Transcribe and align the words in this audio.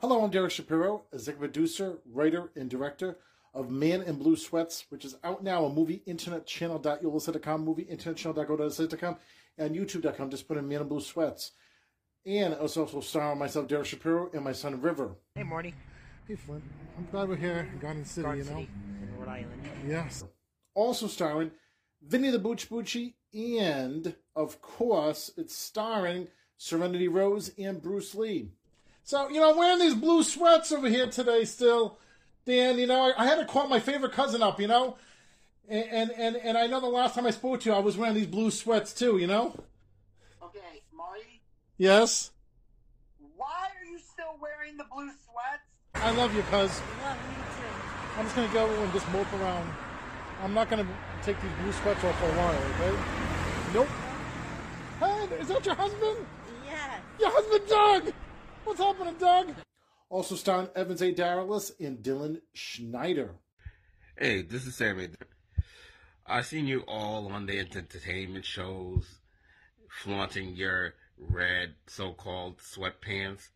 Hello, 0.00 0.22
I'm 0.22 0.30
Derek 0.30 0.52
Shapiro, 0.52 1.02
a 1.10 1.16
executive 1.16 1.40
producer, 1.40 1.98
writer, 2.06 2.52
and 2.54 2.70
director 2.70 3.18
of 3.52 3.68
Man 3.68 4.02
in 4.02 4.14
Blue 4.14 4.36
Sweats, 4.36 4.84
which 4.90 5.04
is 5.04 5.16
out 5.24 5.42
now 5.42 5.64
on 5.64 5.74
movie 5.74 6.04
internet 6.06 6.46
channel.yolasite.com, 6.46 7.64
movie 7.64 7.82
internet 7.82 8.16
channel.go.com, 8.16 9.16
and 9.58 9.74
youtube.com. 9.74 10.30
Just 10.30 10.46
put 10.46 10.56
in 10.56 10.68
Man 10.68 10.82
in 10.82 10.86
Blue 10.86 11.00
Sweats. 11.00 11.50
And 12.24 12.54
it's 12.54 12.76
also 12.76 13.00
starring 13.00 13.40
myself, 13.40 13.66
Derek 13.66 13.86
Shapiro, 13.86 14.30
and 14.32 14.44
my 14.44 14.52
son, 14.52 14.80
River. 14.80 15.16
Hey, 15.34 15.42
Marty. 15.42 15.74
Hey, 16.28 16.36
Flint. 16.36 16.62
I'm 16.96 17.08
glad 17.10 17.28
we're 17.28 17.34
here 17.34 17.68
in 17.72 17.80
Garden 17.80 18.04
City, 18.04 18.22
Garden 18.22 18.44
you 18.44 18.50
know? 18.52 18.56
City, 18.60 18.70
in 19.02 19.18
Rhode 19.18 19.28
Island. 19.28 19.68
Yes. 19.84 20.22
Also 20.74 21.08
starring 21.08 21.50
Vinny 22.06 22.30
the 22.30 22.38
Booch 22.38 22.70
Bucci, 22.70 23.14
and 23.34 24.14
of 24.36 24.62
course, 24.62 25.32
it's 25.36 25.56
starring 25.56 26.28
Serenity 26.56 27.08
Rose 27.08 27.50
and 27.58 27.82
Bruce 27.82 28.14
Lee. 28.14 28.52
So, 29.08 29.26
you 29.30 29.40
know, 29.40 29.52
I'm 29.52 29.56
wearing 29.56 29.78
these 29.78 29.94
blue 29.94 30.22
sweats 30.22 30.70
over 30.70 30.86
here 30.86 31.06
today 31.06 31.46
still. 31.46 31.96
Dan, 32.44 32.78
you 32.78 32.86
know, 32.86 33.10
I, 33.10 33.22
I 33.22 33.26
had 33.26 33.36
to 33.36 33.46
call 33.46 33.66
my 33.66 33.80
favorite 33.80 34.12
cousin 34.12 34.42
up, 34.42 34.60
you 34.60 34.66
know? 34.66 34.98
And, 35.66 35.86
and, 35.90 36.10
and, 36.10 36.36
and 36.36 36.58
I 36.58 36.66
know 36.66 36.78
the 36.78 36.88
last 36.88 37.14
time 37.14 37.24
I 37.24 37.30
spoke 37.30 37.60
to 37.60 37.70
you, 37.70 37.74
I 37.74 37.78
was 37.78 37.96
wearing 37.96 38.14
these 38.14 38.26
blue 38.26 38.50
sweats 38.50 38.92
too, 38.92 39.16
you 39.16 39.26
know? 39.26 39.58
Okay, 40.42 40.82
Marty, 40.94 41.40
Yes? 41.78 42.32
why 43.34 43.68
are 43.80 43.90
you 43.90 43.98
still 43.98 44.36
wearing 44.42 44.76
the 44.76 44.84
blue 44.92 45.08
sweats? 45.08 45.64
I 45.94 46.10
love 46.10 46.34
you, 46.34 46.42
cuz. 46.42 46.52
I 46.52 47.08
love 47.08 47.16
you 47.30 47.44
too. 47.56 48.18
I'm 48.18 48.24
just 48.26 48.36
gonna 48.36 48.52
go 48.52 48.82
and 48.82 48.92
just 48.92 49.10
mope 49.10 49.32
around. 49.40 49.72
I'm 50.42 50.52
not 50.52 50.68
gonna 50.68 50.86
take 51.22 51.40
these 51.40 51.52
blue 51.62 51.72
sweats 51.72 52.04
off 52.04 52.18
for 52.18 52.26
a 52.26 52.32
while, 52.32 52.62
okay? 52.74 52.98
Nope. 53.72 53.88
Hey, 55.00 55.40
is 55.40 55.48
that 55.48 55.64
your 55.64 55.76
husband? 55.76 56.26
Yes. 56.66 57.00
Your 57.18 57.30
husband, 57.30 57.68
Doug! 57.70 58.14
What's 58.68 58.80
happening, 58.80 59.14
Doug? 59.18 59.54
Also 60.10 60.34
starring 60.34 60.68
Evans 60.76 61.00
A. 61.00 61.10
Daralis 61.14 61.72
and 61.80 61.98
Dylan 62.02 62.42
Schneider. 62.52 63.30
Hey, 64.18 64.42
this 64.42 64.66
is 64.66 64.74
Sammy. 64.76 65.08
I've 66.26 66.44
seen 66.44 66.66
you 66.66 66.80
all 66.86 67.32
on 67.32 67.46
the 67.46 67.58
entertainment 67.58 68.44
shows 68.44 69.06
flaunting 70.02 70.54
your 70.54 70.92
red 71.18 71.76
so-called 71.86 72.58
sweatpants. 72.58 73.48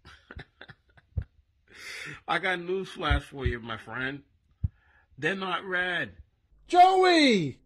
I 2.26 2.38
got 2.38 2.60
news 2.60 2.88
flash 2.88 3.24
for 3.24 3.46
you, 3.46 3.60
my 3.60 3.76
friend. 3.76 4.22
They're 5.18 5.34
not 5.36 5.62
red. 5.66 6.12
Joey! 6.68 7.58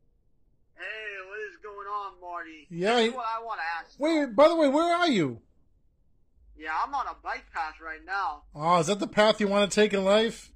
Hey, 0.75 1.15
what 1.29 1.39
is 1.49 1.57
going 1.63 1.87
on, 1.87 2.21
Marty? 2.21 2.67
Yeah, 2.71 2.97
Here's 2.99 3.13
he- 3.13 3.17
what 3.17 3.27
I 3.39 3.45
want 3.45 3.61
to 3.61 3.87
ask. 3.87 4.01
Wait, 4.01 4.35
by 4.35 4.49
the 4.49 4.57
way, 4.57 4.69
where 4.69 4.97
are 4.97 5.09
you? 5.09 5.41
Yeah, 6.59 6.71
I'm 6.85 6.95
on 6.95 7.07
a 7.07 7.15
bike 7.23 7.45
path 7.53 7.75
right 7.83 8.05
now. 8.05 8.45
Oh, 8.55 8.79
is 8.79 8.87
that 8.87 8.99
the 8.99 9.07
path 9.07 9.41
you 9.41 9.49
want 9.49 9.71
to 9.71 9.75
take 9.75 9.93
in 9.93 10.05
life? 10.05 10.51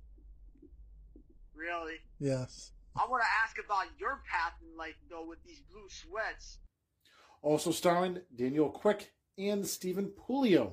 Really? 1.54 1.96
Yes. 2.18 2.72
I 2.96 3.06
want 3.08 3.22
to 3.22 3.28
ask 3.44 3.56
about 3.64 3.86
your 3.98 4.22
path 4.30 4.54
in 4.62 4.76
life, 4.76 4.96
though, 5.10 5.26
with 5.26 5.42
these 5.44 5.60
blue 5.70 5.88
sweats. 5.88 6.58
Also 7.42 7.70
starring 7.70 8.20
Daniel 8.34 8.70
Quick 8.70 9.12
and 9.38 9.66
Stephen 9.66 10.10
Pulio. 10.18 10.72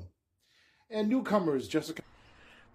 And 0.90 1.10
newcomers, 1.10 1.68
Jessica. 1.68 2.02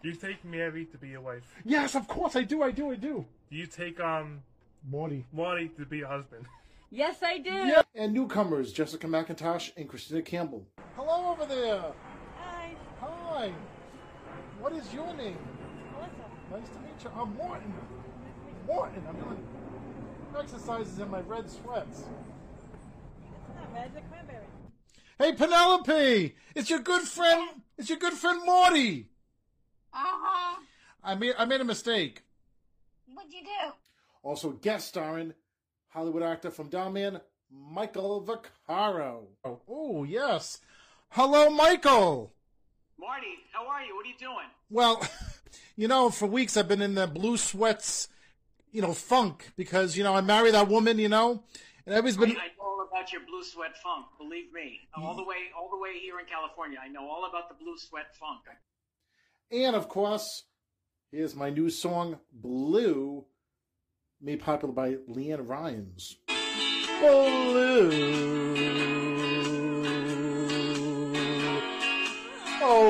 Do 0.02 0.08
you 0.10 0.14
take 0.14 0.44
Mary 0.44 0.84
to 0.86 0.98
be 0.98 1.08
your 1.08 1.20
wife? 1.22 1.44
Yes, 1.64 1.94
of 1.94 2.08
course, 2.08 2.36
I 2.36 2.42
do, 2.42 2.62
I 2.62 2.70
do, 2.70 2.90
I 2.90 2.96
do. 2.96 3.24
Do 3.50 3.56
you 3.56 3.66
take 3.66 4.00
um 4.00 4.42
Morty. 4.88 5.24
Marty 5.32 5.68
to 5.78 5.86
be 5.86 5.98
your 5.98 6.08
husband? 6.08 6.46
Yes, 6.94 7.22
I 7.22 7.38
do. 7.38 7.48
Yeah. 7.48 7.80
And 7.94 8.12
newcomers, 8.12 8.70
Jessica 8.70 9.06
McIntosh 9.06 9.70
and 9.78 9.88
Christina 9.88 10.20
Campbell. 10.20 10.66
Hello 10.94 11.30
over 11.32 11.46
there. 11.46 11.84
Hi. 13.42 13.48
Hi. 13.48 13.54
What 14.60 14.72
is 14.72 14.94
your 14.94 15.12
name? 15.14 15.36
Melissa. 15.92 16.14
Nice 16.52 16.68
to 16.68 16.78
meet 16.78 17.02
you. 17.02 17.10
I'm 17.20 17.34
Morton. 17.34 17.74
Morton. 18.68 19.02
I'm 19.08 19.16
doing 19.16 19.44
exercises 20.38 21.00
in 21.00 21.10
my 21.10 21.22
red 21.22 21.50
sweats. 21.50 22.04
It's 23.18 23.56
not 23.56 23.74
red, 23.74 23.90
it's 23.96 24.06
cranberry. 24.08 24.46
Hey, 25.18 25.32
Penelope! 25.32 26.36
It's 26.54 26.70
your 26.70 26.78
good 26.78 27.02
friend. 27.02 27.62
It's 27.76 27.88
your 27.88 27.98
good 27.98 28.12
friend 28.12 28.46
Morty. 28.46 29.08
Uh 29.92 29.98
huh. 29.98 30.60
I 31.02 31.16
made 31.16 31.34
I 31.36 31.44
made 31.44 31.60
a 31.60 31.64
mistake. 31.64 32.22
What'd 33.12 33.32
you 33.32 33.42
do? 33.42 33.72
Also 34.22 34.52
guest 34.52 34.86
starring 34.86 35.34
Hollywood 35.88 36.22
actor 36.22 36.52
from 36.52 36.68
Downman, 36.68 37.18
Michael 37.50 38.22
Vaccaro. 38.22 39.24
Oh, 39.44 39.60
oh 39.68 40.04
yes. 40.04 40.60
Hello, 41.08 41.50
Michael. 41.50 42.32
Marty, 43.02 43.26
how 43.52 43.66
are 43.66 43.82
you? 43.82 43.96
What 43.96 44.06
are 44.06 44.08
you 44.08 44.14
doing? 44.16 44.46
Well, 44.70 45.04
you 45.76 45.88
know, 45.88 46.08
for 46.08 46.26
weeks 46.26 46.56
I've 46.56 46.68
been 46.68 46.80
in 46.80 46.94
the 46.94 47.08
blue 47.08 47.36
sweats, 47.36 48.06
you 48.70 48.80
know, 48.80 48.92
funk 48.92 49.50
because 49.56 49.96
you 49.96 50.04
know 50.04 50.14
I 50.14 50.20
married 50.20 50.54
that 50.54 50.68
woman, 50.68 51.00
you 51.00 51.08
know, 51.08 51.42
and 51.84 51.96
everybody's 51.96 52.16
been. 52.16 52.30
I 52.30 52.34
know 52.34 52.40
all 52.60 52.86
about 52.88 53.12
your 53.12 53.22
blue 53.26 53.42
sweat 53.42 53.76
funk. 53.82 54.06
Believe 54.18 54.52
me, 54.52 54.82
mm. 54.96 55.02
all 55.02 55.16
the 55.16 55.24
way, 55.24 55.50
all 55.58 55.68
the 55.68 55.78
way 55.78 55.98
here 55.98 56.20
in 56.20 56.26
California. 56.26 56.78
I 56.80 56.86
know 56.86 57.08
all 57.08 57.28
about 57.28 57.48
the 57.48 57.56
blue 57.56 57.76
sweat 57.76 58.14
funk. 58.14 58.42
And 59.50 59.74
of 59.74 59.88
course, 59.88 60.44
here's 61.10 61.34
my 61.34 61.50
new 61.50 61.70
song, 61.70 62.20
Blue, 62.32 63.24
made 64.20 64.40
popular 64.40 64.72
by 64.72 64.94
LeAnn 65.10 65.48
Rimes. 65.48 66.18
Blue. 67.00 69.01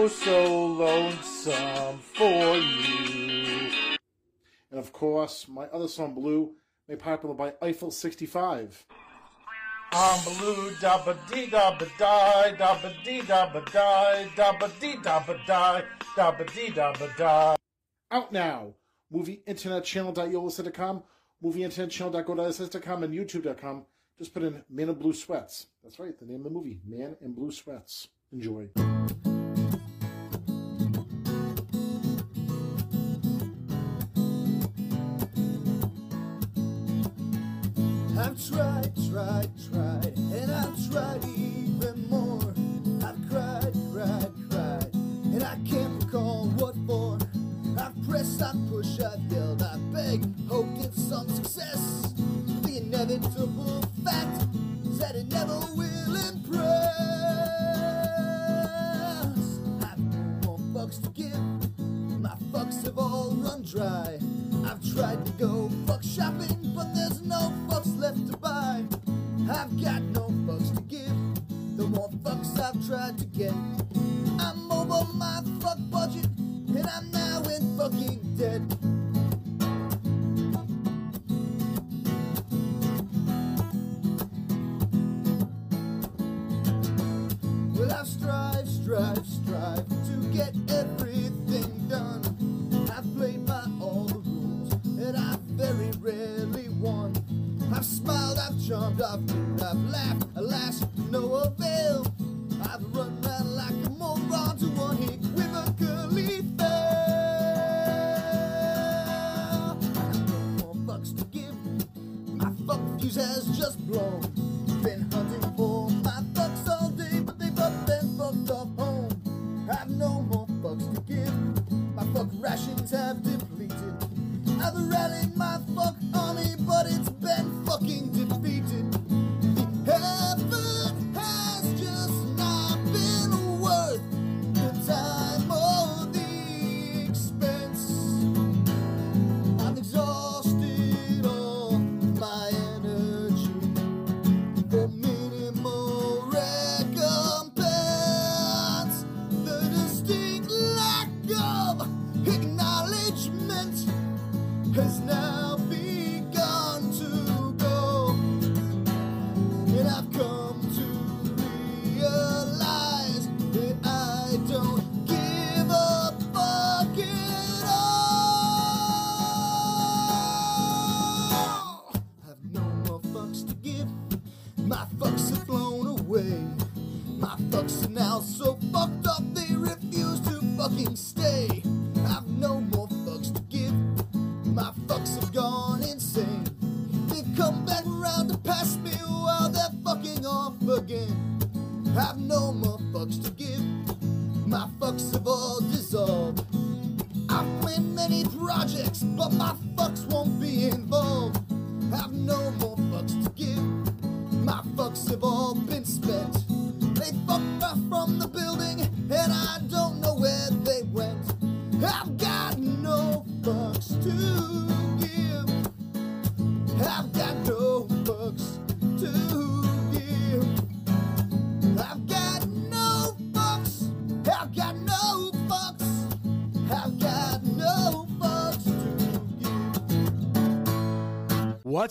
Oh, 0.05 0.09
so 0.09 0.67
lonesome 0.67 1.99
for 1.99 2.57
you. 2.57 3.71
And 4.73 4.81
of 4.81 4.93
course, 4.93 5.47
my 5.47 5.67
other 5.67 5.87
song, 5.87 6.13
Blue, 6.13 6.55
made 6.89 6.99
popular 6.99 7.37
by 7.37 7.55
Eiffel 7.63 7.93
65. 7.93 8.85
I'm 9.93 10.25
blue, 10.25 10.71
dabba 10.81 11.17
dee 11.31 11.47
dabba 11.47 11.87
die, 11.99 12.57
dabba 12.59 12.93
dee 13.05 13.21
dabba 13.21 13.65
die, 13.73 14.29
dabba 14.35 14.81
dee 14.81 14.97
dabba 14.97 15.47
die, 15.47 15.85
dabba 16.17 16.53
dee 16.53 16.71
dabba 16.73 17.17
die. 17.17 17.57
Out 18.11 18.33
now. 18.33 18.75
Movie 19.09 19.45
internet 19.47 19.85
channel.yolasite.com, 19.85 21.05
movie 21.41 21.63
internet 21.63 21.93
channel.go.com, 21.93 23.03
and 23.05 23.15
youtube.com. 23.15 23.87
Just 24.19 24.35
put 24.35 24.43
in 24.43 24.65
Man 24.69 24.89
in 24.89 24.95
Blue 24.97 25.15
Sweats. 25.15 25.69
That's 25.85 26.01
right, 26.01 26.19
the 26.19 26.27
name 26.27 26.39
of 26.39 26.45
the 26.45 26.51
movie, 26.51 26.81
Man 26.85 27.15
in 27.21 27.35
Blue 27.35 27.53
Sweats. 27.53 28.09
Enjoy. 28.33 28.69
I've 38.23 38.49
tried, 38.49 38.93
tried, 39.11 39.51
tried, 39.73 40.17
and 40.17 40.53
I've 40.53 40.91
tried 40.93 41.25
even 41.25 42.09
more. 42.09 42.55
I've 43.05 43.19
cried, 43.29 43.73
cried, 43.93 44.31
cried, 44.49 44.95
and 44.95 45.43
I 45.43 45.59
can't 45.69 46.05
recall 46.05 46.47
what 46.51 46.77
for. 46.87 47.19
I've 47.77 48.01
pressed, 48.09 48.41
I've 48.41 48.55
pushed, 48.71 49.03
I've 49.03 49.21
yelled, 49.23 49.61
I 49.63 49.77
begged, 49.93 50.49
hoped 50.49 50.85
in 50.85 50.93
some 50.93 51.29
success. 51.31 52.15
The 52.63 52.77
inevitable 52.77 53.83
fact 54.05 54.47
is 54.85 55.01
that 55.01 55.17
it 55.17 55.27
never 55.27 55.59
will 55.75 56.15
impress. 56.15 56.97
I've 59.83 59.99
no 59.99 60.47
more 60.47 60.59
fucks 60.73 61.03
to 61.03 61.09
give. 61.11 61.41
My 62.21 62.37
fucks 62.53 62.85
have 62.85 62.99
all 62.99 63.33
run 63.35 63.63
dry. 63.63 64.21
Tried 64.91 65.25
to 65.25 65.33
go 65.33 65.71
fuck 65.87 66.03
shopping, 66.03 66.73
but 66.75 66.93
there's 66.95 67.23
no 67.23 67.53
fucks 67.69 67.97
left 67.99 68.27
to 68.31 68.37
buy. 68.37 68.85
I've 69.49 69.83
got 69.83 70.03
no 70.03 70.29
fucks 70.45 70.75
to 70.75 70.83
give. 70.83 71.77
The 71.77 71.85
more 71.85 72.11
fucks 72.23 72.59
I've 72.59 72.87
tried 72.87 73.17
to 73.19 73.25
get, 73.27 73.55
I'm 74.39 74.71
over 74.71 75.11
my 75.15 75.41
fuck 75.61 75.79
budget, 75.91 76.27
and 76.37 76.87
I'm 76.87 77.11
now 77.11 77.43
in 77.45 77.79
fucking 77.79 78.37
debt. 78.37 78.61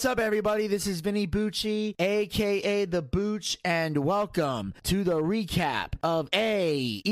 What's 0.02 0.14
up, 0.14 0.20
everybody? 0.20 0.66
This 0.66 0.88
is 0.88 1.02
Vinny 1.02 1.28
Bucci, 1.28 1.94
aka 2.00 2.86
The 2.86 3.04
Booch, 3.04 3.60
and 3.64 4.00
welcome 4.00 4.74
to 4.82 5.04
the 5.04 5.22
recap 5.22 5.94
of 6.02 6.28
AEW. 6.32 7.04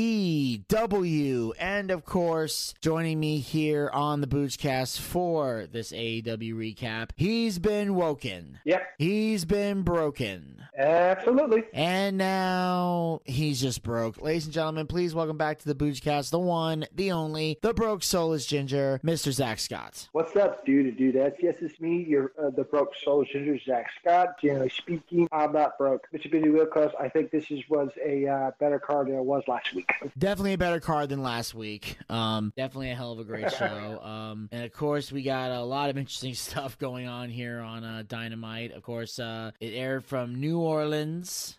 And 1.56 1.92
of 1.92 2.04
course, 2.04 2.74
joining 2.80 3.20
me 3.20 3.38
here 3.38 3.90
on 3.92 4.20
the 4.20 4.26
Boochcast 4.26 4.98
for 4.98 5.68
this 5.70 5.92
AEW 5.92 6.54
recap, 6.54 7.10
he's 7.14 7.60
been 7.60 7.94
woken. 7.94 8.58
Yep, 8.64 8.82
He's 8.98 9.44
been 9.44 9.82
broken. 9.82 10.64
Absolutely. 10.80 11.64
And 11.74 12.16
now 12.16 13.20
he's 13.24 13.60
just 13.60 13.82
broke. 13.82 14.20
Ladies 14.22 14.46
and 14.46 14.54
gentlemen, 14.54 14.86
please 14.86 15.14
welcome 15.14 15.36
back 15.36 15.58
to 15.58 15.68
the 15.68 15.74
Boochcast, 15.74 16.30
the 16.30 16.38
one, 16.38 16.86
the 16.94 17.12
only, 17.12 17.58
the 17.60 17.74
broke 17.74 18.02
soulless 18.02 18.46
ginger, 18.46 19.00
Mr. 19.04 19.30
Zack 19.30 19.58
Scott. 19.58 20.08
What's 20.12 20.34
up, 20.36 20.64
dude? 20.64 20.96
Dudettes? 20.96 21.36
Yes, 21.40 21.56
it's 21.60 21.78
me, 21.80 22.04
your 22.08 22.32
uh, 22.42 22.50
the 22.50 22.64
broke 22.64 22.94
soul 23.04 23.24
ginger, 23.24 23.58
Zack 23.58 23.88
Scott. 24.00 24.40
Generally 24.40 24.70
speaking, 24.70 25.28
I'm 25.32 25.52
not 25.52 25.76
broke. 25.76 26.06
Mr. 26.14 26.30
Billy 26.30 26.48
Wilkos, 26.48 26.92
I 26.98 27.08
think 27.08 27.30
this 27.30 27.50
is, 27.50 27.60
was 27.68 27.90
a 28.02 28.26
uh, 28.26 28.50
better 28.58 28.78
card 28.78 29.08
than 29.08 29.16
it 29.16 29.24
was 29.24 29.42
last 29.48 29.74
week. 29.74 29.90
Definitely 30.18 30.54
a 30.54 30.58
better 30.58 30.80
card 30.80 31.10
than 31.10 31.22
last 31.22 31.54
week. 31.54 31.98
Um, 32.08 32.52
definitely 32.56 32.90
a 32.90 32.94
hell 32.94 33.12
of 33.12 33.18
a 33.18 33.24
great 33.24 33.52
show. 33.58 34.00
Um, 34.02 34.48
and 34.50 34.64
of 34.64 34.72
course, 34.72 35.12
we 35.12 35.22
got 35.22 35.50
a 35.50 35.62
lot 35.62 35.90
of 35.90 35.98
interesting 35.98 36.34
stuff 36.40 36.78
going 36.78 37.06
on 37.06 37.28
here 37.28 37.60
on 37.60 37.84
uh, 37.84 38.02
Dynamite. 38.06 38.72
Of 38.72 38.82
course, 38.82 39.18
uh, 39.18 39.50
it 39.60 39.74
aired 39.74 40.04
from 40.04 40.40
New 40.40 40.58
Orleans, 40.58 40.69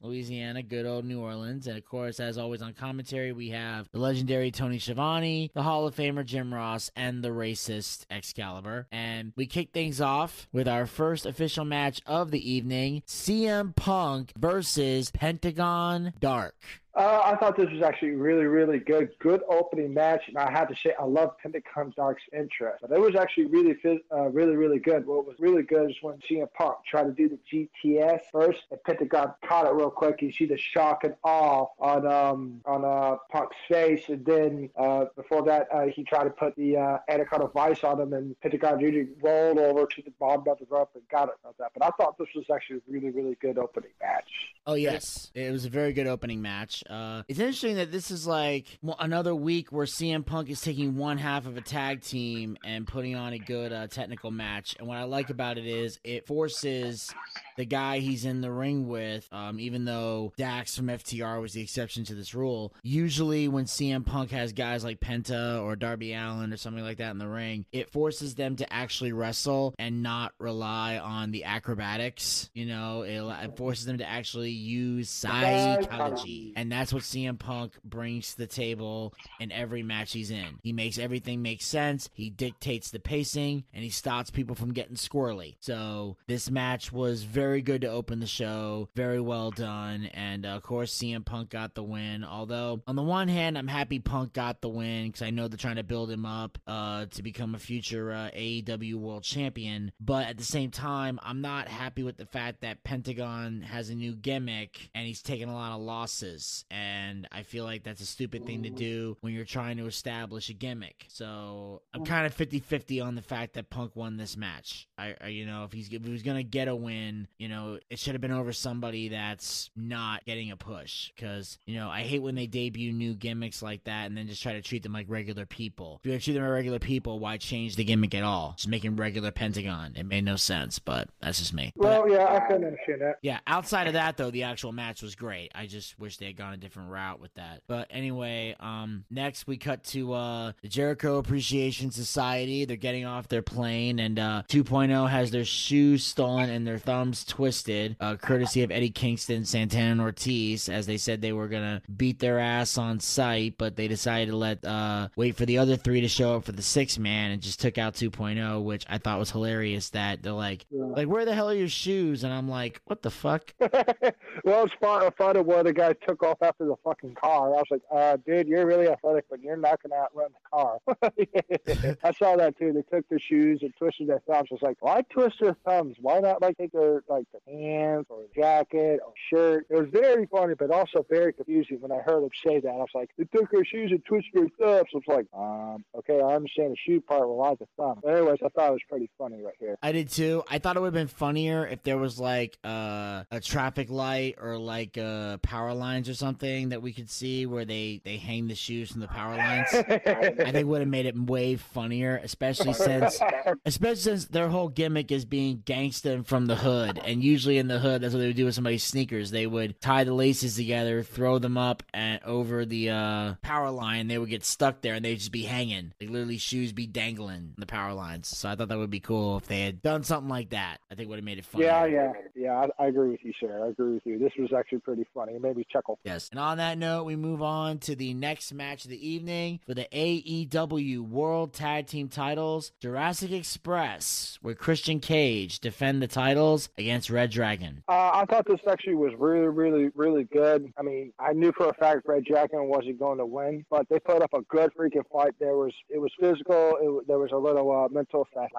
Louisiana, 0.01 0.63
good 0.63 0.85
old 0.85 1.05
New 1.05 1.19
Orleans. 1.19 1.67
And 1.67 1.77
of 1.77 1.85
course, 1.85 2.19
as 2.19 2.37
always 2.37 2.61
on 2.61 2.73
commentary, 2.73 3.31
we 3.31 3.49
have 3.49 3.89
the 3.91 3.99
legendary 3.99 4.51
Tony 4.51 4.79
Schiavone, 4.79 5.51
the 5.53 5.63
Hall 5.63 5.85
of 5.85 5.95
Famer 5.95 6.25
Jim 6.25 6.53
Ross, 6.53 6.89
and 6.95 7.23
the 7.23 7.29
racist 7.29 8.05
Excalibur. 8.09 8.87
And 8.91 9.33
we 9.35 9.45
kick 9.45 9.71
things 9.71 10.01
off 10.01 10.47
with 10.51 10.67
our 10.67 10.85
first 10.85 11.25
official 11.25 11.65
match 11.65 12.01
of 12.05 12.31
the 12.31 12.51
evening: 12.51 13.03
CM 13.05 13.75
Punk 13.75 14.33
versus 14.37 15.11
Pentagon 15.11 16.13
Dark. 16.19 16.55
Uh, 16.93 17.21
I 17.23 17.35
thought 17.37 17.55
this 17.55 17.69
was 17.71 17.81
actually 17.81 18.11
really, 18.11 18.45
really 18.45 18.79
good. 18.79 19.11
Good 19.19 19.41
opening 19.49 19.93
match, 19.93 20.23
and 20.27 20.37
I 20.37 20.51
have 20.51 20.67
to 20.67 20.75
say, 20.75 20.93
I 20.99 21.05
love 21.05 21.37
Pentagon 21.37 21.93
Dark's 21.95 22.23
interest. 22.33 22.81
But 22.81 22.91
it 22.91 22.99
was 22.99 23.15
actually 23.15 23.45
really, 23.45 23.75
uh, 24.11 24.29
really, 24.29 24.55
really 24.57 24.79
good. 24.79 25.05
What 25.05 25.25
was 25.25 25.35
really 25.39 25.63
good 25.63 25.91
is 25.91 25.95
when 26.01 26.17
CM 26.29 26.51
Punk 26.53 26.77
tried 26.85 27.03
to 27.03 27.11
do 27.11 27.29
the 27.29 27.39
GTS 27.85 28.19
first, 28.31 28.59
and 28.71 28.83
Pentagon 28.83 29.33
caught 29.45 29.67
it 29.67 29.73
real 29.73 29.89
quick. 29.89 30.21
You 30.21 30.33
see 30.33 30.45
the 30.45 30.57
shock 30.57 31.03
and 31.05 31.15
awe 31.23 31.67
on 31.79 32.05
um 32.05 32.61
on 32.65 32.83
uh 32.83 33.17
Punk's 33.31 33.55
face, 33.69 34.09
and 34.09 34.25
then 34.25 34.69
uh, 34.77 35.05
before 35.15 35.43
that, 35.43 35.67
uh, 35.73 35.85
he 35.85 36.03
tried 36.03 36.25
to 36.25 36.29
put 36.31 36.55
the 36.57 36.75
uh, 36.75 36.97
Anaconda 37.09 37.47
Vice 37.47 37.83
on 37.85 38.01
him, 38.01 38.11
and 38.13 38.37
Pentagon 38.41 38.79
Jr. 38.79 39.11
rolled 39.21 39.59
over 39.59 39.85
to 39.85 40.01
the 40.01 40.11
bottom 40.19 40.43
of 40.47 40.59
the 40.59 40.65
rope 40.69 40.91
and 40.95 41.03
got 41.09 41.29
it 41.29 41.35
on 41.45 41.53
that. 41.57 41.71
But 41.77 41.85
I 41.85 41.89
thought 41.91 42.17
this 42.17 42.27
was 42.35 42.45
actually 42.53 42.77
a 42.77 42.91
really, 42.91 43.11
really 43.11 43.37
good 43.41 43.57
opening 43.57 43.91
match. 44.01 44.29
Oh 44.67 44.75
yes, 44.75 45.31
it 45.33 45.51
was 45.51 45.65
a 45.65 45.69
very 45.69 45.93
good 45.93 46.07
opening 46.07 46.41
match. 46.41 46.80
Uh, 46.89 47.23
it's 47.27 47.39
interesting 47.39 47.75
that 47.75 47.91
this 47.91 48.11
is 48.11 48.27
like 48.27 48.79
another 48.99 49.35
week 49.35 49.71
where 49.71 49.85
CM 49.85 50.25
Punk 50.25 50.49
is 50.49 50.61
taking 50.61 50.95
one 50.95 51.17
half 51.17 51.45
of 51.45 51.57
a 51.57 51.61
tag 51.61 52.01
team 52.01 52.57
and 52.63 52.87
putting 52.87 53.15
on 53.15 53.33
a 53.33 53.39
good 53.39 53.71
uh, 53.71 53.87
technical 53.87 54.31
match. 54.31 54.75
And 54.79 54.87
what 54.87 54.97
I 54.97 55.03
like 55.03 55.29
about 55.29 55.57
it 55.57 55.65
is 55.65 55.99
it 56.03 56.27
forces 56.27 57.13
the 57.61 57.65
guy 57.65 57.99
he's 57.99 58.25
in 58.25 58.41
the 58.41 58.51
ring 58.51 58.87
with, 58.87 59.27
um, 59.31 59.59
even 59.59 59.85
though 59.85 60.33
Dax 60.35 60.75
from 60.75 60.87
FTR 60.87 61.39
was 61.39 61.53
the 61.53 61.61
exception 61.61 62.03
to 62.05 62.15
this 62.15 62.33
rule. 62.33 62.73
Usually, 62.81 63.47
when 63.47 63.65
CM 63.65 64.03
Punk 64.03 64.31
has 64.31 64.51
guys 64.51 64.83
like 64.83 64.99
Penta 64.99 65.61
or 65.61 65.75
Darby 65.75 66.13
Allin 66.13 66.51
or 66.51 66.57
something 66.57 66.83
like 66.83 66.97
that 66.97 67.11
in 67.11 67.19
the 67.19 67.27
ring, 67.27 67.67
it 67.71 67.91
forces 67.91 68.33
them 68.33 68.55
to 68.55 68.73
actually 68.73 69.11
wrestle 69.11 69.75
and 69.77 70.01
not 70.01 70.33
rely 70.39 70.97
on 70.97 71.29
the 71.29 71.43
acrobatics. 71.43 72.49
You 72.55 72.65
know, 72.65 73.03
it, 73.03 73.21
it 73.45 73.57
forces 73.57 73.85
them 73.85 73.99
to 73.99 74.09
actually 74.09 74.49
use 74.49 75.11
psychology, 75.11 76.53
and 76.55 76.71
that's 76.71 76.91
what 76.91 77.03
CM 77.03 77.37
Punk 77.37 77.73
brings 77.83 78.31
to 78.31 78.39
the 78.39 78.47
table 78.47 79.13
in 79.39 79.51
every 79.51 79.83
match 79.83 80.13
he's 80.13 80.31
in. 80.31 80.57
He 80.63 80.73
makes 80.73 80.97
everything 80.97 81.43
make 81.43 81.61
sense. 81.61 82.09
He 82.15 82.31
dictates 82.31 82.89
the 82.89 82.99
pacing, 82.99 83.65
and 83.71 83.83
he 83.83 83.91
stops 83.91 84.31
people 84.31 84.55
from 84.55 84.73
getting 84.73 84.95
squirrely. 84.95 85.57
So 85.59 86.17
this 86.25 86.49
match 86.49 86.91
was 86.91 87.21
very 87.21 87.50
good 87.59 87.81
to 87.81 87.89
open 87.89 88.21
the 88.21 88.27
show. 88.27 88.87
Very 88.95 89.19
well 89.19 89.51
done, 89.51 90.05
and 90.13 90.45
uh, 90.45 90.49
of 90.49 90.63
course 90.63 90.97
CM 90.97 91.25
Punk 91.25 91.49
got 91.49 91.75
the 91.75 91.83
win. 91.83 92.23
Although 92.23 92.81
on 92.87 92.95
the 92.95 93.03
one 93.03 93.27
hand, 93.27 93.57
I'm 93.57 93.67
happy 93.67 93.99
Punk 93.99 94.31
got 94.31 94.61
the 94.61 94.69
win 94.69 95.07
because 95.07 95.21
I 95.21 95.31
know 95.31 95.49
they're 95.49 95.57
trying 95.57 95.75
to 95.75 95.83
build 95.83 96.09
him 96.09 96.25
up 96.25 96.57
uh, 96.65 97.07
to 97.07 97.21
become 97.21 97.53
a 97.53 97.59
future 97.59 98.13
uh, 98.13 98.29
AEW 98.33 98.95
World 98.95 99.23
Champion. 99.23 99.91
But 99.99 100.27
at 100.27 100.37
the 100.37 100.45
same 100.45 100.71
time, 100.71 101.19
I'm 101.21 101.41
not 101.41 101.67
happy 101.67 102.03
with 102.03 102.15
the 102.15 102.25
fact 102.25 102.61
that 102.61 102.85
Pentagon 102.85 103.61
has 103.63 103.89
a 103.89 103.95
new 103.95 104.15
gimmick 104.15 104.89
and 104.95 105.05
he's 105.05 105.21
taking 105.21 105.49
a 105.49 105.53
lot 105.53 105.73
of 105.73 105.81
losses. 105.81 106.63
And 106.71 107.27
I 107.31 107.43
feel 107.43 107.65
like 107.65 107.83
that's 107.83 108.01
a 108.01 108.05
stupid 108.05 108.45
thing 108.45 108.63
to 108.63 108.69
do 108.69 109.17
when 109.19 109.33
you're 109.33 109.43
trying 109.43 109.77
to 109.77 109.87
establish 109.87 110.49
a 110.49 110.53
gimmick. 110.53 111.05
So 111.09 111.81
I'm 111.93 112.05
kind 112.05 112.25
of 112.25 112.33
50 112.33 112.59
50 112.59 113.01
on 113.01 113.15
the 113.15 113.21
fact 113.21 113.53
that 113.53 113.69
Punk 113.69 113.95
won 113.95 114.17
this 114.17 114.37
match. 114.37 114.87
I, 114.97 115.15
I 115.19 115.27
you 115.27 115.45
know, 115.45 115.63
if 115.63 115.71
he's 115.71 115.91
if 115.91 116.05
he 116.05 116.11
was 116.11 116.23
gonna 116.23 116.43
get 116.43 116.67
a 116.67 116.75
win, 116.75 117.27
you 117.41 117.49
know, 117.49 117.79
it 117.89 117.97
should 117.97 118.13
have 118.13 118.21
been 118.21 118.31
over 118.31 118.53
somebody 118.53 119.07
that's 119.09 119.71
not 119.75 120.23
getting 120.25 120.51
a 120.51 120.55
push. 120.55 121.11
Because, 121.15 121.57
you 121.65 121.73
know, 121.75 121.89
I 121.89 122.01
hate 122.01 122.21
when 122.21 122.35
they 122.35 122.45
debut 122.45 122.91
new 122.91 123.15
gimmicks 123.15 123.63
like 123.63 123.83
that 123.85 124.05
and 124.05 124.15
then 124.15 124.27
just 124.27 124.43
try 124.43 124.53
to 124.53 124.61
treat 124.61 124.83
them 124.83 124.93
like 124.93 125.07
regular 125.09 125.47
people. 125.47 125.99
If 126.01 126.05
you're 126.05 126.13
gonna 126.13 126.21
treat 126.21 126.33
them 126.33 126.43
like 126.43 126.51
regular 126.51 126.77
people, 126.77 127.17
why 127.19 127.37
change 127.37 127.77
the 127.77 127.83
gimmick 127.83 128.13
at 128.13 128.21
all? 128.21 128.53
Just 128.57 128.67
making 128.67 128.95
regular 128.95 129.31
Pentagon. 129.31 129.93
It 129.95 130.05
made 130.05 130.23
no 130.23 130.35
sense, 130.35 130.77
but 130.77 131.09
that's 131.19 131.39
just 131.39 131.51
me. 131.51 131.73
But, 131.75 131.83
Well, 132.05 132.09
yeah, 132.11 132.25
I 132.31 132.47
can 132.47 132.63
understand 132.63 133.01
that. 133.01 133.15
yeah, 133.23 133.39
outside 133.47 133.87
of 133.87 133.93
that 133.93 134.17
though, 134.17 134.29
the 134.29 134.43
actual 134.43 134.71
match 134.71 135.01
was 135.01 135.15
great. 135.15 135.51
I 135.55 135.65
just 135.65 135.97
wish 135.97 136.17
they 136.17 136.27
had 136.27 136.37
gone 136.37 136.53
a 136.53 136.57
different 136.57 136.89
route 136.91 137.19
with 137.19 137.33
that. 137.33 137.63
But 137.67 137.87
anyway, 137.89 138.55
um 138.59 139.05
next 139.09 139.47
we 139.47 139.57
cut 139.57 139.83
to 139.85 140.13
uh 140.13 140.51
the 140.61 140.67
Jericho 140.67 141.17
Appreciation 141.17 141.89
Society. 141.89 142.65
They're 142.65 142.77
getting 142.77 143.05
off 143.05 143.29
their 143.29 143.41
plane 143.41 143.97
and 143.97 144.19
uh 144.19 144.43
2.0 144.47 145.09
has 145.09 145.31
their 145.31 145.43
shoes 145.45 146.03
stolen 146.03 146.51
and 146.51 146.67
their 146.67 146.77
thumbs 146.77 147.23
twisted, 147.31 147.95
uh 148.01 148.17
courtesy 148.17 148.61
of 148.61 148.71
Eddie 148.71 148.89
Kingston, 148.89 149.45
Santana 149.45 149.91
and 149.91 150.01
Ortiz, 150.01 150.67
as 150.67 150.85
they 150.85 150.97
said 150.97 151.21
they 151.21 151.31
were 151.31 151.47
gonna 151.47 151.81
beat 151.95 152.19
their 152.19 152.39
ass 152.39 152.77
on 152.77 152.99
sight, 152.99 153.55
but 153.57 153.77
they 153.77 153.87
decided 153.87 154.31
to 154.31 154.35
let 154.35 154.65
uh 154.65 155.07
wait 155.15 155.37
for 155.37 155.45
the 155.45 155.57
other 155.57 155.77
three 155.77 156.01
to 156.01 156.09
show 156.09 156.35
up 156.35 156.43
for 156.43 156.51
the 156.51 156.61
six 156.61 156.99
man 156.99 157.31
and 157.31 157.41
just 157.41 157.61
took 157.61 157.77
out 157.77 157.93
2.0, 157.93 158.63
which 158.63 158.85
I 158.89 158.97
thought 158.97 159.17
was 159.17 159.31
hilarious 159.31 159.89
that 159.91 160.23
they're 160.23 160.33
like 160.33 160.65
like 160.71 161.07
where 161.07 161.23
the 161.23 161.33
hell 161.33 161.49
are 161.49 161.55
your 161.55 161.69
shoes? 161.69 162.23
And 162.23 162.33
I'm 162.33 162.49
like, 162.49 162.81
what 162.85 163.01
the 163.01 163.11
fuck? 163.11 163.53
well, 163.59 164.65
it's 164.65 164.73
fun. 164.81 165.03
I 165.03 165.09
thought 165.11 165.37
of 165.37 165.45
where 165.45 165.63
the 165.63 165.73
guy 165.73 165.93
took 166.07 166.23
off 166.23 166.41
after 166.41 166.65
the 166.65 166.75
fucking 166.83 167.15
car. 167.15 167.55
I 167.55 167.61
was 167.61 167.65
like, 167.71 167.81
uh, 167.91 168.17
dude, 168.25 168.47
you're 168.47 168.65
really 168.65 168.87
athletic, 168.87 169.25
but 169.29 169.41
you're 169.41 169.57
not 169.57 169.79
going 169.81 169.91
to 169.91 169.97
outrun 169.97 170.31
the 170.33 170.49
car. 170.49 171.97
I 172.03 172.11
saw 172.13 172.35
that 172.35 172.57
too. 172.57 172.73
They 172.73 172.83
took 172.95 173.07
their 173.09 173.19
shoes 173.19 173.59
and 173.61 173.73
twisted 173.77 174.07
their 174.07 174.21
thumbs. 174.27 174.49
I 174.51 174.53
was 174.53 174.61
like, 174.61 174.77
why 174.79 175.01
twist 175.09 175.37
their 175.39 175.55
thumbs? 175.65 175.97
Why 176.01 176.19
not 176.19 176.41
like 176.41 176.57
take 176.57 176.71
their 176.71 177.03
like 177.07 177.20
the 177.33 177.39
pants 177.47 178.09
or 178.09 178.23
jacket 178.35 178.99
or 179.05 179.13
shirt? 179.29 179.65
It 179.69 179.75
was 179.75 179.89
very 179.91 180.25
funny, 180.27 180.53
but 180.57 180.71
also 180.71 181.05
very 181.09 181.33
confusing 181.33 181.79
when 181.81 181.91
I 181.91 181.99
heard 181.99 182.23
him 182.23 182.29
say 182.45 182.59
that. 182.59 182.69
I 182.69 182.73
was 182.73 182.89
like, 182.93 183.09
they 183.17 183.25
took 183.25 183.51
her 183.51 183.63
shoes 183.65 183.91
and 183.91 184.03
twisted 184.05 184.31
their 184.33 184.47
thumbs. 184.59 184.89
I 184.93 184.97
was 184.97 185.03
like, 185.07 185.27
um, 185.33 185.85
okay, 185.99 186.21
I 186.21 186.35
understand 186.35 186.71
the 186.71 186.77
shoe 186.85 187.01
part, 187.01 187.21
but 187.21 187.29
why 187.29 187.55
the 187.55 187.67
thumb? 187.77 187.99
But 188.03 188.15
anyways, 188.15 188.39
I 188.43 188.49
thought 188.49 188.69
it 188.69 188.73
was 188.73 188.81
pretty 188.89 189.09
funny 189.17 189.41
right 189.41 189.55
here. 189.59 189.77
I 189.81 189.91
did 189.91 190.09
too. 190.09 190.43
I 190.49 190.59
thought 190.59 190.77
it 190.77 190.79
would 190.79 190.87
have 190.87 190.93
been 190.93 191.07
funnier 191.07 191.65
if 191.67 191.83
there 191.83 191.97
was 191.97 192.19
like 192.19 192.57
uh, 192.63 193.23
a 193.31 193.39
traffic 193.39 193.89
light 193.89 194.35
or 194.41 194.57
like 194.57 194.97
uh, 194.97 195.37
power 195.37 195.73
lines 195.73 196.09
or 196.09 196.13
something 196.13 196.69
that 196.69 196.81
we 196.81 196.93
could 196.93 197.09
see 197.09 197.45
where 197.45 197.65
they 197.65 198.01
they 198.03 198.17
hang 198.17 198.47
the 198.47 198.55
shoes 198.55 198.91
from 198.91 199.01
the 199.01 199.07
power 199.07 199.37
lines. 199.37 199.67
I 199.73 200.51
think 200.51 200.67
would 200.67 200.81
have 200.81 200.89
made 200.89 201.05
it 201.05 201.17
way 201.17 201.55
funnier, 201.55 202.19
especially 202.23 202.73
since 202.73 203.19
especially 203.65 204.01
since 204.01 204.25
their 204.25 204.49
whole 204.49 204.69
gimmick 204.69 205.11
is 205.11 205.25
being 205.25 205.59
gangsta 205.65 206.25
from 206.25 206.45
the 206.45 206.55
hood, 206.55 207.00
and 207.05 207.23
usually 207.23 207.57
in 207.57 207.67
the 207.67 207.79
hood 207.79 208.01
that's 208.01 208.13
what 208.13 208.19
they 208.19 208.27
would 208.27 208.35
do 208.35 208.45
with 208.45 208.55
somebody's 208.55 208.83
sneakers. 208.83 209.31
They 209.31 209.47
would 209.47 209.79
tie 209.81 210.03
the 210.03 210.13
laces 210.13 210.55
together, 210.55 211.03
throw 211.03 211.39
them 211.39 211.57
up 211.57 211.83
and 211.93 212.21
over 212.23 212.65
the 212.65 212.89
uh, 212.89 213.33
power 213.41 213.69
line. 213.71 214.07
They 214.07 214.17
would 214.17 214.29
get 214.29 214.43
stuck 214.43 214.81
there, 214.81 214.93
and 214.95 215.03
they'd 215.03 215.15
just 215.15 215.31
be 215.31 215.43
hanging. 215.43 215.93
Like 215.99 216.09
literally, 216.09 216.37
shoes 216.37 216.71
be 216.71 216.87
dangling 216.87 217.53
the 217.57 217.65
power 217.65 217.93
lines. 217.93 218.27
So 218.27 218.49
I 218.49 218.55
thought 218.55 218.69
that 218.69 218.77
would 218.77 218.89
be 218.89 218.99
cool 218.99 219.37
if 219.37 219.47
they 219.47 219.61
had 219.61 219.81
done 219.81 220.03
something 220.03 220.29
like 220.29 220.49
that. 220.49 220.77
I 220.91 220.95
think 220.95 221.09
would 221.09 221.17
have 221.17 221.25
made 221.25 221.37
it 221.37 221.45
funny. 221.45 221.65
Yeah, 221.65 221.85
yeah, 221.85 222.11
yeah. 222.35 222.65
I, 222.79 222.83
I 222.83 222.87
agree 222.87 223.09
with 223.09 223.23
you, 223.23 223.33
sir. 223.39 223.63
I 223.65 223.69
agree 223.69 223.93
with 223.93 224.05
you. 224.05 224.19
This 224.19 224.33
was 224.37 224.51
actually 224.57 224.79
pretty 224.79 225.05
funny. 225.13 225.33
It 225.33 225.41
made 225.41 225.57
me 225.57 225.65
chuckle. 225.71 225.99
Yes. 226.03 226.29
And 226.31 226.39
on 226.39 226.57
that 226.57 226.77
note, 226.77 227.05
we 227.05 227.15
move 227.15 227.41
on 227.41 227.79
to 227.79 227.95
the 227.95 228.13
next 228.13 228.53
match 228.53 228.85
of 228.85 228.91
the 228.91 229.07
evening 229.07 229.59
for 229.65 229.73
the 229.73 229.87
AEW 229.91 231.01
World 231.01 231.53
Tag 231.53 231.87
Team 231.87 232.07
titles. 232.09 232.71
Jurassic 232.79 233.31
Express, 233.31 234.37
where 234.41 234.55
Christian 234.55 234.99
Cage 234.99 235.59
defend 235.59 236.01
the 236.01 236.07
titles 236.07 236.69
against 236.77 236.90
Red 237.09 237.31
Dragon. 237.31 237.83
Uh, 237.87 238.11
I 238.13 238.25
thought 238.29 238.45
this 238.47 238.59
actually 238.67 238.95
was 238.95 239.13
really, 239.17 239.47
really, 239.47 239.89
really 239.95 240.25
good. 240.25 240.71
I 240.77 240.81
mean, 240.81 241.13
I 241.19 241.33
knew 241.33 241.51
for 241.55 241.69
a 241.69 241.73
fact 241.73 242.07
Red 242.07 242.25
Dragon 242.25 242.67
wasn't 242.67 242.99
going 242.99 243.17
to 243.17 243.25
win, 243.25 243.65
but 243.69 243.87
they 243.89 243.99
put 243.99 244.21
up 244.21 244.33
a 244.33 244.41
good 244.41 244.71
freaking 244.77 245.03
fight. 245.11 245.33
There 245.39 245.55
was, 245.55 245.73
it 245.89 245.99
was 245.99 246.11
physical. 246.19 246.77
It, 246.81 247.07
there 247.07 247.19
was 247.19 247.31
a 247.31 247.37
little 247.37 247.71
uh, 247.71 247.87
mental 247.89 248.27
slash 248.33 248.49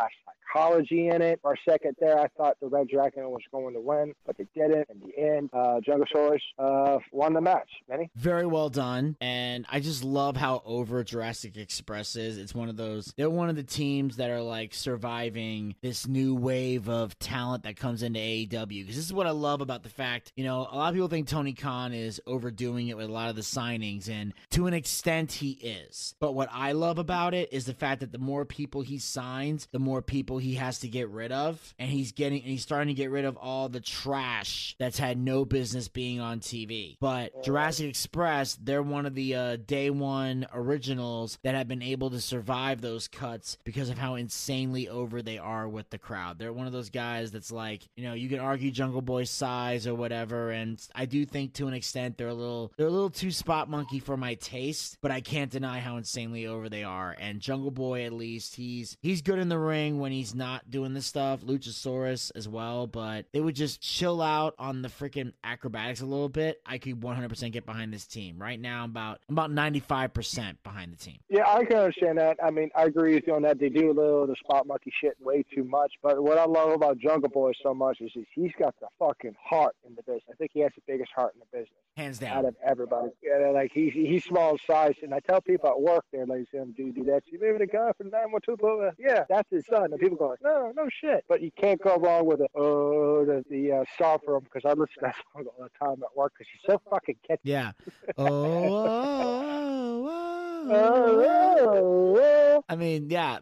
psychology 0.53 1.09
in 1.09 1.23
it. 1.23 1.41
For 1.43 1.55
a 1.55 1.57
second 1.69 1.97
there, 2.01 2.19
I 2.19 2.29
thought 2.37 2.57
the 2.61 2.69
Red 2.69 2.89
Dragon 2.89 3.31
was 3.31 3.43
going 3.51 3.75
to 3.75 3.81
win, 3.81 4.15
but 4.27 4.37
they 4.37 4.47
didn't. 4.55 4.89
In 4.91 5.01
the 5.01 5.19
end, 5.19 5.51
uh, 5.53 5.81
Jungle 5.81 6.07
Source 6.13 6.43
uh, 6.59 6.99
won 7.13 7.33
the 7.33 7.41
match. 7.41 7.69
Benny? 7.89 8.11
Very 8.17 8.47
well 8.47 8.69
done. 8.69 9.17
And 9.21 9.67
I 9.71 9.81
just 9.81 10.05
love 10.05 10.37
how 10.37 10.63
over 10.65 11.03
Jurassic 11.05 11.57
Express 11.57 12.17
is. 12.17 12.39
It's 12.39 12.55
one 12.55 12.69
of 12.69 12.77
those, 12.77 13.13
they're 13.17 13.31
one 13.31 13.49
of 13.49 13.57
the 13.57 13.63
teams 13.63 14.17
that 14.17 14.31
are 14.31 14.43
like 14.43 14.75
surviving 14.75 15.75
this 15.83 16.07
new 16.07 16.35
wave 16.35 16.89
of 16.89 17.19
talent 17.19 17.65
that 17.65 17.77
comes 17.77 18.03
into 18.03 18.21
AEW. 18.23 18.83
Because 18.83 18.97
this 18.97 19.05
is 19.05 19.13
what 19.13 19.27
I 19.27 19.31
love 19.31 19.61
about 19.61 19.83
the 19.83 19.89
fact, 19.89 20.33
you 20.37 20.45
know, 20.45 20.61
a 20.71 20.77
lot 20.77 20.89
of 20.89 20.95
people 20.95 21.09
think 21.09 21.29
Tony 21.29 21.53
Khan 21.53 21.93
is 21.93 22.21
overdoing 22.27 22.89
it 22.89 22.97
with 22.97 23.09
a 23.09 23.13
lot 23.13 23.31
of 23.31 23.37
the 23.37 23.43
signings, 23.43 24.09
and 24.09 24.33
to 24.51 24.67
an 24.67 24.75
extent, 24.75 25.33
he 25.33 25.53
is. 25.53 26.15
But 26.21 26.33
what 26.33 26.49
I 26.53 26.73
love 26.73 26.99
about 26.99 27.35
it 27.35 27.53
is 27.53 27.67
the 27.67 27.75
fact 27.75 28.01
that 28.01 28.13
the 28.13 28.19
more 28.19 28.45
people 28.45 28.83
he 28.83 28.99
signs, 28.99 29.69
the 29.73 29.79
more 29.79 30.03
people 30.03 30.39
he 30.39 30.55
has 30.55 30.81
to 30.81 30.89
get 30.89 31.09
rid 31.09 31.33
of. 31.33 31.75
And 31.79 31.91
he's 31.91 32.13
getting, 32.13 32.41
and 32.41 32.51
he's 32.51 32.63
starting 32.63 32.89
to 32.89 32.95
get 32.95 33.11
rid 33.11 33.25
of 33.25 33.37
all 33.37 33.69
the 33.69 33.81
trash 33.81 34.77
that's 34.79 34.99
had 34.99 35.19
no 35.19 35.45
business 35.45 35.89
being 35.89 36.21
on 36.21 36.41
TV. 36.41 36.97
But 37.01 37.43
Jurassic 37.45 37.89
Express, 37.89 38.57
they're 38.61 38.83
one 38.83 39.07
of 39.07 39.15
the 39.15 39.35
uh, 39.35 39.57
day 39.57 39.91
one 39.91 40.47
originals 40.53 41.39
that 41.43 41.55
have 41.55 41.69
been 41.69 41.83
able 41.83 42.11
to 42.11 42.21
survive 42.21 42.81
those 42.81 43.09
cuts 43.09 43.59
because 43.65 43.91
of 43.91 43.99
how 43.99 44.15
insanely 44.15 44.89
over 44.89 45.23
they 45.23 45.39
are 45.39 45.69
with 45.69 45.91
the 45.91 45.99
crowd. 45.99 46.39
They're 46.39 46.53
one 46.53 46.67
of 46.67 46.73
those 46.73 46.91
guys 46.91 47.31
that's 47.31 47.53
like, 47.53 47.89
you 47.97 48.05
know, 48.05 48.12
you 48.13 48.29
can 48.29 48.39
argue 48.39 48.71
Jungle 48.71 49.03
Boy's 49.03 49.31
size 49.31 49.87
or 49.87 49.95
whatever, 49.95 50.51
and 50.51 50.81
I 50.95 51.07
do 51.07 51.25
think 51.25 51.55
to 51.55 51.69
an 51.69 51.75
extent 51.75 52.19
they're 52.19 52.29
a 52.29 52.35
little 52.35 52.73
they're 52.77 52.87
a 52.87 52.91
little 52.91 53.11
too 53.11 53.31
spot 53.31 53.69
monkey 53.69 53.99
for 53.99 54.17
my 54.17 54.35
taste, 54.35 54.99
but 55.01 55.11
I 55.11 55.21
can't 55.21 55.51
deny 55.51 55.81
how 55.81 55.97
insanely 55.97 56.47
over 56.47 56.69
they 56.69 56.85
are. 56.85 57.17
And 57.19 57.41
Jungle 57.41 57.71
Boy 57.71 58.05
at 58.05 58.13
least, 58.13 58.57
he's 58.57 58.97
he's 59.01 59.23
good 59.23 59.39
in 59.39 59.49
the 59.49 59.59
ring 59.59 59.99
when 59.99 60.13
he's 60.13 60.35
not 60.35 60.71
doing 60.71 60.95
this 60.95 61.07
stuff. 61.07 61.41
Luchasaurus 61.43 62.33
as 62.35 62.49
well, 62.49 62.87
but 62.87 63.27
they 63.33 63.41
would 63.41 63.55
just 63.55 63.81
chill 63.81 64.23
out 64.23 64.55
on 64.59 64.83
the 64.83 64.89
freaking 64.89 65.33
acrobatics 65.45 66.01
a 66.01 66.07
little 66.07 66.29
bit. 66.29 66.61
I 66.67 66.79
could 66.79 67.01
100% 67.01 67.53
get 67.53 67.67
behind 67.67 67.93
this 67.93 68.07
team. 68.07 68.39
Right 68.41 68.61
now 68.61 68.85
I'm 68.85 68.91
about 68.91 69.21
I'm 69.29 69.39
about 69.39 69.51
95% 69.51 70.57
behind 70.63 70.93
the 70.93 70.97
team. 70.97 71.19
Yeah, 71.29 71.49
I 71.49 71.65
can 71.65 71.77
understand 71.77 72.19
that. 72.19 72.37
I 72.43 72.51
mean, 72.51 72.71
I 72.77 72.85
agree 72.85 73.15
with 73.15 73.25
you 73.27 73.35
on 73.35 73.43
that. 73.43 73.59
They 73.59 73.69
do 73.69 73.91
a 73.91 73.95
little 73.95 74.27
the 74.27 74.37
spot 74.37 74.67
monkey 74.67 74.93
shit 75.01 75.17
way 75.21 75.45
too 75.55 75.65
much. 75.65 75.93
But 76.03 76.23
what 76.23 76.39
I 76.39 76.45
love 76.45 76.71
about 76.71 76.99
Jungle 76.99 77.29
Boy 77.29 77.53
so 77.63 77.75
much 77.75 78.01
is 78.03 78.13
he's- 78.13 78.27
he's 78.35 78.53
got 78.59 78.75
the 78.81 78.89
fucking 78.99 79.35
heart 79.43 79.75
in 79.87 79.95
the 79.95 80.03
business. 80.03 80.25
I 80.31 80.35
think 80.35 80.51
he 80.53 80.61
has 80.61 80.73
the 80.75 80.83
biggest 80.87 81.13
heart 81.13 81.35
in 81.35 81.41
the 81.41 81.47
business 81.59 81.79
Hands 81.97 82.19
down, 82.19 82.39
out 82.39 82.45
of 82.47 82.57
everybody. 82.67 83.11
Yeah, 83.23 83.51
like 83.51 83.71
he's 83.73 83.93
he's 83.93 84.25
small 84.25 84.53
in 84.53 84.59
size, 84.67 84.95
and 85.03 85.13
I 85.15 85.21
tell 85.21 85.41
people 85.41 85.69
at 85.71 85.81
work 85.81 86.05
there, 86.13 86.25
like, 86.27 86.51
him, 86.51 86.73
do 86.77 86.85
you 86.85 86.93
do 86.93 87.05
that? 87.05 87.23
You 87.27 87.39
live 87.39 87.53
remember 87.53 87.67
the 87.67 87.73
guy 87.73 87.93
from 87.99 88.11
912? 88.11 88.59
Blah, 88.59 88.77
blah. 88.77 88.91
Yeah, 88.99 89.25
that's 89.29 89.49
his 89.51 89.65
son. 89.67 89.93
And 89.93 89.99
people 90.01 90.17
go, 90.17 90.29
like, 90.29 90.43
no, 90.43 90.73
no 90.75 90.89
shit. 90.89 91.25
But 91.29 91.43
you 91.43 91.51
can't 91.53 91.81
go 91.83 91.97
wrong 91.97 92.27
with 92.27 92.41
it. 92.41 92.51
Oh, 92.55 93.25
the, 93.25 93.45
the 93.51 93.73
uh, 93.73 93.85
song 93.99 94.19
for 94.25 94.37
him 94.37 94.45
because 94.45 94.63
I 94.65 94.71
listen 94.71 94.95
to 94.95 95.01
that 95.03 95.17
song 95.35 95.45
all 95.47 95.65
the 95.65 95.85
time 95.87 96.03
at 96.03 96.17
work 96.17 96.33
because 96.39 96.51
he's 96.53 96.63
so 96.67 96.81
fucking 96.91 97.17
catchy. 97.27 97.41
Yeah. 97.45 97.73
Oh, 98.19 98.25
oh, 98.27 100.09
oh, 100.09 100.32
oh. 100.71 102.63
I 102.69 102.77
mean, 102.77 103.11
yeah. 103.11 103.39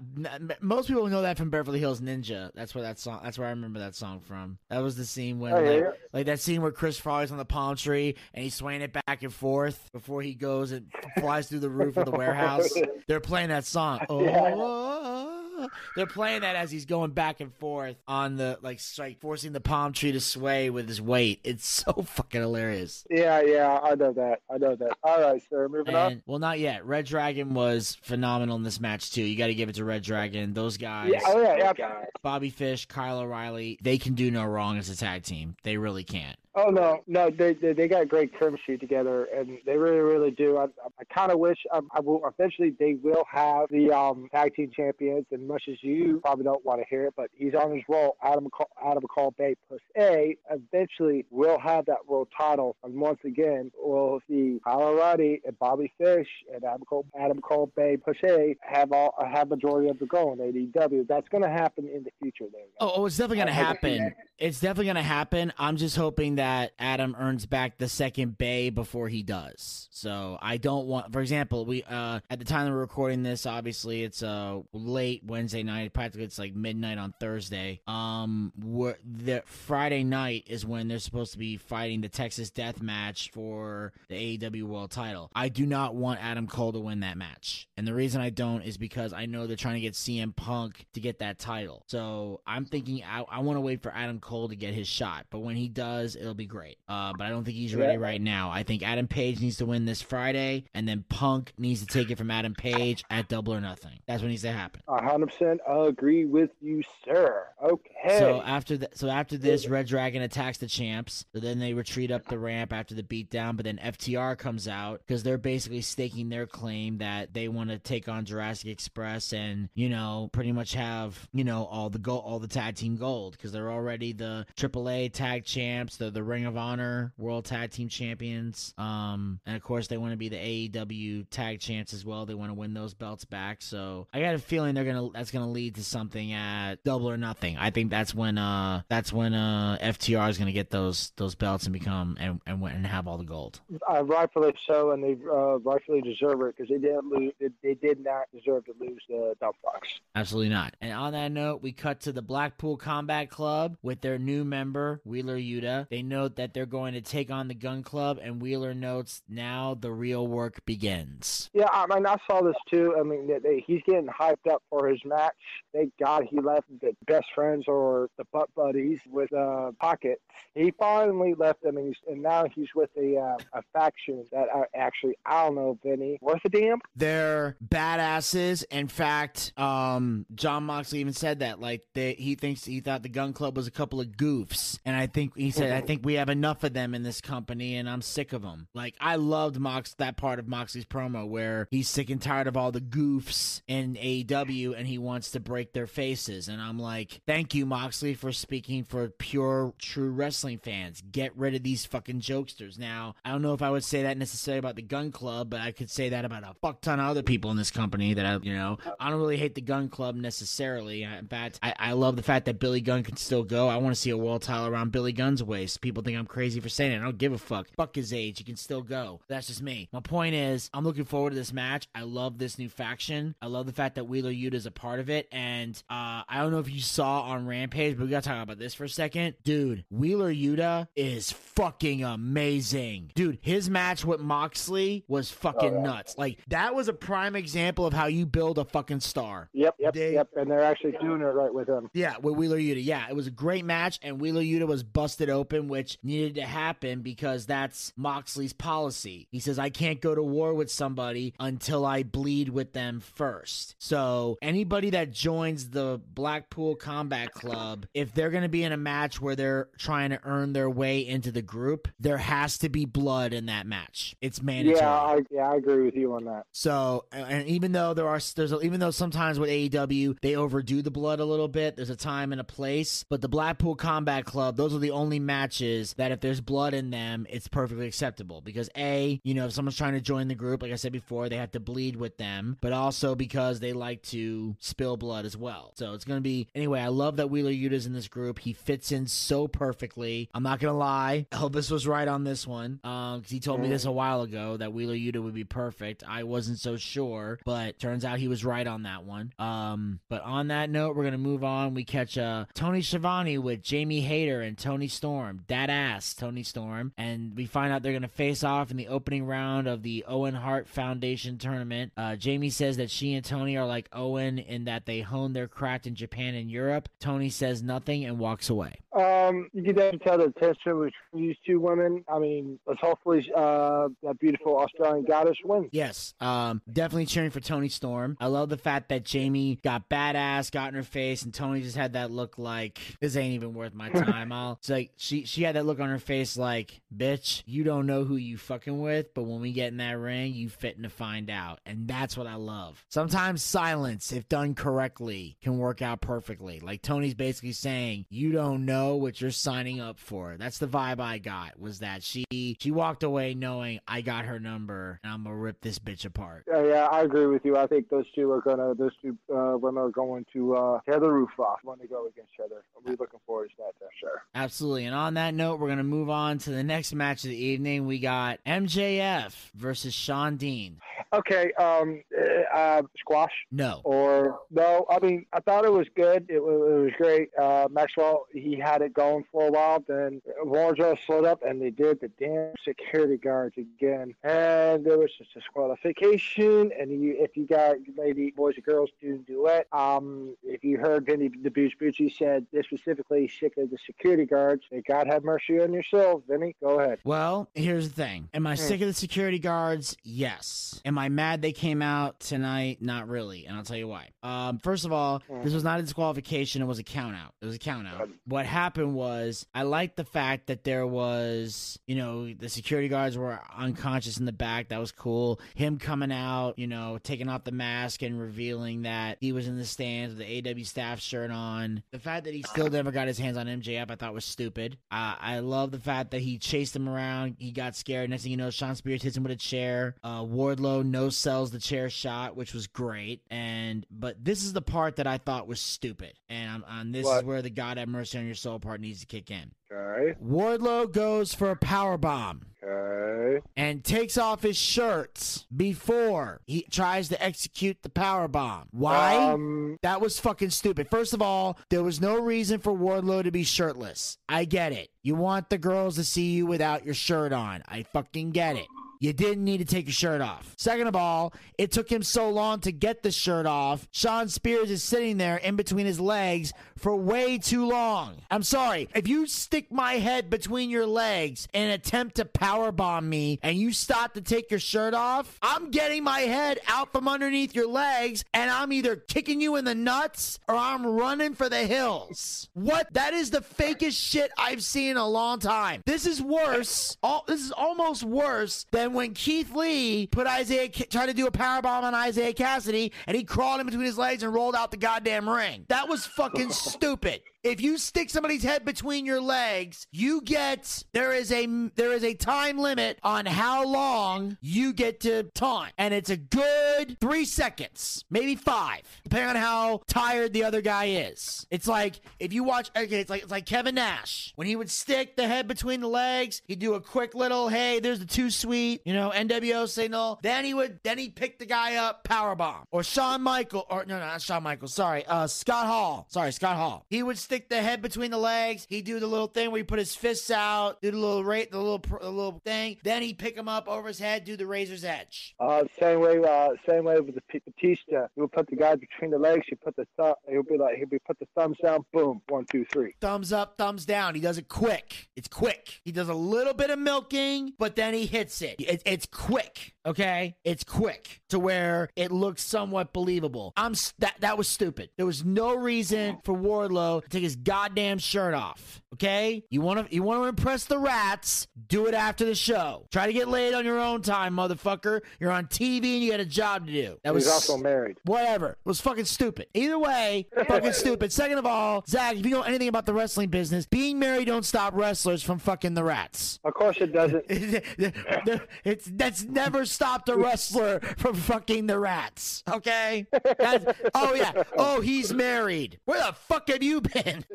Most 0.61 0.89
people 0.89 1.07
know 1.09 1.23
that 1.23 1.37
from 1.37 1.51
Beverly 1.51 1.79
Hills 1.79 2.01
Ninja. 2.01 2.51
That's 2.55 2.75
where 2.75 2.83
that 2.83 2.99
song. 2.99 3.21
That's 3.23 3.39
where 3.39 3.47
I 3.47 3.51
remember 3.51 3.79
that 3.81 3.95
song 3.95 4.21
from. 4.21 4.59
That 4.71 4.79
was 4.83 4.97
the 4.97 5.05
scene 5.05 5.39
when, 5.39 5.53
Oh, 5.53 5.61
yeah, 5.63 5.71
like, 5.71 5.95
like 6.13 6.27
that 6.27 6.41
scene 6.41 6.63
where 6.63 6.73
Chris 6.73 6.99
Farley's 6.99 7.31
on 7.33 7.39
the 7.39 7.45
palm 7.45 7.77
tree 7.77 8.17
and 8.35 8.43
he's 8.45 8.55
swaying 8.55 8.83
it 8.83 8.93
back 8.93 9.23
and 9.23 9.33
forth 9.33 9.89
before 9.93 10.23
he 10.23 10.35
goes 10.35 10.73
and 10.73 10.87
flies 11.19 11.49
through 11.49 11.61
the 11.61 11.71
roof 11.71 11.97
of 11.97 12.05
the 12.07 12.11
warehouse. 12.13 12.71
They're 13.07 13.21
playing 13.21 13.49
that 13.51 13.65
song. 13.67 14.01
Oh, 14.09 14.25
Yeah. 14.25 15.30
they're 15.97 16.07
playing 16.07 16.43
that 16.43 16.57
as 16.57 16.71
he's 16.71 16.85
going 16.85 17.11
back 17.11 17.41
and 17.41 17.55
forth 17.55 17.97
on 18.07 18.37
the 18.37 18.59
like, 18.63 18.81
like 18.99 19.21
forcing 19.21 19.53
the 19.53 19.61
palm 19.61 19.93
tree 19.93 20.13
to 20.13 20.21
sway 20.21 20.71
with 20.71 20.89
his 20.89 21.01
weight. 21.01 21.41
It's 21.45 21.67
so 21.87 21.93
fucking 21.93 22.41
hilarious. 22.41 23.05
Yeah, 23.11 23.41
yeah, 23.43 23.79
I 23.83 23.95
know 23.95 24.13
that. 24.13 24.41
I 24.53 24.59
know 24.59 24.75
that. 24.77 24.97
All 25.03 25.21
right, 25.21 25.43
sir. 25.49 25.69
Moving 25.69 25.95
on. 25.95 26.23
Well, 26.27 26.39
not 26.39 26.59
yet. 26.59 26.85
Red 26.85 27.07
Dragon 27.07 27.55
was 27.55 27.97
phenomenal 28.03 28.57
in 28.57 28.63
this 28.63 28.81
match 28.81 29.13
too. 29.13 29.23
You 29.23 29.37
got 29.37 29.49
to 29.49 29.55
give 29.55 29.69
it 29.69 29.75
to 29.77 29.85
Red 29.85 30.03
Dragon. 30.03 30.53
Those 30.55 30.77
guys, 30.77 31.11
Yeah, 31.13 31.21
oh 31.27 31.41
yeah, 31.41 31.73
yeah. 31.77 32.05
Bobby 32.23 32.51
Fish, 32.51 32.87
Kyle 32.87 33.19
O'Reilly, 33.21 33.79
they 33.83 33.99
can 33.99 34.15
do 34.15 34.31
no 34.31 34.45
wrong 34.45 34.79
as 34.79 34.89
a 34.89 34.97
tag 34.97 35.23
team. 35.23 35.57
They 35.63 35.77
really 35.77 36.05
can't. 36.05 36.37
Oh 36.57 36.69
no, 36.69 37.01
no, 37.07 37.31
they, 37.31 37.55
they 37.55 37.73
they 37.75 37.87
got 37.87 38.09
great 38.09 38.37
chemistry 38.37 38.77
together, 38.77 39.27
and 39.27 39.59
they 39.65 39.77
really 39.77 39.99
really 40.01 40.33
do. 40.33 40.59
I, 40.59 40.65
I 40.99 41.05
kind 41.15 41.31
of 41.31 41.39
wish 41.39 41.59
um, 41.73 41.89
I 41.93 42.01
will 42.01 42.21
eventually 42.27 42.75
they 42.79 42.95
will 42.95 43.23
have 43.31 43.69
the 43.71 43.93
um, 43.93 44.29
tag 44.35 44.55
team 44.57 44.71
champions. 44.75 45.27
And 45.31 45.47
much 45.47 45.63
as 45.71 45.77
you 45.81 46.19
probably 46.25 46.45
don't 46.45 46.65
want 46.65 46.81
to 46.81 46.87
hear 46.91 47.07
it, 47.07 47.15
but 47.17 47.31
he's 47.33 47.55
on 47.55 47.73
his 47.73 47.85
roll. 47.89 48.17
Adam 48.21 48.49
McCall, 48.49 48.67
Adam 48.85 49.05
McCall 49.05 49.37
Bay 49.37 49.55
plus 49.69 49.81
A 49.97 50.37
eventually 50.51 51.25
will 51.31 51.61
have 51.61 51.87
that 51.87 52.09
world 52.09 52.27
title, 52.37 52.75
and 52.83 52.95
once 52.95 53.21
again 53.25 53.71
we'll 53.79 54.21
see 54.29 54.59
Kyle 54.65 54.83
O'Reilly 54.83 55.41
and 55.47 55.57
Bobby 55.61 55.93
Fish 55.99 56.27
and 56.53 56.65
Adam 56.65 56.81
McCall, 56.85 57.05
Adam 57.17 57.41
McCall 57.41 57.73
Bay 57.77 57.97
plus 57.97 58.17
A 58.25 58.57
have 58.63 58.91
all 58.91 59.15
have 59.33 59.51
majority 59.51 59.89
of 59.89 60.01
the 60.01 60.07
goal 60.07 60.33
in 60.33 60.39
AEW. 60.41 61.07
That's 61.07 61.29
going 61.29 61.45
to 61.45 61.49
happen 61.51 61.87
in 61.87 62.03
the 62.03 62.11
future. 62.21 62.51
There. 62.53 62.63
Oh, 62.81 62.93
oh, 62.97 63.07
it's 63.07 63.17
definitely 63.17 63.43
I- 63.43 63.47
I- 63.47 63.51
happen. 63.51 64.15
It's 64.39 64.59
definitely 64.59 64.87
gonna 64.87 65.03
happen. 65.03 65.53
I'm 65.59 65.77
just 65.77 65.97
hoping 65.97 66.37
that 66.37 66.40
Adam 66.41 67.17
earns 67.19 67.47
back 67.47 67.79
the 67.79 67.89
second 67.89 68.39
bay 68.39 68.71
before 68.71 69.09
he 69.09 69.23
does. 69.23 69.89
So 69.91 70.39
I 70.41 70.57
don't 70.57 70.87
want, 70.87 71.13
for 71.13 71.21
example, 71.21 71.65
we 71.65 71.83
uh 71.85 72.21
at 72.31 72.39
the 72.39 72.45
time 72.45 72.67
that 72.67 72.73
we're 72.73 72.81
recording 72.81 73.23
this, 73.23 73.47
obviously 73.47 74.03
it's 74.03 74.23
uh 74.23 74.61
late 74.73 75.23
Wednesday 75.25 75.63
night. 75.63 75.93
Practically 75.93 76.25
it's 76.25 76.39
like 76.39 76.55
midnight 76.55 76.99
on 76.99 77.15
Thursday. 77.21 77.81
Um, 77.87 78.53
the 78.57 79.43
Friday 79.47 80.05
night 80.05 80.45
is 80.47 80.65
when 80.65 80.89
they're 80.89 80.99
supposed 80.99 81.33
to 81.33 81.39
be 81.39 81.57
fighting 81.57 82.01
the 82.01 82.09
Texas 82.09 82.51
Death 82.51 82.81
Match 82.81 83.31
for 83.33 83.93
the 84.09 84.39
AEW 84.39 84.65
World 84.65 84.91
Title. 84.91 85.31
I 85.35 85.49
do 85.49 85.67
not 85.67 85.95
want 85.95 86.23
Adam 86.23 86.47
Cole 86.47 86.73
to 86.73 86.79
win 86.79 87.01
that 87.01 87.17
match, 87.17 87.69
and 87.77 87.87
the 87.87 87.95
reason 87.95 88.21
I 88.21 88.31
don't 88.31 88.63
is 88.63 88.77
because 88.77 89.13
I 89.13 89.27
know 89.27 89.47
they're 89.47 89.57
trying 89.57 89.75
to 89.75 89.81
get 89.81 89.95
CM 89.95 90.35
Punk 90.35 90.87
to 90.95 91.01
get 91.01 91.19
that 91.21 91.39
title. 91.39 91.85
So 91.87 92.41
I'm 92.47 92.65
thinking 92.65 93.03
I, 93.05 93.23
I 93.23 93.41
want 93.41 93.57
to 93.57 93.61
wait 93.61 93.83
for 93.83 93.93
Adam 93.95 94.21
Cole 94.21 94.49
to 94.49 94.57
get 94.57 94.75
his 94.75 94.89
shot, 94.89 95.27
but 95.31 95.41
when 95.41 95.57
he 95.57 95.69
does, 95.69 96.17
it'll 96.17 96.30
be 96.35 96.47
great. 96.47 96.79
Uh, 96.89 97.13
but 97.17 97.25
I 97.27 97.31
don't 97.31 97.45
think 97.45 97.57
he's 97.57 97.75
ready 97.75 97.95
Yeah. 97.95 97.99
right 98.05 98.21
now. 98.21 98.51
I 98.51 98.63
think 98.63 98.83
Adam 98.83 99.07
Page 99.09 99.41
needs 99.41 99.57
to 99.59 99.67
win 99.67 99.85
this 99.85 100.03
Friday, 100.03 100.65
and 100.75 100.89
then 100.89 101.05
Punk 101.09 101.53
needs 101.59 101.81
to 101.81 101.87
take 101.87 102.11
it 102.11 102.19
from 102.19 102.31
Adam 102.31 102.55
Page 102.55 103.05
at 103.11 103.29
Double 103.29 103.55
or 103.55 103.61
Nothing. 103.61 103.99
That's 104.07 104.23
what 104.23 104.29
needs 104.29 104.43
to 104.43 104.53
happen. 104.53 104.83
A 104.89 105.03
hundred 105.03 105.29
percent 105.29 105.61
agree 105.69 106.25
with 106.25 106.51
you, 106.61 106.83
sir. 107.05 107.47
Okay. 107.63 107.91
So 108.05 108.43
after 108.43 108.77
the, 108.77 108.89
so 108.95 109.09
after 109.09 109.37
this, 109.37 109.69
Red 109.69 109.87
Dragon 109.87 110.23
attacks 110.23 110.59
the 110.59 110.67
champs. 110.67 111.25
So 111.35 111.41
then 111.41 111.59
they 111.59 111.75
retreat 111.75 112.11
up 112.11 112.27
the 112.27 112.39
ramp 112.39 112.73
after 112.73 112.95
the 112.95 113.03
beatdown. 113.03 113.57
But 113.57 113.65
then 113.65 113.79
FTR 113.83 114.39
comes 114.39 114.69
out 114.69 115.01
because 115.07 115.23
they're 115.23 115.39
basically 115.39 115.81
staking 115.83 116.29
their 116.29 116.47
claim 116.47 116.99
that 116.99 117.35
they 117.35 117.49
want 117.49 117.71
to 117.71 117.79
take 117.79 118.09
on 118.09 118.25
Jurassic 118.25 118.69
Express 118.69 119.33
and 119.33 119.69
you 119.75 119.89
know 119.89 120.31
pretty 120.33 120.53
much 120.53 120.75
have 120.75 121.29
you 121.33 121.45
know 121.45 121.67
all 121.67 121.91
the 121.91 121.99
gold, 121.99 122.23
all 122.25 122.39
the 122.39 122.49
tag 122.49 122.77
team 122.77 122.97
gold 122.97 123.33
because 123.33 123.53
they're 123.53 123.71
already 123.71 124.13
the 124.13 124.47
AAA 124.57 125.13
tag 125.13 125.45
champs. 125.45 125.97
They're 125.97 126.11
the 126.11 126.23
Ring 126.23 126.47
of 126.47 126.57
Honor 126.57 127.13
World 127.19 127.45
Tag 127.45 127.71
Team 127.71 127.89
Champions. 127.89 128.75
Um, 128.79 129.41
and 129.47 129.57
of 129.57 129.63
course 129.63 129.89
they 129.89 129.97
want 129.97 130.13
to 130.13 130.17
be 130.17 130.29
the 130.29 130.37
AEW 130.37 131.27
tag 131.31 131.61
champs 131.61 131.93
as 131.93 132.05
well. 132.05 132.27
They 132.27 132.35
want 132.35 132.51
to 132.51 132.55
win 132.55 132.75
those 132.75 132.95
belts 132.95 133.25
back. 133.25 133.63
So 133.63 134.07
I 134.13 134.21
got 134.21 134.35
a 134.35 134.39
feeling 134.39 134.75
they're 134.75 134.85
gonna 134.85 135.11
that's 135.13 135.31
gonna 135.31 135.51
lead 135.51 135.77
to 135.77 135.85
something 135.85 136.33
at 136.33 136.83
Double 136.85 137.11
or 137.11 137.17
Nothing. 137.17 137.57
I 137.59 137.71
think 137.71 137.90
that's 137.91 138.15
when 138.15 138.39
uh 138.39 138.83
that's 138.89 139.13
when 139.13 139.35
uh 139.35 139.79
FTR 139.81 140.31
is 140.31 140.39
gonna 140.39 140.53
get 140.53 140.71
those 140.71 141.13
those 141.17 141.35
belts 141.35 141.65
and 141.65 141.73
become 141.73 142.17
and 142.21 142.41
and 142.47 142.63
and 142.63 142.87
have 142.87 143.07
all 143.07 143.19
the 143.19 143.25
gold. 143.25 143.61
uh, 143.93 144.05
rightfully 144.05 144.53
so, 144.67 144.93
and 144.93 145.03
they 145.03 145.17
uh, 145.31 145.59
rightfully 145.59 146.01
deserve 146.01 146.41
it 146.43 146.57
because 146.57 146.69
they 146.69 146.79
didn't 146.79 147.07
lose. 147.07 147.33
They, 147.41 147.49
they 147.63 147.75
did 147.75 148.03
not 148.03 148.25
deserve 148.33 148.65
to 148.67 148.75
lose 148.81 149.03
the 149.09 149.35
dump 149.41 149.57
box. 149.63 149.89
Absolutely 150.15 150.51
not. 150.51 150.75
And 150.81 150.93
on 150.93 151.13
that 151.13 151.33
note, 151.33 151.63
we 151.63 151.73
cut 151.73 152.01
to 152.03 152.13
the 152.13 152.23
Blackpool 152.23 152.77
Combat 152.77 153.31
Club 153.31 153.77
with 153.83 154.01
their 154.01 154.19
new 154.19 154.45
member, 154.45 155.01
Wheeler 155.05 155.39
Yuta. 155.39 155.89
They 155.89 156.03
note 156.03 156.37
that 156.37 156.55
they're 156.55 156.67
going 156.67 156.95
to 156.95 157.01
take 157.01 157.31
on 157.31 157.49
the 157.49 157.55
Gun 157.55 157.83
Club, 157.83 158.19
and 158.23 158.41
Wheeler 158.41 158.75
notes 158.75 159.23
now 159.29 159.77
the 159.79 159.91
real 159.91 160.27
work 160.27 160.65
begins. 160.65 161.51
Yeah, 161.53 161.69
I 161.73 161.87
mean, 161.93 162.07
I 162.07 162.17
saw 162.31 162.43
this 162.43 162.57
too. 162.73 162.95
I 162.99 163.03
mean, 163.03 163.29
that 163.29 163.43
they, 163.43 163.65
he's 163.67 163.83
getting 163.87 164.07
hyped 164.09 164.51
up 164.51 164.63
for 164.71 164.89
his 164.89 165.01
match. 165.05 165.35
Thank 165.73 165.93
God 166.03 166.25
he 166.31 166.41
left 166.41 166.67
the 166.81 166.95
best 167.07 167.27
friends 167.35 167.65
or 167.67 167.80
the 168.17 168.25
butt 168.33 168.49
buddies 168.55 169.01
with 169.09 169.33
uh, 169.33 169.73
Pocket. 169.81 170.21
He 170.55 170.73
finally 170.79 171.35
left 171.35 171.63
them, 171.63 171.77
and, 171.77 171.89
he's, 171.89 171.97
and 172.09 172.23
now 172.23 172.47
he's 172.55 172.69
with 172.75 172.91
a 172.97 173.17
uh, 173.17 173.37
a 173.53 173.63
faction 173.73 174.25
that 174.33 174.49
I, 174.55 174.65
actually 174.75 175.17
I 175.25 175.47
don't 175.47 175.55
know, 175.55 175.79
Vinny, 175.83 176.19
worth 176.21 176.45
a 176.45 176.49
damn. 176.49 176.79
They're 176.95 177.57
badasses. 177.65 178.65
In 178.71 178.89
fact, 178.89 179.53
um, 179.57 180.27
Jon 180.35 180.65
Moxley 180.65 181.01
even 181.01 181.13
said 181.13 181.41
that. 181.41 181.61
Like 181.61 181.83
they, 181.95 182.15
he 182.15 182.35
thinks 182.35 182.65
he 182.65 182.81
thought 182.81 183.03
the 183.03 183.09
Gun 183.09 183.33
Club 183.33 183.57
was 183.57 183.67
a 183.67 183.71
couple 183.71 184.01
of 184.01 184.09
goofs, 184.09 184.79
and 184.85 184.97
I 184.97 185.07
think 185.07 185.37
he 185.37 185.51
said, 185.51 185.73
"I 185.73 185.81
think 185.81 186.05
we 186.05 186.15
have 186.15 186.29
enough 186.29 186.65
of 186.65 186.73
them 186.73 186.95
in 186.95 187.03
this 187.03 187.21
company, 187.21 187.77
and 187.77 187.89
I'm 187.89 188.03
sick 188.03 188.33
of 188.33 188.43
them." 188.43 188.69
Like 188.75 188.97
I 189.01 189.17
loved 189.17 189.59
Mox 189.59 189.95
that 189.95 190.17
part 190.17 190.39
of 190.39 190.49
Moxley's 190.49 190.85
promo 190.85 191.29
where 191.29 191.69
he's 191.71 191.89
sick 191.89 192.11
and 192.11 192.21
tired 192.21 192.47
of 192.47 192.57
all 192.57 192.73
the 192.73 192.81
goofs 192.81 193.63
in 193.67 193.95
AEW, 193.95 194.77
and 194.77 194.87
he 194.87 194.99
wants 194.99 195.31
to 195.33 195.41
break 195.41 195.73
their 195.73 195.87
faces. 195.87 196.49
And 196.49 196.61
I'm 196.61 196.79
like, 196.79 197.21
"Thank 197.27 197.55
you, 197.55 197.67
Moxley, 197.71 198.15
for 198.15 198.33
speaking 198.33 198.85
for 198.85 199.09
pure, 199.09 199.73
true 199.79 200.11
wrestling 200.11 200.59
fans. 200.59 201.03
Get 201.11 201.37
rid 201.37 201.55
of 201.55 201.63
these 201.63 201.87
fucking 201.87 202.21
jokesters." 202.21 202.79
Now, 202.79 203.15
I 203.25 203.31
don't 203.31 203.43
know 203.43 203.55
if 203.55 203.63
I 203.63 203.71
would 203.71 203.85
say 203.85 204.03
that 204.03 204.19
necessarily 204.19 204.59
about 204.59 204.77
the 204.77 204.83
Gun 204.83 205.13
Club, 205.13 205.49
but 205.49 205.61
I 205.61 205.71
could 205.73 205.89
say 205.89 206.09
that 206.11 206.25
about 206.25 206.43
a 206.43 206.55
fuck 206.61 206.81
ton 206.81 207.01
of 207.01 207.07
other 207.07 207.23
people 207.23 207.51
in 207.51 207.57
this 207.57 207.71
company 207.71 208.13
that 208.15 208.27
I, 208.27 208.37
you 208.43 208.55
know, 208.55 208.79
I 208.99 209.09
don't 209.09 209.21
really 209.21 209.37
hate 209.37 209.55
the 209.55 209.61
Gun 209.61 209.89
Club 209.89 210.17
necessarily. 210.17 211.05
In 211.05 211.29
fact, 211.29 211.59
I, 211.63 211.75
I 211.79 211.93
love 211.93 212.17
the 212.17 212.23
fact 212.23 212.47
that 212.47 212.59
Billy 212.59 212.81
Gunn 212.81 213.05
can 213.05 213.17
still 213.17 213.45
go. 213.45 213.69
I 213.69 213.77
want 213.77 213.95
to 213.95 214.01
see 214.01 214.11
a 214.11 214.17
wall 214.17 214.39
tile 214.41 214.67
around 214.67 214.91
Billy 214.91 215.13
Gunn's 215.13 215.43
waist. 215.43 215.81
People 215.81 216.03
think 216.03 216.19
I'm 216.19 216.27
crazy 216.27 216.61
for 216.61 216.69
saying 216.69 216.93
it. 216.93 216.99
I 216.99 217.05
don't 217.05 217.19
give 217.19 217.33
a 217.33 217.39
fuck. 217.39 217.69
Fuck 217.77 217.95
his 217.95 218.13
age. 218.13 218.39
He 218.39 218.45
can 218.45 218.57
still 218.57 218.83
go. 218.83 219.21
That's 219.29 219.47
just 219.47 219.63
me. 219.63 219.89
My 219.93 220.01
point 220.01 220.35
is, 220.35 220.71
I'm 220.75 220.85
looking 220.85 221.05
forward 221.05 221.31
to 221.31 221.37
this 221.37 221.53
match. 221.53 221.89
I 221.95 222.03
love 222.03 222.39
this 222.39 222.59
new 222.59 222.69
faction. 222.69 223.35
I 223.41 223.47
love 223.47 223.67
the 223.67 223.73
fact 223.73 223.95
that 223.95 224.05
Wheeler 224.05 224.33
Yuta 224.33 224.55
is 224.55 224.67
a 224.67 224.71
part 224.71 225.01
of 225.01 225.09
it. 225.09 225.29
And 225.31 225.77
uh, 225.89 226.25
I 226.29 226.39
don't 226.39 226.51
know 226.51 226.59
if 226.59 226.71
you 226.71 226.81
saw 226.81 227.23
on 227.23 227.47
Rampage, 227.61 227.97
but 227.99 228.05
we 228.05 228.11
gotta 228.11 228.27
talk 228.27 228.43
about 228.43 228.59
this 228.59 228.73
for 228.75 228.85
a 228.85 228.89
second. 228.89 229.35
Dude, 229.45 229.85
Wheeler 229.91 230.33
Yuta 230.33 230.89
is 230.97 231.31
fucking 231.31 232.03
amazing. 232.03 233.11
Dude, 233.15 233.39
his 233.43 233.69
match 233.69 234.03
with 234.03 234.19
Moxley 234.21 235.05
was 235.09 235.31
fucking 235.31 235.75
Oh, 235.75 235.77
yeah. 235.77 235.83
nuts. 235.83 236.17
Like, 236.17 236.39
that 236.49 236.75
was 236.75 236.89
a 236.89 236.95
prime 236.95 237.37
example 237.37 237.85
of 237.87 237.93
how 237.93 238.07
you 238.07 238.25
build 238.25 238.57
a 238.59 238.65
fucking 238.65 239.01
star. 239.01 239.51
Yep, 239.53 239.75
yep, 239.79 239.93
They- 239.95 240.15
yep. 240.15 240.29
And 240.37 240.51
they're 240.51 240.63
actually 240.63 240.93
doing 241.03 241.21
it 241.21 241.25
right 241.25 241.53
with 241.53 241.69
him. 241.69 241.91
Yeah, 241.93 242.17
with 242.17 242.35
Wheeler 242.37 242.57
Yuta. 242.59 242.83
Yeah, 242.83 243.07
it 243.11 243.15
was 243.15 243.27
a 243.27 243.31
great 243.31 243.65
match, 243.67 243.99
and 244.03 244.21
Wheeler 244.21 244.41
Yuta 244.43 244.67
was 244.67 244.83
busted 244.83 245.29
open, 245.29 245.69
which 245.69 245.99
needed 246.03 246.37
to 246.37 246.43
happen 246.47 247.03
because 247.03 247.45
that's 247.45 247.93
Moxley's 247.95 248.55
policy. 248.55 249.29
He 249.31 249.39
says, 249.39 249.59
I 249.59 249.69
can't 249.69 250.01
go 250.01 250.15
to 250.15 250.23
war 250.23 250.55
with 250.55 250.71
somebody 250.71 251.35
until 251.39 251.85
I 251.85 252.05
bleed 252.05 252.49
with 252.49 252.73
them 252.73 253.01
first. 253.01 253.75
So, 253.79 254.39
anybody 254.41 254.89
that 254.91 255.11
joins 255.11 255.71
the 255.71 256.01
Blackpool 256.15 256.75
Combat 256.77 257.33
Club, 257.35 257.50
if 257.95 258.15
they're 258.15 258.31
going 258.31 258.43
to 258.43 258.49
be 258.49 258.65
in 258.65 258.73
a 258.73 258.77
match 258.77 259.21
where 259.21 259.37
they're 259.37 259.69
trying 259.79 260.11
to 260.11 260.21
earn 260.25 260.53
their 260.53 260.71
way 260.71 261.07
into 261.07 261.33
the 261.33 261.43
group, 261.43 261.89
there 261.99 262.19
has 262.19 262.59
to 262.59 262.69
be 262.69 262.85
blood 262.85 263.33
in 263.33 263.47
that 263.47 263.67
match. 263.67 264.15
It's 264.21 264.43
mandatory. 264.43 264.81
Yeah, 264.81 264.91
I, 264.91 265.21
yeah, 265.31 265.51
I 265.51 265.57
agree 265.57 265.85
with 265.85 265.97
you 265.97 266.15
on 266.15 266.25
that. 266.25 266.47
So, 266.53 267.05
and 267.13 267.47
even 267.49 267.73
though 267.73 267.95
there 267.95 268.09
are, 268.09 268.21
there's 268.37 268.53
a, 268.53 268.61
even 268.61 268.81
though 268.81 268.91
sometimes 268.91 269.39
with 269.39 269.51
AEW 269.51 270.19
they 270.21 270.37
overdo 270.37 270.83
the 270.83 270.91
blood 270.91 271.21
a 271.21 271.25
little 271.25 271.49
bit, 271.49 271.77
there's 271.77 271.91
a 271.91 271.97
time 271.97 272.33
and 272.33 272.41
a 272.41 272.45
place. 272.45 273.05
But 273.09 273.21
the 273.21 273.29
Blackpool 273.29 273.77
Combat 273.77 274.25
Club, 274.25 274.57
those 274.57 274.75
are 274.75 274.79
the 274.79 274.91
only 274.91 275.19
matches 275.19 275.95
that 275.95 276.13
if 276.13 276.21
there's 276.21 276.41
blood 276.41 276.75
in 276.75 276.91
them, 276.91 277.27
it's 277.31 277.49
perfectly 277.49 277.87
acceptable. 277.87 278.41
Because 278.41 278.71
a, 278.77 279.21
you 279.25 279.35
know, 279.35 279.47
if 279.47 279.53
someone's 279.53 279.77
trying 279.77 279.95
to 279.95 280.01
join 280.01 280.29
the 280.29 280.35
group, 280.35 280.63
like 280.63 280.73
I 280.73 280.77
said 280.77 280.93
before, 280.93 281.29
they 281.29 281.37
have 281.37 281.53
to 281.53 281.61
bleed 281.61 281.97
with 281.97 282.17
them, 282.17 282.57
but 282.61 282.73
also 282.73 283.15
because 283.15 283.61
they 283.61 283.73
like 283.73 284.03
to 284.03 284.57
spill 284.59 284.97
blood 284.97 285.25
as 285.25 285.37
well. 285.37 285.73
So 285.77 285.95
it's 285.95 286.05
gonna 286.05 286.21
be 286.21 286.49
anyway. 286.55 286.81
I 286.81 286.89
love 286.89 287.17
that 287.17 287.31
Wheeler 287.43 287.53
Yuta's 287.71 287.87
in 287.87 287.95
this 287.95 288.09
group. 288.09 288.39
He 288.39 288.53
fits 288.53 288.93
in 288.93 289.07
so 289.07 289.49
perfectly. 289.49 290.29
I'm 290.35 290.43
not 290.43 290.61
gonna 290.61 290.77
lie, 290.77 291.27
Elvis 291.33 291.71
was 291.71 291.87
right 291.87 292.07
on 292.07 292.23
this 292.25 292.47
one. 292.47 292.81
Um, 292.85 293.23
he 293.27 293.41
told 293.41 293.61
me 293.61 293.69
this 293.69 293.87
a 293.87 293.91
while 293.91 294.23
ago 294.23 294.59
that 294.59 294.73
Wheeler 294.75 294.95
Yuta 294.95 295.23
would 295.23 295.35
be 295.35 295.45
perfect. 295.45 296.05
I 296.07 296.25
wasn't 296.25 296.59
so 296.59 296.77
sure, 296.77 297.39
but 297.47 297.79
turns 297.79 298.05
out 298.05 298.19
he 298.19 298.29
was 298.29 298.45
right 298.45 298.67
on 298.67 298.83
that 298.83 299.05
one. 299.05 299.33
Um, 299.39 300.01
but 300.11 300.23
on 300.23 300.49
that 300.49 300.69
note, 300.69 300.97
we're 300.97 301.05
gonna 301.05 301.19
move 301.19 301.43
on. 301.43 301.73
We 301.73 301.85
catch 301.85 302.19
uh 302.19 302.45
Tony 302.53 302.83
Schiavone 302.83 303.39
with 303.39 303.63
Jamie 303.63 304.03
Hayter 304.03 304.43
and 304.43 304.59
Toni 304.59 304.89
Storm, 304.89 305.45
that 305.49 305.71
ass 305.71 306.13
Toni 306.15 306.43
Storm, 306.43 306.93
and 306.99 307.35
we 307.37 307.47
find 307.47 307.73
out 307.73 307.83
they're 307.83 307.95
gonna 307.95 308.09
face 308.09 308.45
off 308.45 308.71
in 308.71 308.77
the 308.77 308.89
opening 308.89 309.25
round 309.25 309.67
of 309.67 309.83
the 309.83 310.05
Owen 310.07 310.35
Hart 310.35 310.69
Foundation 310.69 311.39
tournament. 311.39 311.93
Uh, 311.97 312.17
Jamie 312.17 312.51
says 312.51 312.77
that 312.77 312.91
she 312.91 313.15
and 313.15 313.25
Toni 313.25 313.57
are 313.57 313.67
like 313.67 313.89
Owen 313.93 314.39
in 314.39 314.65
that 314.65 314.85
they 314.85 315.01
hone 315.01 315.33
their 315.33 315.49
craft 315.49 315.87
in 315.87 315.95
Japan 315.95 316.35
and 316.35 316.51
Europe. 316.51 316.89
Toni 317.01 317.20
says 317.29 317.63
nothing 317.63 318.05
and 318.05 318.19
walks 318.19 318.49
away. 318.49 318.77
Um, 318.93 319.49
you 319.53 319.63
can 319.63 319.77
definitely 319.77 319.99
tell 320.01 320.19
the 320.19 320.33
tension 320.33 320.81
between 320.81 321.29
these 321.29 321.37
two 321.47 321.61
women. 321.61 322.05
I 322.09 322.19
mean, 322.19 322.59
let's 322.67 322.81
hopefully 322.81 323.25
uh, 323.37 323.89
that 324.03 324.19
beautiful 324.19 324.59
Australian 324.59 325.05
goddess 325.05 325.37
wins. 325.45 325.69
Yes, 325.73 326.15
um, 326.21 326.61
definitely 326.71 327.07
cheering 327.07 327.31
for 327.31 327.41
Toni 327.41 327.69
Storm. 327.69 328.17
I 328.21 328.27
love 328.27 328.49
the 328.49 328.57
fact 328.57 328.89
that 328.89 329.05
Jamie 329.05 329.61
got 329.63 329.89
badass, 329.89 330.51
got 330.51 330.69
in 330.69 330.75
her 330.75 330.83
face, 330.83 331.23
and 331.23 331.33
Toni 331.33 331.63
just 331.63 331.77
had 331.77 331.93
that 331.93 332.11
look 332.11 332.37
like 332.39 332.81
this 333.01 333.17
ain't 333.17 333.35
even 333.35 333.55
worth 333.55 333.75
my 333.75 333.89
time. 333.91 334.33
I'll. 334.33 334.55
It's 334.61 334.69
like 334.69 334.93
she 334.97 335.25
she 335.25 335.45
had 335.45 335.55
that 335.55 335.67
look 335.67 335.79
on 335.79 335.89
her 335.89 335.99
face 335.99 336.37
like, 336.37 336.81
bitch, 336.95 337.43
you 337.47 337.63
don't 337.63 337.87
know 337.87 338.05
who 338.05 338.17
you 338.17 338.39
fucking 338.39 338.81
with, 338.81 339.15
but 339.15 339.23
when 339.23 339.41
we 339.41 339.53
get 339.53 339.69
in 339.69 339.77
that 339.77 339.99
ring, 339.99 340.33
you 340.35 340.49
fitting 340.49 340.83
to 340.83 340.91
find 340.91 341.31
out, 341.31 341.61
and 341.65 341.87
that's 341.87 342.17
what 342.17 342.27
I 342.27 342.35
love. 342.35 342.85
Sometimes 342.89 343.43
silence, 343.43 344.11
if 344.11 344.29
done 344.29 344.55
correctly, 344.55 345.37
can 345.41 345.59
work 345.59 345.81
out 345.81 346.01
perfectly. 346.01 346.59
Like 346.59 346.83
Toni's 346.83 347.15
basically 347.15 347.53
saying, 347.53 348.07
you 348.09 348.33
don't 348.33 348.65
know 348.65 348.80
what 348.97 349.21
you're 349.21 349.31
signing 349.31 349.81
up 349.81 349.99
for. 349.99 350.37
That's 350.39 350.59
the 350.59 350.67
vibe 350.67 351.01
I 351.01 351.19
got. 351.19 351.59
Was 351.59 351.81
that 351.81 352.03
she 352.03 352.25
she 352.61 352.71
walked 352.71 353.03
away 353.03 353.35
knowing 353.35 353.81
I 353.89 354.01
got 354.03 354.25
her 354.27 354.39
number 354.39 355.01
and 355.03 355.13
I'm 355.13 355.25
gonna 355.25 355.35
rip 355.37 355.61
this 355.61 355.79
bitch 355.79 356.05
apart. 356.05 356.45
Uh, 356.53 356.63
yeah, 356.65 356.85
I 356.87 357.03
agree 357.03 357.27
with 357.27 357.45
you. 357.45 357.57
I 357.57 357.67
think 357.67 357.89
those 357.89 358.05
two 358.15 358.31
are 358.33 358.41
gonna, 358.41 358.75
those 358.75 358.93
two 359.03 359.17
uh, 359.35 359.57
women 359.59 359.83
are 359.83 359.91
going 359.91 360.25
to 360.33 360.55
uh, 360.57 360.81
tear 360.89 361.01
the 361.01 361.11
roof 361.11 361.31
off 361.39 361.59
when 361.65 361.79
they 361.81 361.87
go 361.87 362.07
against 362.07 362.31
each 362.35 362.41
other. 362.45 362.63
We're 362.85 362.93
looking 362.93 363.21
forward 363.27 363.51
to 363.51 363.57
that, 363.59 363.73
for 363.79 363.89
sure. 363.99 364.23
Absolutely. 364.35 364.85
And 364.87 364.95
on 364.95 365.15
that 365.15 365.35
note, 365.35 365.59
we're 365.61 365.69
to 365.81 365.85
move 365.85 366.11
on 366.11 366.39
to 366.39 366.51
the 366.51 366.63
next 366.63 366.95
match 366.95 367.25
of 367.25 367.31
the 367.31 367.37
evening. 367.37 367.87
We 367.87 367.99
got 367.99 368.39
MJF 368.47 369.33
versus 369.55 369.93
Shawn 369.95 370.37
Dean. 370.37 370.79
Okay, 371.13 371.51
um, 371.55 372.03
uh, 372.17 372.57
uh, 372.57 372.83
squash 372.99 373.33
No. 373.51 373.81
or 373.85 374.39
no? 374.51 374.87
I 374.89 374.99
mean, 375.05 375.27
I 375.33 375.41
thought 375.41 375.65
it 375.65 375.73
was 375.73 375.87
good. 375.97 376.27
It, 376.29 376.41
wa- 376.43 376.51
it 376.51 376.81
was 376.83 376.93
great. 376.99 377.31
Uh, 377.41 377.67
Maxwell, 377.71 378.27
he 378.33 378.57
had 378.59 378.70
it 378.83 378.95
going 378.95 379.25
for 379.33 379.49
a 379.49 379.51
while. 379.51 379.83
Then 379.87 380.23
Wardlow 380.45 380.97
slowed 381.07 381.25
up, 381.25 381.43
and 381.43 381.61
they 381.61 381.71
did 381.71 382.01
the 382.01 382.09
damn 382.19 382.53
security 382.65 383.17
guards 383.17 383.57
again. 383.59 384.15
And 384.25 384.85
there 384.85 384.99
was 384.99 385.11
just 385.19 385.35
disqualification. 385.35 386.71
And 386.79 386.91
you, 386.91 387.17
if 387.19 387.37
you 387.37 387.47
got 387.47 387.77
lady, 387.97 388.31
boys 388.31 388.55
and 388.57 388.65
girls 388.65 388.91
doing 389.01 389.23
duet, 389.27 389.67
um, 389.73 390.37
if 390.45 390.63
you 390.65 390.79
heard 390.79 391.07
Vinny 391.07 391.29
the 391.43 391.51
Bucci 391.51 392.15
said 392.17 392.47
this 392.53 392.67
specifically 392.67 393.29
sick 393.29 393.55
of 393.57 393.71
the 393.71 393.79
security 393.85 394.25
guards, 394.27 394.63
may 394.71 394.83
God 394.87 395.07
have 395.07 395.25
mercy 395.25 395.61
on 395.61 395.73
your 395.73 395.83
soul. 395.83 396.23
Vinny, 396.29 396.55
go 396.63 396.81
ahead. 396.81 396.99
Well, 397.05 397.49
here's 397.55 397.89
the 397.91 397.95
thing. 397.95 398.29
Am 398.35 398.47
I 398.47 398.55
Hmm. 398.55 398.61
sick 398.61 398.81
of 398.81 398.87
the 398.87 398.93
security 398.95 399.39
guards? 399.39 399.97
Yes. 400.03 400.81
Am 400.85 400.99
I 400.99 401.09
mad 401.09 401.43
they 401.43 401.53
came 401.53 401.83
out 401.83 402.21
tonight? 402.21 402.79
Not 402.81 403.09
really. 403.09 403.47
And 403.47 403.57
I'll 403.57 403.63
tell 403.65 403.77
you 403.77 403.89
why. 403.89 404.09
Um, 404.23 404.59
first 404.59 404.85
of 404.85 404.93
all, 404.93 405.23
Hmm. 405.29 405.43
this 405.43 405.53
was 405.55 405.65
not 405.65 405.79
a 405.81 405.83
disqualification. 405.83 406.63
It 406.63 406.67
was 406.67 406.79
a 406.79 406.85
count 406.85 407.17
out. 407.17 407.35
It 407.41 407.47
was 407.47 407.55
a 407.55 407.59
count 407.59 407.87
out. 407.87 408.09
What 408.27 408.47
happened 408.47 408.60
was 408.77 409.47
I 409.55 409.63
liked 409.63 409.97
the 409.97 410.05
fact 410.05 410.47
that 410.49 410.65
there 410.65 410.87
was, 410.87 411.79
you 411.87 411.97
know, 411.97 412.33
the 412.33 412.49
security 412.49 412.89
guards 412.89 413.17
were 413.17 413.41
unconscious 413.57 414.19
in 414.19 414.27
the 414.27 414.33
back. 414.33 414.69
That 414.69 414.81
was 414.81 414.93
cool. 414.93 415.41
Him 415.55 415.79
coming 415.79 416.13
out, 416.13 416.59
you 416.59 416.67
know, 416.67 416.99
taking 417.03 417.29
off 417.29 417.45
the 417.45 417.53
mask 417.53 418.03
and 418.03 418.21
revealing 418.21 418.83
that 418.83 419.19
he 419.21 419.33
was 419.33 419.49
in 419.49 419.57
the 419.57 419.65
stands 419.65 420.15
with 420.15 420.27
the 420.27 420.61
AW 420.61 420.65
staff 420.65 421.01
shirt 421.01 421.31
on. 421.31 421.83
The 421.93 421.99
fact 421.99 422.25
that 422.25 422.35
he 422.35 422.43
still 422.43 422.69
never 422.71 422.91
got 422.91 423.09
his 423.09 423.19
hands 423.19 423.37
on 423.37 423.47
MJF, 423.47 423.91
I 423.91 423.95
thought 423.95 424.15
was 424.15 424.25
stupid. 424.25 424.77
Uh, 424.91 425.15
I 425.19 425.41
love 425.41 425.71
the 425.71 425.79
fact 425.79 426.11
that 426.11 426.21
he 426.21 426.39
chased 426.39 426.75
him 426.75 426.89
around. 426.89 427.37
He 427.39 427.53
got 427.53 427.77
scared. 427.77 428.11
Next 428.11 428.23
thing 428.23 428.33
you 428.33 428.37
know, 428.37 428.51
Shawn 428.51 428.77
Spears 428.77 429.03
hits 429.03 429.17
him 429.17 429.23
with 429.23 429.33
a 429.33 429.37
chair. 429.37 429.97
Uh, 430.03 430.23
Wardlow 430.23 430.85
no 430.85 431.09
sells 431.09 431.51
the 431.51 431.59
chair 431.59 431.91
shot, 431.91 432.37
which 432.37 432.55
was 432.55 432.67
great. 432.67 433.23
And 433.31 433.87
but 433.91 434.23
this 434.23 434.45
is 434.45 434.53
the 434.53 434.63
part 434.63 434.97
that 434.97 435.07
I 435.07 435.19
thought 435.19 435.47
was 435.47 435.61
stupid. 435.61 436.15
And 436.29 436.65
on 436.65 436.93
this 436.93 437.07
is 437.07 437.25
where 437.25 437.43
the 437.43 437.51
God 437.51 437.79
have 437.79 437.89
mercy 437.89 438.19
on 438.19 438.27
your 438.27 438.35
soul 438.35 438.50
part 438.59 438.81
needs 438.81 439.01
to 439.01 439.07
kick 439.07 439.31
in. 439.31 439.53
Okay. 439.73 440.15
Wardlow 440.25 440.91
goes 440.93 441.33
for 441.35 441.51
a 441.51 441.57
power 441.57 441.97
bomb 441.97 442.47
Okay. 442.63 443.41
and 443.57 443.85
takes 443.85 444.19
off 444.19 444.43
his 444.43 444.57
shirts 444.57 445.47
before 445.55 446.41
he 446.47 446.63
tries 446.71 447.09
to 447.11 447.23
execute 447.23 447.79
the 447.83 447.89
power 447.89 448.27
bomb. 448.29 448.69
Why? 448.73 449.17
Um, 449.17 449.79
that 449.83 450.01
was 450.01 450.19
fucking 450.19 450.51
stupid. 450.51 450.89
First 450.91 451.15
of 451.15 451.23
all, 451.23 451.59
there 451.71 451.83
was 451.83 452.01
no 452.01 452.19
reason 452.21 452.59
for 452.61 452.73
Wardlow 452.73 453.23
to 453.25 453.31
be 453.31 453.45
shirtless. 453.45 454.19
I 454.29 454.45
get 454.45 454.73
it. 454.73 454.89
You 455.03 455.15
want 455.15 455.51
the 455.51 455.59
girls 455.59 455.95
to 455.97 456.05
see 456.05 456.33
you 456.33 456.47
without 456.47 456.85
your 456.85 456.95
shirt 456.95 457.33
on. 457.33 457.63
I 457.69 457.85
fucking 457.85 458.33
get 458.33 458.57
it. 458.57 458.67
You 459.01 459.15
didn't 459.15 459.45
need 459.45 459.59
to 459.59 459.65
take 459.65 459.87
your 459.87 459.95
shirt 459.95 460.21
off. 460.21 460.55
Second 460.59 460.87
of 460.87 460.95
all, 460.95 461.33
it 461.57 461.73
took 461.73 461.91
him 461.91 462.03
so 462.03 462.29
long 462.29 462.61
to 462.61 462.71
get 462.71 463.03
the 463.03 463.11
shirt 463.11 463.47
off. 463.47 463.89
Shawn 463.93 464.29
Spears 464.29 464.71
is 464.71 464.85
sitting 464.85 465.17
there 465.17 465.39
in 465.39 465.57
between 465.57 465.87
his 465.87 465.99
legs 465.99 466.53
for 466.77 466.95
way 466.95 467.39
too 467.39 467.67
long. 467.67 468.17
I'm 468.31 468.43
sorry. 468.43 468.89
If 468.95 469.09
you 469.09 469.27
stick 469.27 469.73
my 469.73 469.95
head 469.95 470.29
between 470.29 470.69
your 470.69 470.85
legs 470.85 471.49
in 471.55 471.63
an 471.63 471.71
attempt 471.71 472.17
to 472.17 472.27
powerbomb 472.27 473.05
me 473.05 473.39
and 473.43 473.57
you 473.57 473.73
stop 473.73 474.13
to 474.15 474.21
take 474.21 474.51
your 474.51 474.61
shirt 474.61 474.93
off, 474.93 475.39
I'm 475.41 475.71
getting 475.71 476.05
my 476.05 476.21
head 476.21 476.59
out 476.69 476.93
from 476.93 477.09
underneath 477.09 477.55
your 477.55 477.69
legs 477.69 478.23
and 478.35 478.51
I'm 478.51 478.71
either 478.71 478.97
kicking 478.97 479.41
you 479.41 479.57
in 479.57 479.65
the 479.65 479.75
nuts 479.75 480.39
or 480.47 480.57
I'm 480.57 480.85
running 480.85 481.35
for 481.35 481.49
the 481.49 481.67
hills. 481.67 482.51
What? 482.53 482.93
That 482.93 483.15
is 483.15 483.31
the 483.31 483.41
fakest 483.41 483.99
shit 483.99 484.31
I've 484.37 484.63
seen 484.63 484.91
in 484.91 484.97
a 484.99 485.09
long 485.09 485.39
time. 485.39 485.83
This 485.87 486.05
is 486.05 486.21
worse. 486.21 486.99
All, 487.03 487.25
this 487.27 487.41
is 487.43 487.53
almost 487.53 488.03
worse 488.03 488.67
than 488.73 488.90
when 488.95 489.15
Keith 489.15 489.55
Lee 489.55 490.07
put 490.07 490.27
Isaiah 490.27 490.69
tried 490.69 491.07
to 491.07 491.15
do 491.15 491.27
a 491.27 491.31
powerbomb 491.31 491.83
on 491.83 491.95
Isaiah 491.95 492.33
Kassidy 492.33 492.93
and 493.07 493.17
he 493.17 493.25
crawled 493.25 493.61
in 493.61 493.67
between 493.67 493.85
his 493.85 493.99
legs 493.99 494.23
and 494.23 494.33
rolled 494.33 494.55
out 494.55 494.71
the 494.71 494.77
goddamn 494.77 495.29
ring. 495.29 495.65
That 495.69 495.89
was 495.89 496.07
fucking 496.07 496.51
stupid. 496.53 497.23
If 497.43 497.63
you 497.63 497.79
stick 497.79 498.11
somebody's 498.11 498.43
head 498.43 498.67
between 498.67 499.07
your 499.07 499.21
legs, 499.21 499.87
you 499.93 500.21
get 500.21 500.85
there 500.93 501.13
is 501.13 501.33
a 501.33 501.47
there 501.75 501.93
is 501.93 502.05
a 502.05 502.13
time 502.13 502.59
limit 502.59 502.99
on 503.03 503.25
how 503.25 503.67
long 503.67 504.37
you 504.43 504.75
get 504.75 505.01
to 505.01 505.23
taunt, 505.35 505.73
and 505.79 505.95
it's 505.95 506.11
a 506.11 506.19
good 506.19 506.99
three 507.01 507.25
seconds, 507.25 508.05
maybe 508.11 508.35
five, 508.35 508.83
depending 509.05 509.31
on 509.31 509.37
how 509.37 509.81
tired 509.87 510.35
the 510.35 510.45
other 510.45 510.61
guy 510.61 510.85
is. 511.09 511.47
It's 511.51 511.67
like 511.67 512.01
if 512.19 512.35
you 512.35 512.45
watch, 512.45 512.71
okay, 512.77 513.01
it's 513.01 513.09
like 513.09 513.23
it's 513.23 513.31
like 513.31 513.47
Kevin 513.47 513.77
Nash 513.77 514.35
when 514.37 514.47
he 514.47 514.55
would 514.55 514.71
stick 514.71 515.17
the 515.17 515.27
head 515.27 515.49
between 515.49 515.81
the 515.81 515.89
legs, 515.89 516.43
he'd 516.47 516.59
do 516.59 516.75
a 516.75 516.81
quick 516.81 517.15
little, 517.15 517.49
hey, 517.49 517.81
there's 517.81 518.01
the 518.01 518.05
two 518.05 518.29
sweet, 518.29 518.83
you 518.85 518.93
know, 518.93 519.13
NWO 519.15 519.67
signal. 519.67 520.21
Then 520.23 520.45
he 520.45 520.53
would 520.53 520.81
then 520.83 520.99
he'd 520.99 521.17
pick 521.17 521.39
the 521.39 521.47
guy 521.47 521.77
up, 521.77 522.05
power 522.05 522.35
bomb, 522.35 522.65
or 522.71 522.83
Shawn 522.83 523.23
Michael, 523.23 523.65
or 523.71 523.87
no, 523.87 523.99
no, 523.99 524.05
not 524.05 524.21
Shawn 524.21 524.43
Michaels, 524.43 524.75
sorry, 524.75 525.07
uh, 525.07 525.27
Scott 525.27 525.67
Hall, 525.67 526.07
sorry, 526.11 526.33
Scott 526.33 526.57
Hall. 526.57 526.85
He 526.91 527.03
would 527.03 527.17
stick 527.31 527.49
the 527.49 527.63
head 527.63 527.81
between 527.81 528.11
the 528.11 528.19
legs. 528.19 528.67
He'd 528.69 528.85
do 528.85 528.99
the 528.99 529.07
little 529.07 529.29
thing 529.29 529.53
where 529.53 529.59
he 529.59 529.63
put 529.65 529.79
his 529.79 529.95
fists 529.95 530.33
out, 530.33 530.83
do 530.83 530.91
the 530.91 530.97
little 530.97 531.23
rate, 531.23 531.53
the 531.53 531.59
little, 531.59 531.79
the 531.79 532.11
little 532.11 532.41
thing. 532.45 532.77
Then 532.83 533.03
he'd 533.03 533.19
pick 533.19 533.37
him 533.37 533.49
up 533.49 533.69
over 533.69 533.87
his 533.87 534.01
head, 534.01 534.25
do 534.25 534.37
the 534.37 534.47
razor's 534.47 534.85
edge. 534.85 535.37
Uh, 535.39 535.63
same 535.81 536.01
way, 536.01 536.19
uh, 536.19 536.49
same 536.69 536.85
way 536.85 536.99
with 536.99 537.15
the 537.15 537.23
Batista. 537.47 538.09
He 538.17 538.21
would 538.21 538.33
put 538.33 538.49
the 538.49 538.57
guy 538.57 538.75
between 538.75 539.13
the 539.13 539.19
legs. 539.19 539.45
He 539.49 539.55
put 539.55 539.77
the 539.77 539.87
thumb. 539.97 540.15
He'll 540.29 540.43
be 540.43 540.59
like, 540.59 540.77
he'll 540.77 540.89
be 540.89 540.99
put 541.07 541.21
the 541.21 541.29
thumbs 541.39 541.57
down. 541.63 541.85
Boom, 541.93 542.21
one, 542.29 542.47
two, 542.51 542.67
three. 542.73 542.95
Thumbs 543.01 543.33
up, 543.33 543.55
thumbs 543.57 543.87
down. 543.87 544.17
He 544.17 544.21
does 544.21 544.37
it 544.37 544.49
quick. 544.49 545.09
It's 545.15 545.29
quick. 545.29 545.81
He 545.85 545.93
does 545.93 546.09
a 546.09 546.15
little 546.15 546.55
bit 546.55 546.71
of 546.71 546.81
milking, 546.81 547.53
but 547.61 547.77
then 547.77 547.95
he 547.95 548.07
hits 548.07 548.43
it. 548.43 548.57
It- 548.59 548.83
it's 548.85 549.07
quick. 549.07 549.75
Okay, 549.87 550.37
it's 550.45 550.63
quick 550.63 551.23
to 551.31 551.39
where 551.39 551.89
it 551.97 552.13
looks 552.13 552.43
somewhat 552.43 552.93
believable. 552.93 553.55
I'm 553.57 553.75
that 553.99 554.15
that 554.21 554.37
was 554.37 554.47
stupid. 554.47 554.91
There 554.99 555.07
was 555.07 555.25
no 555.25 555.55
reason 555.55 556.19
for 556.23 556.35
Wardlow 556.37 557.03
to 557.03 557.09
take 557.09 557.23
his 557.23 557.37
goddamn 557.37 557.99
shirt 557.99 558.35
off. 558.35 558.83
Okay, 558.95 559.45
you 559.49 559.63
want 559.63 559.89
to 559.89 559.95
you 559.95 560.03
want 560.03 560.23
to 560.23 560.29
impress 560.29 560.65
the 560.65 560.79
rats? 560.79 561.47
Do 561.69 561.87
it 561.87 561.95
after 561.95 562.27
the 562.27 562.35
show. 562.35 562.87
Try 562.93 563.07
to 563.07 563.13
get 563.13 563.29
laid 563.29 563.55
on 563.55 563.65
your 563.65 563.79
own 563.81 564.03
time, 564.03 564.35
motherfucker. 564.35 565.01
You're 565.19 565.31
on 565.31 565.47
TV 565.47 565.95
and 565.95 566.03
you 566.03 566.11
got 566.11 566.21
a 566.21 566.27
job 566.27 566.67
to 566.67 566.73
do. 566.73 566.99
That 567.05 567.15
was 567.15 567.27
also 567.27 567.57
married. 567.57 567.99
whatever. 568.05 568.51
It 568.51 568.59
was 568.65 568.81
fucking 568.81 569.07
stupid. 569.07 569.47
Either 569.55 569.79
way, 569.79 570.27
fucking 570.47 570.73
stupid. 570.73 571.13
Second 571.13 571.39
of 571.39 571.47
all, 571.47 571.85
Zack, 571.89 572.17
if 572.17 572.27
you 572.27 572.33
know 572.33 572.43
anything 572.43 572.69
about 572.69 572.85
the 572.85 572.93
wrestling 572.93 573.29
business, 573.31 573.65
being 573.65 573.99
married 573.99 574.27
don't 574.27 574.45
stop 574.45 574.75
wrestlers 574.75 575.23
from 575.23 575.39
fucking 575.39 575.73
the 575.75 575.85
rats. 575.85 576.39
Of 576.45 576.53
course 576.55 576.77
it 576.81 576.93
doesn't. 576.93 577.25
it's 578.65 578.85
that's 578.93 579.25
never 579.25 579.65
stopped 579.71 580.09
a 580.09 580.17
wrestler 580.17 580.81
from 580.99 581.15
fucking 581.15 581.67
the 581.67 581.79
rats. 581.79 582.43
Okay. 582.51 583.07
That's, 583.39 583.65
oh 583.95 584.15
yeah. 584.15 584.43
Oh, 584.57 584.81
he's 584.81 585.13
married. 585.13 585.79
Where 585.85 585.99
the 586.05 586.13
fuck 586.13 586.49
have 586.49 586.63
you 586.63 586.81
been? 586.81 587.25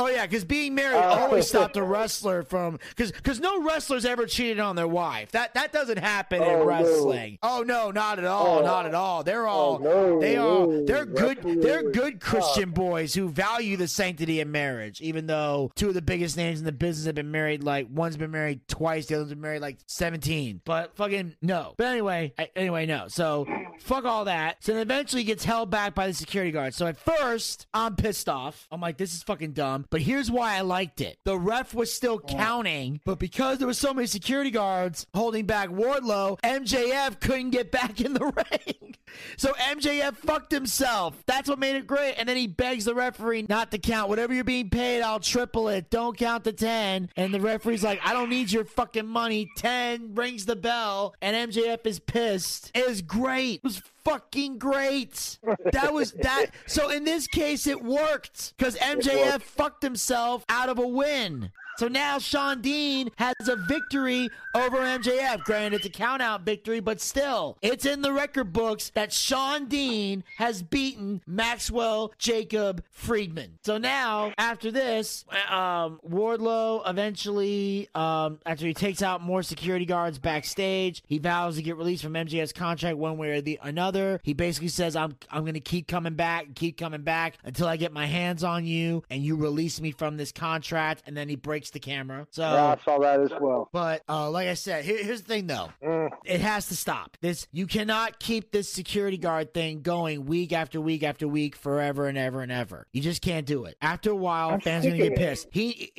Oh 0.00 0.08
yeah, 0.08 0.26
because 0.26 0.44
being 0.44 0.74
married 0.74 0.96
always 0.98 1.46
stopped 1.46 1.76
a 1.76 1.82
wrestler 1.84 2.42
from 2.42 2.80
because 2.88 3.12
because 3.12 3.38
no 3.38 3.62
wrestlers 3.62 4.04
ever 4.04 4.26
cheated 4.26 4.58
on 4.58 4.74
their 4.74 4.88
wife. 4.88 5.30
That 5.30 5.54
that 5.54 5.72
doesn't 5.72 5.98
happen 6.00 6.42
Oh, 6.42 6.44
in 6.52 6.58
no. 6.58 6.64
wrestling. 6.64 7.38
Oh 7.44 7.62
no, 7.64 7.92
not 7.92 8.18
at 8.18 8.24
all, 8.24 8.58
Oh. 8.58 8.62
not 8.64 8.86
at 8.86 8.94
all. 8.94 9.22
They're 9.22 9.46
all 9.46 9.78
no, 9.78 10.18
they 10.20 10.36
are 10.36 10.42
no. 10.66 10.84
they're 10.84 11.06
good 11.06 11.62
they're 11.62 11.88
good 11.92 12.20
Christian 12.20 12.70
boys 12.72 13.14
who 13.14 13.28
value 13.28 13.76
the 13.76 13.86
sanctity 13.86 14.40
of 14.40 14.48
marriage. 14.48 15.00
Even 15.00 15.28
though 15.28 15.70
two 15.76 15.88
of 15.88 15.94
the 15.94 16.02
biggest 16.02 16.36
names 16.36 16.58
in 16.58 16.64
the 16.64 16.72
business 16.72 17.06
have 17.06 17.14
been 17.14 17.30
married, 17.30 17.62
like 17.62 17.86
one's 17.88 18.16
been 18.16 18.32
married 18.32 18.66
twice, 18.66 19.06
the 19.06 19.14
other's 19.14 19.28
been 19.28 19.40
married 19.40 19.62
like 19.62 19.78
seventeen. 19.86 20.23
But 20.64 20.96
fucking 20.96 21.36
no. 21.42 21.74
But 21.76 21.88
anyway, 21.88 22.32
I, 22.38 22.48
anyway 22.56 22.86
no. 22.86 23.08
So 23.08 23.46
fuck 23.80 24.04
all 24.04 24.26
that. 24.26 24.64
So 24.64 24.72
then 24.72 24.82
eventually 24.82 25.22
he 25.22 25.26
gets 25.26 25.44
held 25.44 25.70
back 25.70 25.94
by 25.94 26.06
the 26.06 26.14
security 26.14 26.50
guard. 26.50 26.74
So 26.74 26.86
at 26.86 26.96
first. 26.96 27.66
I'm 27.74 27.96
pissed 27.96 28.28
off. 28.28 28.68
I'm 28.70 28.80
like, 28.80 28.96
this 28.98 29.14
is 29.14 29.22
fucking 29.22 29.52
dumb. 29.52 29.86
But 29.90 30.00
here's 30.00 30.30
why 30.30 30.56
I 30.56 30.60
liked 30.60 31.00
it. 31.00 31.18
The 31.24 31.38
ref 31.38 31.74
was 31.74 31.92
still 31.92 32.20
oh. 32.22 32.26
counting, 32.26 33.00
but 33.04 33.18
because 33.18 33.58
there 33.58 33.66
was 33.66 33.78
so 33.78 33.92
many 33.92 34.06
security 34.06 34.50
guards 34.50 35.06
holding 35.12 35.44
back 35.44 35.70
Wardlow, 35.70 36.40
MJF 36.40 37.20
couldn't 37.20 37.50
get 37.50 37.70
back 37.70 38.00
in 38.00 38.14
the 38.14 38.24
ring. 38.50 38.94
So 39.36 39.52
MJF 39.52 40.16
fucked 40.16 40.52
himself. 40.52 41.22
That's 41.26 41.48
what 41.48 41.58
made 41.58 41.76
it 41.76 41.86
great. 41.86 42.14
And 42.14 42.28
then 42.28 42.36
he 42.36 42.46
begs 42.46 42.84
the 42.84 42.94
referee 42.94 43.46
not 43.48 43.70
to 43.72 43.78
count. 43.78 44.08
Whatever 44.08 44.34
you're 44.34 44.44
being 44.44 44.70
paid, 44.70 45.02
I'll 45.02 45.20
triple 45.20 45.68
it. 45.68 45.90
Don't 45.90 46.16
count 46.16 46.44
the 46.44 46.52
10. 46.52 47.10
And 47.16 47.34
the 47.34 47.40
referee's 47.40 47.84
like, 47.84 48.00
I 48.04 48.12
don't 48.12 48.30
need 48.30 48.50
your 48.50 48.64
fucking 48.64 49.06
money. 49.06 49.48
10 49.56 50.13
rings 50.14 50.46
the 50.46 50.56
bell. 50.56 51.14
And 51.20 51.50
MJF 51.52 51.86
is 51.86 51.98
pissed. 51.98 52.76
is 52.76 53.02
great. 53.02 53.56
It 53.56 53.64
was 53.64 53.82
fucking 54.04 54.58
great. 54.58 55.38
That 55.72 55.92
was 55.92 56.12
that. 56.22 56.46
So 56.66 56.90
in 56.90 57.04
this 57.04 57.26
case, 57.26 57.66
it 57.66 57.82
worked 57.82 58.54
because 58.56 58.76
MJF 58.76 59.42
fucked 59.42 59.82
himself 59.82 60.44
out 60.48 60.68
of 60.68 60.78
a 60.78 60.86
win. 60.86 61.50
So 61.76 61.88
now 61.88 62.18
Shawn 62.18 62.60
Dean 62.60 63.10
has 63.16 63.34
a 63.48 63.56
victory 63.56 64.30
over 64.54 64.76
MJF. 64.76 65.42
Granted, 65.42 65.76
it's 65.78 65.86
a 65.86 65.90
countout 65.90 66.42
victory, 66.42 66.78
but 66.78 67.00
still, 67.00 67.58
it's 67.62 67.84
in 67.84 68.00
the 68.00 68.12
record 68.12 68.52
books 68.52 68.92
that 68.94 69.12
Shawn 69.12 69.66
Dean 69.66 70.22
has 70.36 70.62
beaten 70.62 71.20
Maxwell 71.26 72.12
Jacob 72.16 72.84
Friedman. 72.92 73.58
So 73.64 73.76
now, 73.76 74.32
after 74.38 74.70
this, 74.70 75.24
um, 75.50 75.98
Wardlow 76.08 76.88
eventually, 76.88 77.88
um, 77.96 78.38
after 78.46 78.66
he 78.66 78.74
takes 78.74 79.02
out 79.02 79.20
more 79.20 79.42
security 79.42 79.84
guards 79.84 80.18
backstage, 80.18 81.02
he 81.08 81.18
vows 81.18 81.56
to 81.56 81.62
get 81.62 81.76
released 81.76 82.04
from 82.04 82.12
MJF's 82.12 82.52
contract 82.52 82.96
one 82.98 83.18
way 83.18 83.30
or 83.30 83.40
the 83.40 83.58
another. 83.62 84.20
He 84.22 84.32
basically 84.32 84.68
says, 84.68 84.94
"I'm 84.94 85.16
I'm 85.30 85.42
going 85.42 85.54
to 85.54 85.60
keep 85.60 85.88
coming 85.88 86.14
back, 86.14 86.54
keep 86.54 86.76
coming 86.76 87.02
back 87.02 87.38
until 87.42 87.66
I 87.66 87.76
get 87.76 87.92
my 87.92 88.06
hands 88.06 88.44
on 88.44 88.64
you 88.64 89.02
and 89.10 89.24
you 89.24 89.34
release 89.34 89.80
me 89.80 89.90
from 89.90 90.16
this 90.16 90.30
contract." 90.30 91.02
And 91.06 91.16
then 91.16 91.28
he 91.28 91.34
breaks 91.34 91.63
the 91.70 91.80
camera. 91.80 92.26
So 92.30 92.42
Yeah, 92.42 92.66
I 92.66 92.84
saw 92.84 92.98
that 92.98 93.20
as 93.20 93.30
well. 93.40 93.68
but 93.72 94.02
uh, 94.08 94.30
like 94.30 94.48
I 94.48 94.54
said, 94.54 94.84
here, 94.84 95.02
here's 95.02 95.22
the 95.22 95.28
thing 95.28 95.46
though. 95.46 95.68
Mm. 95.82 96.10
It 96.24 96.40
has 96.40 96.68
to 96.68 96.76
stop. 96.76 97.16
This 97.20 97.46
you 97.52 97.66
cannot 97.66 98.18
keep 98.18 98.50
this 98.52 98.68
security 98.68 99.18
guard 99.18 99.54
thing 99.54 99.82
going 99.82 100.26
week 100.26 100.52
after 100.52 100.80
week 100.80 101.02
after 101.02 101.26
week 101.28 101.56
forever 101.56 102.06
and 102.06 102.16
ever 102.18 102.40
and 102.40 102.52
ever. 102.52 102.86
You 102.92 103.00
just 103.00 103.22
can't 103.22 103.46
do 103.46 103.64
it. 103.64 103.76
After 103.80 104.10
a 104.10 104.16
while, 104.16 104.50
I'm 104.50 104.60
fans 104.60 104.86
are 104.86 104.90
gonna 104.90 105.08
get 105.08 105.16
pissed. 105.16 105.48
He 105.50 105.92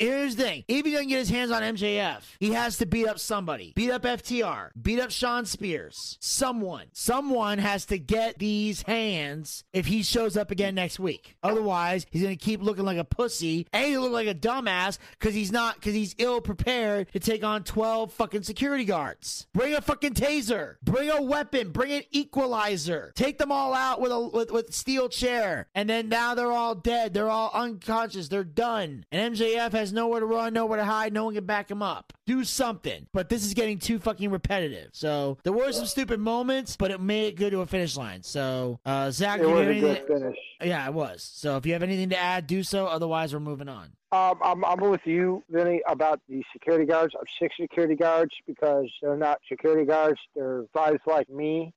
here's 0.00 0.36
the 0.36 0.42
thing. 0.42 0.64
If 0.68 0.84
he 0.84 0.92
doesn't 0.92 1.08
get 1.08 1.18
his 1.18 1.30
hands 1.30 1.50
on 1.50 1.62
MJF, 1.62 2.22
he 2.38 2.52
has 2.52 2.78
to 2.78 2.86
beat 2.86 3.06
up 3.06 3.18
somebody. 3.18 3.72
Beat 3.76 3.90
up 3.90 4.02
FTR. 4.02 4.70
Beat 4.80 5.00
up 5.00 5.10
Shawn 5.10 5.46
Spears. 5.46 6.16
Someone. 6.20 6.86
Someone 6.92 7.58
has 7.58 7.86
to 7.86 7.98
get 7.98 8.38
these 8.38 8.82
hands 8.82 9.64
if 9.72 9.86
he 9.86 10.02
shows 10.02 10.36
up 10.36 10.50
again 10.50 10.74
next 10.74 10.98
week. 10.98 11.36
Otherwise, 11.42 12.06
he's 12.10 12.22
gonna 12.22 12.36
keep 12.36 12.62
looking 12.62 12.84
like 12.84 12.98
a 12.98 13.04
pussy 13.04 13.66
and 13.72 13.84
he 13.86 13.98
look 13.98 14.12
like 14.12 14.28
a 14.28 14.34
dumbass 14.34 14.98
because 15.18 15.34
he's 15.34 15.52
not 15.52 15.76
because 15.76 15.94
he's 15.94 16.14
ill 16.18 16.40
prepared 16.40 17.12
to 17.12 17.18
take 17.20 17.44
on 17.44 17.64
12 17.64 18.12
fucking 18.12 18.42
security 18.42 18.84
guards. 18.84 19.46
Bring 19.54 19.74
a 19.74 19.80
fucking 19.80 20.14
taser. 20.14 20.76
Bring 20.82 21.10
a 21.10 21.22
weapon. 21.22 21.70
Bring 21.70 21.92
an 21.92 22.02
equalizer. 22.10 23.12
Take 23.14 23.38
them 23.38 23.52
all 23.52 23.74
out 23.74 24.00
with 24.00 24.12
a 24.12 24.20
with, 24.20 24.50
with 24.50 24.74
steel 24.74 25.08
chair. 25.08 25.66
And 25.74 25.88
then 25.88 26.08
now 26.08 26.34
they're 26.34 26.52
all 26.52 26.74
dead. 26.74 27.14
They're 27.14 27.30
all 27.30 27.50
unconscious. 27.54 28.28
They're 28.28 28.44
done. 28.44 29.04
And 29.12 29.34
MJF 29.34 29.72
has 29.72 29.92
nowhere 29.92 30.20
to 30.20 30.26
run, 30.26 30.52
nowhere 30.54 30.78
to 30.78 30.84
hide. 30.84 31.12
No 31.12 31.24
one 31.24 31.34
can 31.34 31.44
back 31.44 31.70
him 31.70 31.82
up. 31.82 32.12
Do 32.26 32.44
something. 32.44 33.06
But 33.12 33.28
this 33.28 33.44
is 33.44 33.54
getting 33.54 33.78
too 33.78 33.98
fucking 33.98 34.30
repetitive. 34.30 34.90
So 34.92 35.38
there 35.42 35.52
were 35.52 35.72
some 35.72 35.86
stupid 35.86 36.20
moments, 36.20 36.76
but 36.76 36.90
it 36.90 37.00
made 37.00 37.28
it 37.28 37.36
good 37.36 37.50
to 37.50 37.60
a 37.60 37.66
finish 37.66 37.96
line. 37.96 38.22
So 38.22 38.78
uh 38.84 39.10
Zack, 39.10 39.40
It 39.40 39.46
was 39.46 39.60
have 39.60 39.68
a 39.68 39.80
good 39.80 40.06
finish. 40.06 40.36
Yeah, 40.62 40.86
it 40.86 40.94
was. 40.94 41.28
So 41.34 41.56
if 41.56 41.66
you 41.66 41.72
have 41.72 41.82
anything 41.82 42.10
to 42.10 42.18
add, 42.18 42.46
do 42.46 42.62
so. 42.62 42.86
Otherwise, 42.86 43.32
we're 43.32 43.40
moving 43.40 43.68
on. 43.68 43.92
Um, 44.12 44.40
I'm, 44.42 44.64
I'm 44.64 44.80
with 44.80 45.02
you, 45.04 45.44
Vinny, 45.50 45.82
about 45.86 46.20
the 46.28 46.42
security 46.52 46.84
guards. 46.84 47.14
I'm 47.18 47.26
sick 47.38 47.52
security 47.58 47.94
guards 47.94 48.32
because 48.44 48.86
they're 49.00 49.16
not 49.16 49.40
security 49.48 49.84
guards. 49.84 50.18
They're 50.34 50.64
guys 50.74 50.98
like 51.06 51.30
me. 51.30 51.72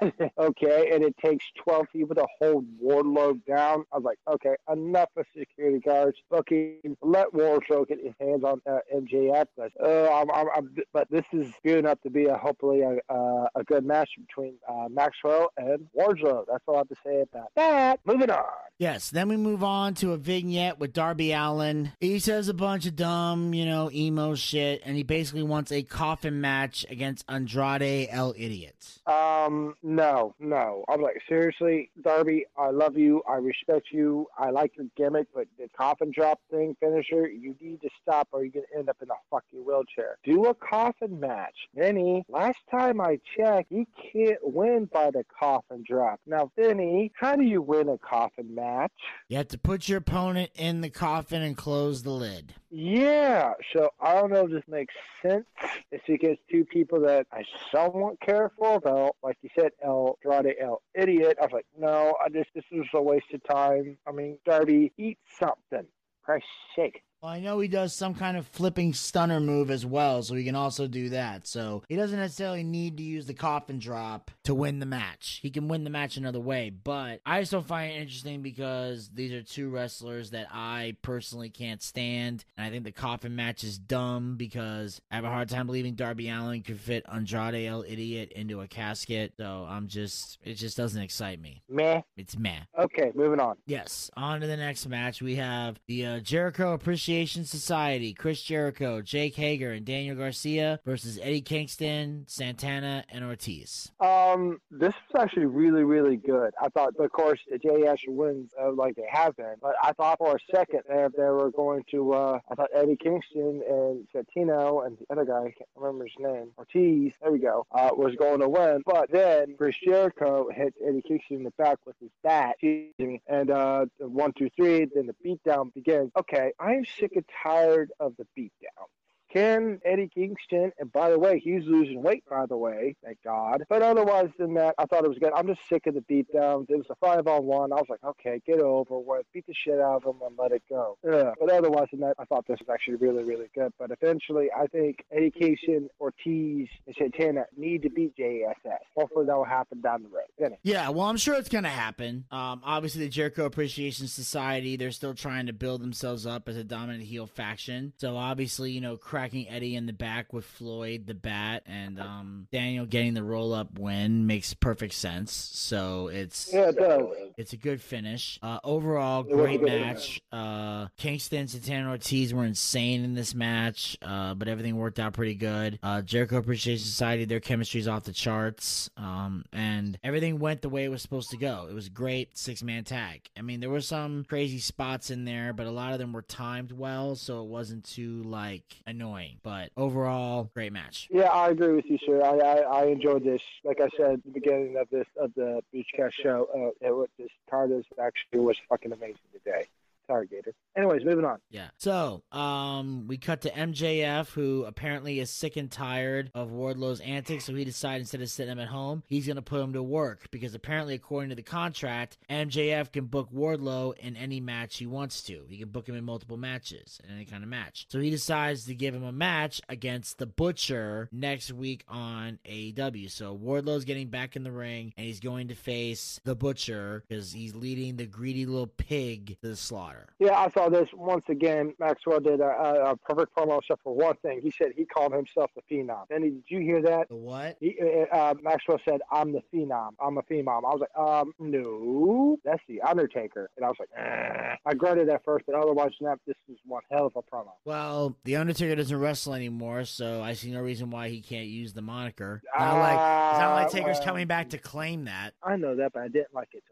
okay, 0.38 0.90
and 0.92 1.04
it 1.04 1.16
takes 1.24 1.44
12 1.64 1.86
people 1.92 2.14
to 2.14 2.26
hold 2.40 2.66
Wardlow 2.82 3.44
down. 3.46 3.84
I 3.92 3.96
was 3.96 4.04
like, 4.04 4.18
okay, 4.28 4.54
enough 4.70 5.08
of 5.16 5.26
security 5.36 5.78
guards. 5.78 6.16
Fucking 6.30 6.96
let 7.02 7.32
Wardlow 7.32 7.86
get 7.88 7.98
his 8.02 8.14
hands 8.20 8.44
on 8.44 8.60
uh, 8.68 8.78
MJF. 8.94 9.46
But, 9.56 9.72
uh, 9.82 10.08
I'm, 10.12 10.30
I'm, 10.30 10.46
I'm, 10.54 10.76
but 10.92 11.10
this 11.10 11.24
is 11.32 11.52
gearing 11.64 11.86
up 11.86 12.02
to 12.02 12.10
be 12.10 12.26
a 12.26 12.36
hopefully 12.36 12.82
a, 12.82 12.98
uh, 13.12 13.48
a 13.54 13.64
good 13.64 13.84
match 13.84 14.10
between 14.18 14.54
uh, 14.68 14.88
Maxwell 14.88 15.52
and 15.56 15.86
Wardlow. 15.96 16.44
That's 16.48 16.64
all 16.66 16.76
I 16.76 16.78
have 16.78 16.88
to 16.88 16.96
say 17.04 17.22
about 17.22 17.50
that. 17.56 18.00
Moving 18.04 18.30
on. 18.30 18.44
Yes, 18.78 19.08
then 19.10 19.28
we 19.28 19.36
move 19.36 19.64
on 19.64 19.94
to 19.94 20.12
a 20.12 20.18
vignette 20.18 20.78
with 20.78 20.92
Darby 20.92 21.32
Allin. 21.32 21.92
He 21.98 22.18
says 22.18 22.48
a 22.48 22.54
bunch 22.54 22.86
of 22.86 22.94
dumb, 22.94 23.54
you 23.54 23.64
know, 23.64 23.90
emo 23.90 24.34
shit, 24.34 24.82
and 24.84 24.96
he 24.96 25.02
basically 25.02 25.42
wants 25.42 25.72
a 25.72 25.82
coffin 25.82 26.40
match 26.40 26.84
against 26.90 27.24
Andrade 27.28 28.08
El 28.10 28.34
Idiot. 28.36 29.00
Um, 29.06 29.74
no, 29.86 30.34
no. 30.40 30.84
I'm 30.88 31.00
like, 31.00 31.22
seriously, 31.28 31.92
Darby, 32.02 32.44
I 32.58 32.70
love 32.70 32.98
you. 32.98 33.22
I 33.28 33.36
respect 33.36 33.86
you. 33.92 34.26
I 34.36 34.50
like 34.50 34.72
your 34.76 34.86
gimmick, 34.96 35.28
but 35.32 35.46
the 35.60 35.68
coffin 35.76 36.10
drop 36.12 36.40
thing 36.50 36.76
finisher, 36.80 37.28
you 37.28 37.54
need 37.60 37.80
to 37.82 37.88
stop 38.02 38.26
or 38.32 38.42
you're 38.42 38.50
going 38.50 38.66
to 38.72 38.78
end 38.80 38.88
up 38.88 38.96
in 39.00 39.08
a 39.10 39.14
fucking 39.30 39.64
wheelchair. 39.64 40.18
Do 40.24 40.46
a 40.46 40.54
coffin 40.54 41.20
match. 41.20 41.54
Vinny, 41.72 42.24
last 42.28 42.58
time 42.68 43.00
I 43.00 43.20
checked, 43.36 43.70
you 43.70 43.86
can't 44.12 44.40
win 44.42 44.88
by 44.92 45.12
the 45.12 45.24
coffin 45.38 45.84
drop. 45.86 46.18
Now, 46.26 46.50
Vinny, 46.58 47.12
how 47.14 47.36
do 47.36 47.44
you 47.44 47.62
win 47.62 47.88
a 47.88 47.98
coffin 47.98 48.52
match? 48.56 48.90
You 49.28 49.36
have 49.36 49.48
to 49.48 49.58
put 49.58 49.88
your 49.88 49.98
opponent 49.98 50.50
in 50.56 50.80
the 50.80 50.90
coffin 50.90 51.42
and 51.42 51.56
close 51.56 52.02
the 52.02 52.10
lid. 52.10 52.54
Yeah, 52.78 53.54
so 53.72 53.88
I 53.98 54.12
don't 54.16 54.30
know 54.30 54.44
if 54.44 54.50
this 54.50 54.62
makes 54.68 54.92
sense. 55.22 55.46
It's 55.90 56.06
against 56.10 56.42
two 56.50 56.66
people 56.66 57.00
that 57.00 57.26
I 57.32 57.42
somewhat 57.74 58.20
care 58.20 58.52
for, 58.58 58.82
though. 58.84 59.16
Like 59.22 59.38
you 59.40 59.48
said, 59.58 59.70
El 59.82 60.18
Andrade, 60.22 60.56
El 60.60 60.82
Idiot. 60.94 61.38
I 61.40 61.44
was 61.46 61.52
like, 61.52 61.64
no, 61.78 62.12
I 62.22 62.28
just 62.28 62.50
this 62.54 62.66
is 62.70 62.84
a 62.92 63.00
waste 63.00 63.32
of 63.32 63.42
time. 63.44 63.96
I 64.06 64.12
mean, 64.12 64.36
Darby, 64.44 64.92
eat 64.98 65.16
something. 65.38 65.86
Christ's 66.22 66.50
sake. 66.76 67.02
Well, 67.22 67.32
I 67.32 67.40
know 67.40 67.58
he 67.60 67.68
does 67.68 67.94
some 67.94 68.14
kind 68.14 68.36
of 68.36 68.46
flipping 68.46 68.92
stunner 68.92 69.40
move 69.40 69.70
as 69.70 69.86
well, 69.86 70.22
so 70.22 70.34
he 70.34 70.44
can 70.44 70.54
also 70.54 70.86
do 70.86 71.08
that. 71.08 71.46
So 71.46 71.82
he 71.88 71.96
doesn't 71.96 72.18
necessarily 72.18 72.62
need 72.62 72.98
to 72.98 73.02
use 73.02 73.26
the 73.26 73.34
coffin 73.34 73.78
drop 73.78 74.30
to 74.44 74.54
win 74.54 74.80
the 74.80 74.86
match. 74.86 75.40
He 75.42 75.50
can 75.50 75.66
win 75.66 75.84
the 75.84 75.90
match 75.90 76.18
another 76.18 76.40
way, 76.40 76.70
but 76.70 77.20
I 77.24 77.40
just 77.40 77.52
don't 77.52 77.66
find 77.66 77.90
it 77.90 77.96
interesting 77.96 78.42
because 78.42 79.08
these 79.14 79.32
are 79.32 79.42
two 79.42 79.70
wrestlers 79.70 80.30
that 80.32 80.48
I 80.52 80.96
personally 81.00 81.48
can't 81.48 81.82
stand. 81.82 82.44
And 82.56 82.66
I 82.66 82.70
think 82.70 82.84
the 82.84 82.92
coffin 82.92 83.34
match 83.34 83.64
is 83.64 83.78
dumb 83.78 84.36
because 84.36 85.00
I 85.10 85.14
have 85.14 85.24
a 85.24 85.30
hard 85.30 85.48
time 85.48 85.66
believing 85.66 85.94
Darby 85.94 86.28
Allin 86.28 86.62
could 86.62 86.78
fit 86.80 87.04
Andrade 87.10 87.66
El 87.66 87.82
Idiot 87.82 88.32
into 88.32 88.60
a 88.60 88.68
casket. 88.68 89.32
So 89.38 89.66
I'm 89.68 89.88
just, 89.88 90.38
it 90.44 90.54
just 90.54 90.76
doesn't 90.76 91.00
excite 91.00 91.40
me. 91.40 91.62
Meh. 91.68 92.02
It's 92.18 92.38
meh. 92.38 92.60
Okay, 92.78 93.10
moving 93.14 93.40
on. 93.40 93.56
Yes, 93.66 94.10
on 94.18 94.42
to 94.42 94.46
the 94.46 94.56
next 94.56 94.86
match. 94.86 95.22
We 95.22 95.36
have 95.36 95.80
the 95.86 96.06
uh, 96.06 96.20
Jericho 96.20 96.74
Appreciation 96.74 97.05
Society, 97.06 98.12
Chris 98.12 98.42
Jericho, 98.42 99.00
Jake 99.00 99.36
Hager, 99.36 99.70
and 99.70 99.86
Daniel 99.86 100.16
Garcia 100.16 100.80
versus 100.84 101.18
Eddie 101.22 101.40
Kingston, 101.40 102.24
Santana, 102.26 103.04
and 103.10 103.24
Ortiz. 103.24 103.92
Um, 104.00 104.60
this 104.70 104.92
was 105.12 105.22
actually 105.22 105.46
really, 105.46 105.84
really 105.84 106.16
good. 106.16 106.52
I 106.60 106.68
thought, 106.70 106.94
of 106.98 107.12
course, 107.12 107.38
the 107.48 107.58
JS 107.58 108.08
wins 108.08 108.50
uh, 108.60 108.72
like 108.72 108.96
they 108.96 109.06
have 109.08 109.36
been, 109.36 109.54
but 109.62 109.76
I 109.82 109.92
thought 109.92 110.18
for 110.18 110.34
a 110.34 110.56
second 110.56 110.80
there 110.88 111.08
they 111.16 111.22
were 111.22 111.50
going 111.50 111.84
to. 111.92 112.12
Uh, 112.12 112.40
I 112.50 112.54
thought 112.56 112.70
Eddie 112.74 112.96
Kingston 112.96 113.62
and 113.68 114.06
Santino 114.12 114.84
and 114.84 114.98
the 114.98 115.06
other 115.10 115.24
guy, 115.24 115.38
I 115.38 115.54
can't 115.56 115.68
remember 115.76 116.04
his 116.04 116.14
name, 116.18 116.50
Ortiz. 116.58 117.12
There 117.22 117.30
we 117.30 117.38
go. 117.38 117.66
Uh, 117.70 117.90
was 117.92 118.16
going 118.16 118.40
to 118.40 118.48
win, 118.48 118.82
but 118.84 119.10
then 119.12 119.54
Chris 119.56 119.76
Jericho 119.84 120.48
hit 120.52 120.74
Eddie 120.84 121.02
Kingston 121.06 121.36
in 121.36 121.42
the 121.44 121.52
back 121.52 121.78
with 121.86 121.96
his 122.00 122.10
bat, 122.24 122.56
and 122.60 123.50
uh, 123.50 123.86
one, 123.98 124.32
two, 124.36 124.50
three. 124.56 124.86
Then 124.92 125.06
the 125.06 125.14
beatdown 125.24 125.72
begins. 125.72 126.10
Okay, 126.18 126.52
I 126.58 126.72
am 126.72 126.84
sick 127.00 127.12
and 127.16 127.24
tired 127.42 127.92
of 128.00 128.14
the 128.18 128.26
beatdown. 128.38 128.86
Can 129.36 129.80
Eddie 129.84 130.08
Kingston, 130.14 130.72
and 130.78 130.90
by 130.92 131.10
the 131.10 131.18
way, 131.18 131.38
he's 131.38 131.62
losing 131.66 132.02
weight, 132.02 132.24
by 132.28 132.46
the 132.46 132.56
way, 132.56 132.96
thank 133.04 133.18
God. 133.22 133.64
But 133.68 133.82
otherwise 133.82 134.30
than 134.38 134.54
that, 134.54 134.74
I 134.78 134.86
thought 134.86 135.04
it 135.04 135.08
was 135.08 135.18
good. 135.18 135.32
I'm 135.34 135.46
just 135.46 135.60
sick 135.68 135.86
of 135.86 135.94
the 135.94 136.00
beatdowns. 136.00 136.70
It 136.70 136.76
was 136.76 136.86
a 136.88 136.94
five 136.94 137.26
on 137.26 137.44
one. 137.44 137.72
I 137.72 137.76
was 137.76 137.86
like, 137.90 138.02
okay, 138.02 138.40
get 138.46 138.60
over 138.60 138.98
with, 138.98 139.26
beat 139.34 139.46
the 139.46 139.52
shit 139.54 139.78
out 139.78 139.96
of 139.96 140.02
them 140.04 140.20
and 140.26 140.38
let 140.38 140.52
it 140.52 140.62
go. 140.70 140.96
Yeah. 141.04 141.32
But 141.38 141.50
otherwise 141.50 141.88
than 141.90 142.00
that, 142.00 142.14
I 142.18 142.24
thought 142.24 142.46
this 142.46 142.58
was 142.60 142.68
actually 142.72 142.96
really, 142.96 143.24
really 143.24 143.50
good. 143.54 143.72
But 143.78 143.90
eventually, 143.90 144.48
I 144.56 144.66
think 144.68 145.04
Eddie 145.12 145.32
Kingston, 145.32 145.90
Ortiz, 146.00 146.68
and 146.86 146.96
Santana 146.96 147.44
need 147.56 147.82
to 147.82 147.90
beat 147.90 148.16
JSS. 148.16 148.78
Hopefully 148.96 149.26
that 149.26 149.36
will 149.36 149.44
happen 149.44 149.82
down 149.82 150.02
the 150.02 150.08
road. 150.08 150.56
Yeah, 150.62 150.88
well, 150.90 151.06
I'm 151.06 151.16
sure 151.16 151.34
it's 151.34 151.48
going 151.48 151.64
to 151.64 151.70
happen. 151.70 152.24
Um, 152.30 152.62
obviously, 152.64 153.02
the 153.02 153.10
Jericho 153.10 153.44
Appreciation 153.44 154.06
Society, 154.06 154.76
they're 154.76 154.90
still 154.90 155.14
trying 155.14 155.46
to 155.46 155.52
build 155.52 155.82
themselves 155.82 156.26
up 156.26 156.48
as 156.48 156.56
a 156.56 156.64
dominant 156.64 157.04
heel 157.04 157.26
faction. 157.26 157.92
So, 157.98 158.16
obviously, 158.16 158.70
you 158.70 158.80
know, 158.80 158.96
cracking 159.26 159.48
Eddie 159.48 159.74
in 159.74 159.86
the 159.86 159.92
back 159.92 160.32
with 160.32 160.44
Floyd, 160.44 161.04
the 161.04 161.14
bat, 161.14 161.64
and 161.66 161.98
um, 161.98 162.46
Daniel 162.52 162.86
getting 162.86 163.12
the 163.12 163.24
roll 163.24 163.52
up 163.52 163.76
win 163.76 164.24
makes 164.24 164.54
perfect 164.54 164.94
sense. 164.94 165.32
So, 165.32 166.06
it's. 166.06 166.52
Yeah, 166.52 166.68
it 166.68 166.76
does. 166.78 167.06
It's 167.36 167.52
a 167.52 167.56
good 167.56 167.82
finish. 167.82 168.38
Uh, 168.40 168.60
overall, 168.62 169.24
great 169.24 169.60
match. 169.60 170.20
Uh, 170.30 170.86
Kingston, 170.96 171.48
Santana, 171.48 171.90
Ortiz 171.90 172.32
were 172.32 172.44
insane 172.44 173.02
in 173.02 173.14
this 173.14 173.34
match, 173.34 173.96
uh, 174.00 174.34
but 174.34 174.46
everything 174.46 174.76
worked 174.76 175.00
out 175.00 175.12
pretty 175.12 175.34
good. 175.34 175.80
Uh, 175.82 176.02
Jericho 176.02 176.36
Appreciation 176.36 176.84
Society, 176.84 177.24
their 177.24 177.40
chemistry's 177.40 177.88
off 177.88 178.04
the 178.04 178.12
charts, 178.12 178.88
um, 178.96 179.44
and 179.52 179.98
everything 180.04 180.38
went 180.38 180.62
the 180.62 180.68
way 180.68 180.84
it 180.84 180.90
was 180.90 181.02
supposed 181.02 181.30
to 181.30 181.36
go. 181.36 181.66
It 181.68 181.74
was 181.74 181.88
a 181.88 181.90
great 181.90 182.38
six 182.38 182.62
man 182.62 182.84
tag. 182.84 183.28
I 183.36 183.42
mean, 183.42 183.58
there 183.58 183.70
were 183.70 183.80
some 183.80 184.24
crazy 184.28 184.58
spots 184.58 185.10
in 185.10 185.24
there, 185.24 185.52
but 185.52 185.66
a 185.66 185.72
lot 185.72 185.92
of 185.92 185.98
them 185.98 186.12
were 186.12 186.22
timed 186.22 186.70
well, 186.70 187.16
so 187.16 187.42
it 187.42 187.48
wasn't 187.48 187.84
too 187.84 188.22
like 188.22 188.76
annoying. 188.86 189.05
But 189.42 189.70
overall, 189.76 190.50
great 190.54 190.72
match. 190.72 191.08
Yeah, 191.10 191.28
I 191.28 191.50
agree 191.50 191.74
with 191.74 191.86
you, 191.86 191.98
sir. 192.04 192.22
I, 192.22 192.38
I, 192.38 192.82
I 192.82 192.84
enjoyed 192.86 193.24
this. 193.24 193.42
Like 193.64 193.80
I 193.80 193.88
said 193.96 194.10
at 194.14 194.24
the 194.24 194.30
beginning 194.30 194.76
of 194.76 194.88
this 194.90 195.06
of 195.20 195.32
the 195.34 195.62
Boochcast 195.74 196.12
show, 196.12 196.48
uh, 196.54 196.86
it 196.86 196.92
was 196.92 197.08
this 197.18 197.30
card 197.48 197.72
is 197.72 197.84
actually 198.00 198.40
was 198.40 198.56
fucking 198.68 198.92
amazing 198.92 199.16
today. 199.32 199.66
Sorry. 200.06 200.28
Anyways, 200.76 201.04
moving 201.04 201.24
on. 201.24 201.38
Yeah. 201.50 201.68
So, 201.78 202.22
um, 202.30 203.06
we 203.08 203.18
cut 203.18 203.40
to 203.42 203.50
MJF, 203.50 204.30
who 204.30 204.64
apparently 204.64 205.18
is 205.18 205.30
sick 205.30 205.56
and 205.56 205.70
tired 205.70 206.30
of 206.34 206.50
Wardlow's 206.50 207.00
antics. 207.00 207.46
So 207.46 207.54
he 207.54 207.64
decided 207.64 208.02
instead 208.02 208.20
of 208.20 208.30
sitting 208.30 208.52
him 208.52 208.60
at 208.60 208.68
home, 208.68 209.02
he's 209.06 209.26
gonna 209.26 209.42
put 209.42 209.60
him 209.60 209.72
to 209.72 209.82
work 209.82 210.28
because 210.30 210.54
apparently, 210.54 210.94
according 210.94 211.30
to 211.30 211.34
the 211.34 211.42
contract, 211.42 212.18
MJF 212.30 212.92
can 212.92 213.06
book 213.06 213.30
Wardlow 213.32 213.96
in 213.98 214.16
any 214.16 214.40
match 214.40 214.76
he 214.76 214.86
wants 214.86 215.22
to. 215.22 215.44
He 215.48 215.58
can 215.58 215.70
book 215.70 215.88
him 215.88 215.96
in 215.96 216.04
multiple 216.04 216.36
matches, 216.36 217.00
in 217.04 217.14
any 217.14 217.24
kind 217.24 217.42
of 217.42 217.48
match. 217.48 217.86
So 217.88 217.98
he 217.98 218.10
decides 218.10 218.66
to 218.66 218.74
give 218.74 218.94
him 218.94 219.04
a 219.04 219.12
match 219.12 219.60
against 219.68 220.18
the 220.18 220.26
Butcher 220.26 221.08
next 221.10 221.52
week 221.52 221.84
on 221.88 222.38
AEW. 222.44 223.10
So 223.10 223.36
Wardlow's 223.36 223.84
getting 223.84 224.08
back 224.08 224.36
in 224.36 224.44
the 224.44 224.52
ring, 224.52 224.92
and 224.96 225.06
he's 225.06 225.20
going 225.20 225.48
to 225.48 225.54
face 225.54 226.20
the 226.24 226.36
Butcher 226.36 227.02
because 227.08 227.32
he's 227.32 227.54
leading 227.54 227.96
the 227.96 228.06
greedy 228.06 228.46
little 228.46 228.66
pig 228.66 229.38
to 229.42 229.48
the 229.48 229.56
slaughter. 229.56 229.95
Yeah, 230.18 230.38
I 230.38 230.50
saw 230.50 230.68
this 230.68 230.88
once 230.94 231.24
again. 231.28 231.74
Maxwell 231.78 232.20
did 232.20 232.40
a, 232.40 232.44
a, 232.44 232.92
a 232.92 232.96
perfect 232.96 233.36
promo 233.36 233.58
except 233.58 233.82
for 233.82 233.94
one 233.94 234.16
thing. 234.22 234.40
He 234.42 234.50
said 234.50 234.68
he 234.76 234.84
called 234.84 235.12
himself 235.12 235.50
the 235.54 235.62
Phenom. 235.70 236.08
Danny, 236.08 236.30
did 236.30 236.44
you 236.48 236.60
hear 236.60 236.82
that? 236.82 237.08
The 237.08 237.16
what? 237.16 237.56
He, 237.60 237.76
uh, 237.80 238.14
uh, 238.14 238.34
Maxwell 238.42 238.78
said, 238.88 239.00
"I'm 239.10 239.32
the 239.32 239.42
Phenom. 239.52 239.90
I'm 240.00 240.18
a 240.18 240.22
Phenom." 240.22 240.58
I 240.64 240.74
was 240.74 240.80
like, 240.80 240.96
"Um, 240.96 241.32
no, 241.38 242.38
that's 242.44 242.62
the 242.68 242.80
Undertaker." 242.82 243.50
And 243.56 243.64
I 243.64 243.68
was 243.68 243.76
like, 243.78 243.90
eh. 243.96 244.54
I 244.64 244.74
grunted 244.74 245.08
at 245.08 245.24
first, 245.24 245.44
but 245.46 245.54
otherwise, 245.54 245.90
that, 246.00 246.18
this 246.26 246.36
is 246.48 246.58
one 246.64 246.82
hell 246.90 247.06
of 247.06 247.12
a 247.16 247.22
promo. 247.22 247.50
Well, 247.64 248.16
the 248.24 248.36
Undertaker 248.36 248.74
doesn't 248.76 248.98
wrestle 248.98 249.34
anymore, 249.34 249.84
so 249.84 250.22
I 250.22 250.32
see 250.32 250.50
no 250.50 250.60
reason 250.60 250.90
why 250.90 251.08
he 251.08 251.20
can't 251.20 251.46
use 251.46 251.72
the 251.72 251.82
moniker. 251.82 252.42
Not 252.58 252.78
like 252.78 252.92
it's 253.32 253.40
not 253.40 253.54
like 253.54 253.66
Uh, 253.66 253.70
Taker's 253.70 253.96
well, 253.98 254.06
coming 254.06 254.26
back 254.26 254.50
to 254.50 254.58
claim 254.58 255.04
that. 255.04 255.34
I 255.42 255.56
know 255.56 255.76
that, 255.76 255.92
but 255.92 256.02
I 256.02 256.08
didn't 256.08 256.34
like 256.34 256.48
it. 256.52 256.62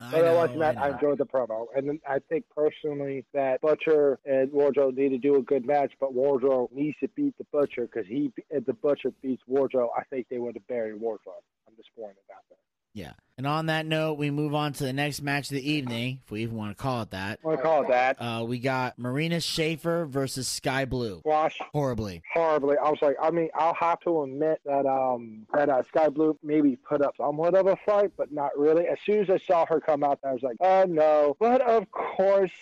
I 0.00 0.10
But 0.12 0.24
otherwise 0.24 0.48
than 0.50 0.58
know, 0.60 0.66
that, 0.66 0.78
I 0.78 0.88
I 0.88 0.90
enjoyed 0.92 1.18
the 1.18 1.26
promo, 1.26 1.66
and 1.76 2.00
I 2.08 2.18
think 2.28 2.44
personally 2.54 3.24
that 3.34 3.60
Butcher 3.60 4.18
and 4.24 4.50
Wardlow 4.50 4.96
need 4.96 5.10
to 5.10 5.18
do 5.18 5.36
a 5.36 5.42
good 5.42 5.66
match, 5.66 5.92
but 6.00 6.14
Wardlow 6.14 6.72
needs 6.72 6.96
to 7.00 7.08
beat 7.08 7.36
the 7.38 7.44
Butcher 7.52 7.82
because 7.86 8.06
he, 8.06 8.32
if 8.50 8.64
the 8.64 8.72
Butcher 8.72 9.12
beats 9.22 9.42
Wardlow, 9.48 9.88
I 9.96 10.04
think 10.04 10.28
they 10.30 10.38
would 10.38 10.54
have 10.54 10.66
buried 10.68 11.00
Wardlow. 11.00 11.40
I'm 11.68 11.74
disappointed 11.76 12.16
about 12.28 12.44
that. 12.48 12.69
Yeah. 12.94 13.12
And 13.38 13.46
on 13.46 13.66
that 13.66 13.86
note, 13.86 14.18
we 14.18 14.30
move 14.30 14.54
on 14.54 14.74
to 14.74 14.84
the 14.84 14.92
next 14.92 15.22
match 15.22 15.50
of 15.50 15.54
the 15.54 15.70
evening, 15.70 16.20
if 16.22 16.30
we 16.30 16.42
even 16.42 16.58
want 16.58 16.76
to 16.76 16.82
call 16.82 17.00
it 17.00 17.12
that. 17.12 17.42
Want 17.42 17.56
to 17.56 17.62
call 17.62 17.84
it 17.84 17.88
that. 17.88 18.20
Uh, 18.20 18.44
we 18.44 18.58
got 18.58 18.98
Marina 18.98 19.36
Shafir 19.36 20.06
versus 20.06 20.46
Skye 20.46 20.84
Blue. 20.84 21.20
Squash 21.20 21.58
Horribly. 21.72 22.20
horribly. 22.34 22.76
I 22.76 22.90
was 22.90 22.98
like, 23.00 23.16
I 23.22 23.30
mean, 23.30 23.48
I'll 23.54 23.72
have 23.80 23.98
to 24.00 24.24
admit 24.24 24.60
that 24.66 24.84
um 24.84 25.46
that 25.54 25.70
uh, 25.70 25.82
Skye 25.88 26.10
Blue 26.10 26.38
maybe 26.42 26.76
put 26.76 27.00
up 27.00 27.14
somewhat 27.16 27.54
of 27.54 27.66
a 27.66 27.76
fight, 27.86 28.12
but 28.18 28.30
not 28.30 28.50
really. 28.58 28.86
As 28.86 28.98
soon 29.06 29.20
as 29.20 29.30
I 29.30 29.38
saw 29.38 29.64
her 29.64 29.80
come 29.80 30.04
out, 30.04 30.18
I 30.22 30.32
was 30.32 30.42
like, 30.42 30.56
oh 30.60 30.84
no. 30.86 31.34
But 31.40 31.62
of 31.62 31.90
course, 31.92 32.52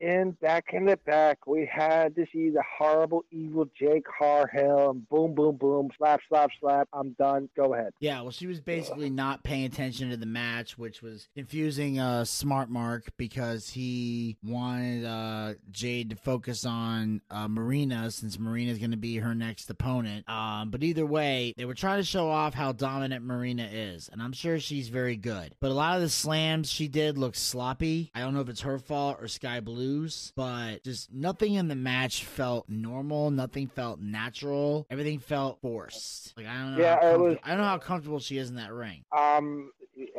in 0.00 0.32
back 0.40 0.66
in 0.72 0.86
the 0.86 0.96
back, 0.96 1.46
we 1.46 1.68
had 1.70 2.14
to 2.16 2.26
see 2.32 2.50
the 2.50 2.62
horrible, 2.78 3.24
evil 3.30 3.68
Jade 3.78 4.04
Cargill, 4.04 4.90
and 4.90 5.08
boom, 5.08 5.34
boom, 5.34 5.56
boom, 5.56 5.90
slap, 5.96 6.20
slap, 6.28 6.50
slap. 6.60 6.88
I'm 6.92 7.10
done. 7.18 7.48
Go 7.56 7.74
ahead. 7.74 7.92
Yeah, 8.00 8.22
well, 8.22 8.30
she 8.30 8.46
was 8.46 8.60
basically 8.60 9.10
not 9.10 9.42
paying 9.42 9.64
attention 9.64 10.10
to 10.10 10.16
the 10.16 10.26
match, 10.26 10.78
which 10.78 11.02
was 11.02 11.28
confusing 11.34 11.98
uh, 11.98 12.24
Smart 12.24 12.70
Mark 12.70 13.10
because 13.16 13.68
he 13.68 14.36
wanted 14.42 15.04
uh, 15.04 15.54
Jade 15.70 16.10
to 16.10 16.16
focus 16.16 16.64
on 16.64 17.20
uh, 17.30 17.48
Marina 17.48 18.10
since 18.10 18.38
Marina 18.38 18.72
is 18.72 18.78
going 18.78 18.92
to 18.92 18.96
be 18.96 19.16
her 19.16 19.34
next 19.34 19.68
opponent. 19.70 20.28
Um, 20.28 20.70
but 20.70 20.82
either 20.82 21.06
way, 21.06 21.54
they 21.56 21.64
were 21.64 21.74
trying 21.74 21.98
to 21.98 22.04
show 22.04 22.28
off 22.28 22.54
how 22.54 22.72
dominant 22.72 23.24
Marina 23.24 23.68
is, 23.70 24.08
and 24.12 24.22
I'm 24.22 24.32
sure 24.32 24.58
she's 24.60 24.88
very 24.88 25.16
good. 25.16 25.54
But 25.60 25.70
a 25.70 25.74
lot 25.74 25.96
of 25.96 26.02
the 26.02 26.08
slams 26.08 26.70
she 26.70 26.88
did 26.88 27.18
look 27.18 27.34
sloppy. 27.34 28.10
I 28.14 28.20
don't 28.20 28.34
know 28.34 28.40
if 28.40 28.48
it's 28.48 28.62
her 28.62 28.78
fault 28.78 29.18
or 29.20 29.28
Sky 29.28 29.60
Blue's, 29.92 30.32
but 30.36 30.82
just 30.84 31.12
nothing 31.12 31.54
in 31.54 31.68
the 31.68 31.74
match 31.74 32.24
felt 32.24 32.68
normal. 32.68 33.30
Nothing 33.30 33.68
felt 33.68 34.00
natural. 34.00 34.86
Everything 34.90 35.18
felt 35.18 35.60
forced. 35.60 36.34
Like 36.36 36.46
I 36.46 36.54
don't 36.58 36.76
know. 36.76 36.82
Yeah, 36.82 37.12
it 37.12 37.18
was- 37.18 37.36
I 37.42 37.50
don't 37.50 37.58
know 37.58 37.64
how 37.64 37.78
comfortable 37.78 38.20
she 38.20 38.38
is 38.38 38.50
in 38.50 38.56
that 38.56 38.72
ring. 38.72 39.04
Um, 39.16 39.72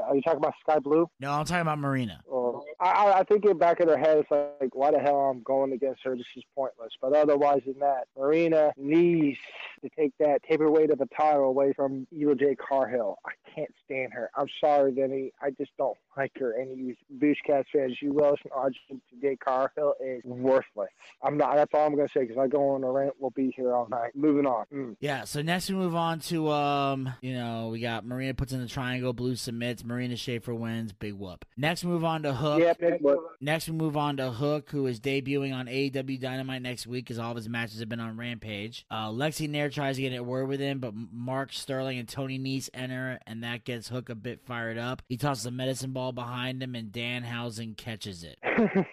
are 0.03 0.15
you 0.15 0.21
talking 0.21 0.37
about 0.39 0.53
Skye 0.61 0.79
Blue? 0.79 1.09
No, 1.19 1.31
I'm 1.31 1.45
talking 1.45 1.61
about 1.61 1.79
Marina. 1.79 2.21
Or 2.25 2.63
I, 2.79 3.19
I- 3.19 3.23
think 3.23 3.45
in 3.45 3.57
back 3.57 3.79
of 3.79 3.87
her 3.89 3.97
head, 3.97 4.17
it's 4.17 4.31
like, 4.31 4.73
why 4.73 4.91
the 4.91 4.99
hell 4.99 5.15
I'm 5.29 5.43
going 5.43 5.71
against 5.73 6.01
her? 6.03 6.15
This 6.15 6.25
is 6.35 6.43
pointless. 6.55 6.91
But 7.01 7.13
otherwise 7.13 7.61
than 7.65 7.77
that, 7.79 8.05
Marina 8.17 8.71
needs 8.77 9.37
to 9.83 9.89
take 9.97 10.13
that 10.19 10.41
paperweight 10.43 10.89
of 10.89 10.99
a 11.01 11.05
title 11.15 11.43
away 11.45 11.73
from 11.73 12.07
Eva 12.11 12.35
J. 12.35 12.55
Cargill. 12.55 13.19
I 13.25 13.31
can't 13.53 13.69
stand 13.85 14.13
her. 14.13 14.29
I'm 14.35 14.47
sorry, 14.59 14.91
Vinny. 14.93 15.31
I 15.41 15.51
just 15.51 15.71
don't 15.77 15.97
like 16.19 16.31
her. 16.39 16.53
And 16.53 16.77
you 16.77 16.95
Boochcast 17.17 17.65
fans, 17.73 17.97
you 18.01 18.13
will 18.13 18.31
listen, 18.31 18.51
Argent 18.53 19.01
J. 19.21 19.35
Cargill 19.37 19.95
is 20.03 20.21
worthless. 20.23 20.89
I'm 21.23 21.37
not. 21.37 21.55
That's 21.55 21.73
all 21.73 21.87
I'm 21.87 21.95
going 21.95 22.07
to 22.07 22.13
say 22.13 22.21
because 22.21 22.37
I 22.37 22.47
go 22.47 22.69
on 22.69 22.83
a 22.83 22.91
rant. 22.91 23.13
We'll 23.19 23.31
be 23.31 23.53
here 23.55 23.73
all 23.73 23.87
night. 23.89 24.11
Moving 24.15 24.45
on. 24.45 24.65
Mm. 24.73 24.95
Yeah, 24.99 25.23
so 25.23 25.41
next 25.41 25.69
we 25.69 25.75
move 25.75 25.95
on 25.95 26.19
to 26.21 26.49
um, 26.49 27.13
you 27.21 27.33
know, 27.33 27.69
we 27.71 27.79
got 27.79 28.05
Marina 28.05 28.33
puts 28.33 28.53
in 28.53 28.61
the 28.61 28.67
triangle, 28.67 29.13
Blue 29.13 29.35
submits, 29.35 29.83
Marina 29.83 30.15
Shafir 30.15 30.57
wins, 30.57 30.93
big 30.93 31.13
whoop. 31.13 31.45
Next 31.57 31.83
we 31.83 31.91
move 31.91 32.03
on 32.03 32.23
to 32.23 32.33
Hook. 32.33 32.59
Yeah, 32.59 32.73
big 32.73 33.01
whoop. 33.01 33.19
Next 33.39 33.67
we 33.69 33.75
move 33.75 33.97
on 33.97 34.17
to 34.17 34.31
Hook, 34.31 34.69
who 34.71 34.87
is 34.87 34.99
debuting 34.99 35.53
on 35.53 35.67
AEW 35.67 36.19
Dynamite 36.19 36.61
next 36.61 36.87
week 36.87 37.05
because 37.05 37.19
all 37.19 37.31
of 37.31 37.37
his 37.37 37.49
matches 37.49 37.79
have 37.79 37.89
been 37.89 37.99
on 37.99 38.17
Rampage. 38.17 38.85
Uh, 38.91 39.09
Lexy 39.09 39.49
Nair 39.49 39.69
tries 39.69 39.95
to 39.95 40.01
get 40.01 40.13
a 40.13 40.23
word 40.23 40.47
with 40.47 40.59
him, 40.59 40.79
but 40.79 40.93
Mark 40.93 41.53
Sterling 41.53 41.97
and 41.97 42.07
Tony 42.07 42.37
Nese 42.37 42.69
enter, 42.73 43.19
and 43.25 43.43
that 43.43 43.63
gets 43.63 43.87
Hook 43.87 44.09
a 44.09 44.15
bit 44.15 44.41
fired 44.45 44.77
up. 44.77 45.01
He 45.07 45.17
tosses 45.17 45.45
a 45.45 45.51
medicine 45.51 45.91
ball 45.91 46.08
behind 46.11 46.61
him, 46.61 46.75
and 46.75 46.91
Dan 46.91 47.23
Danhausen 47.23 47.75
catches 47.77 48.23
it. 48.23 48.37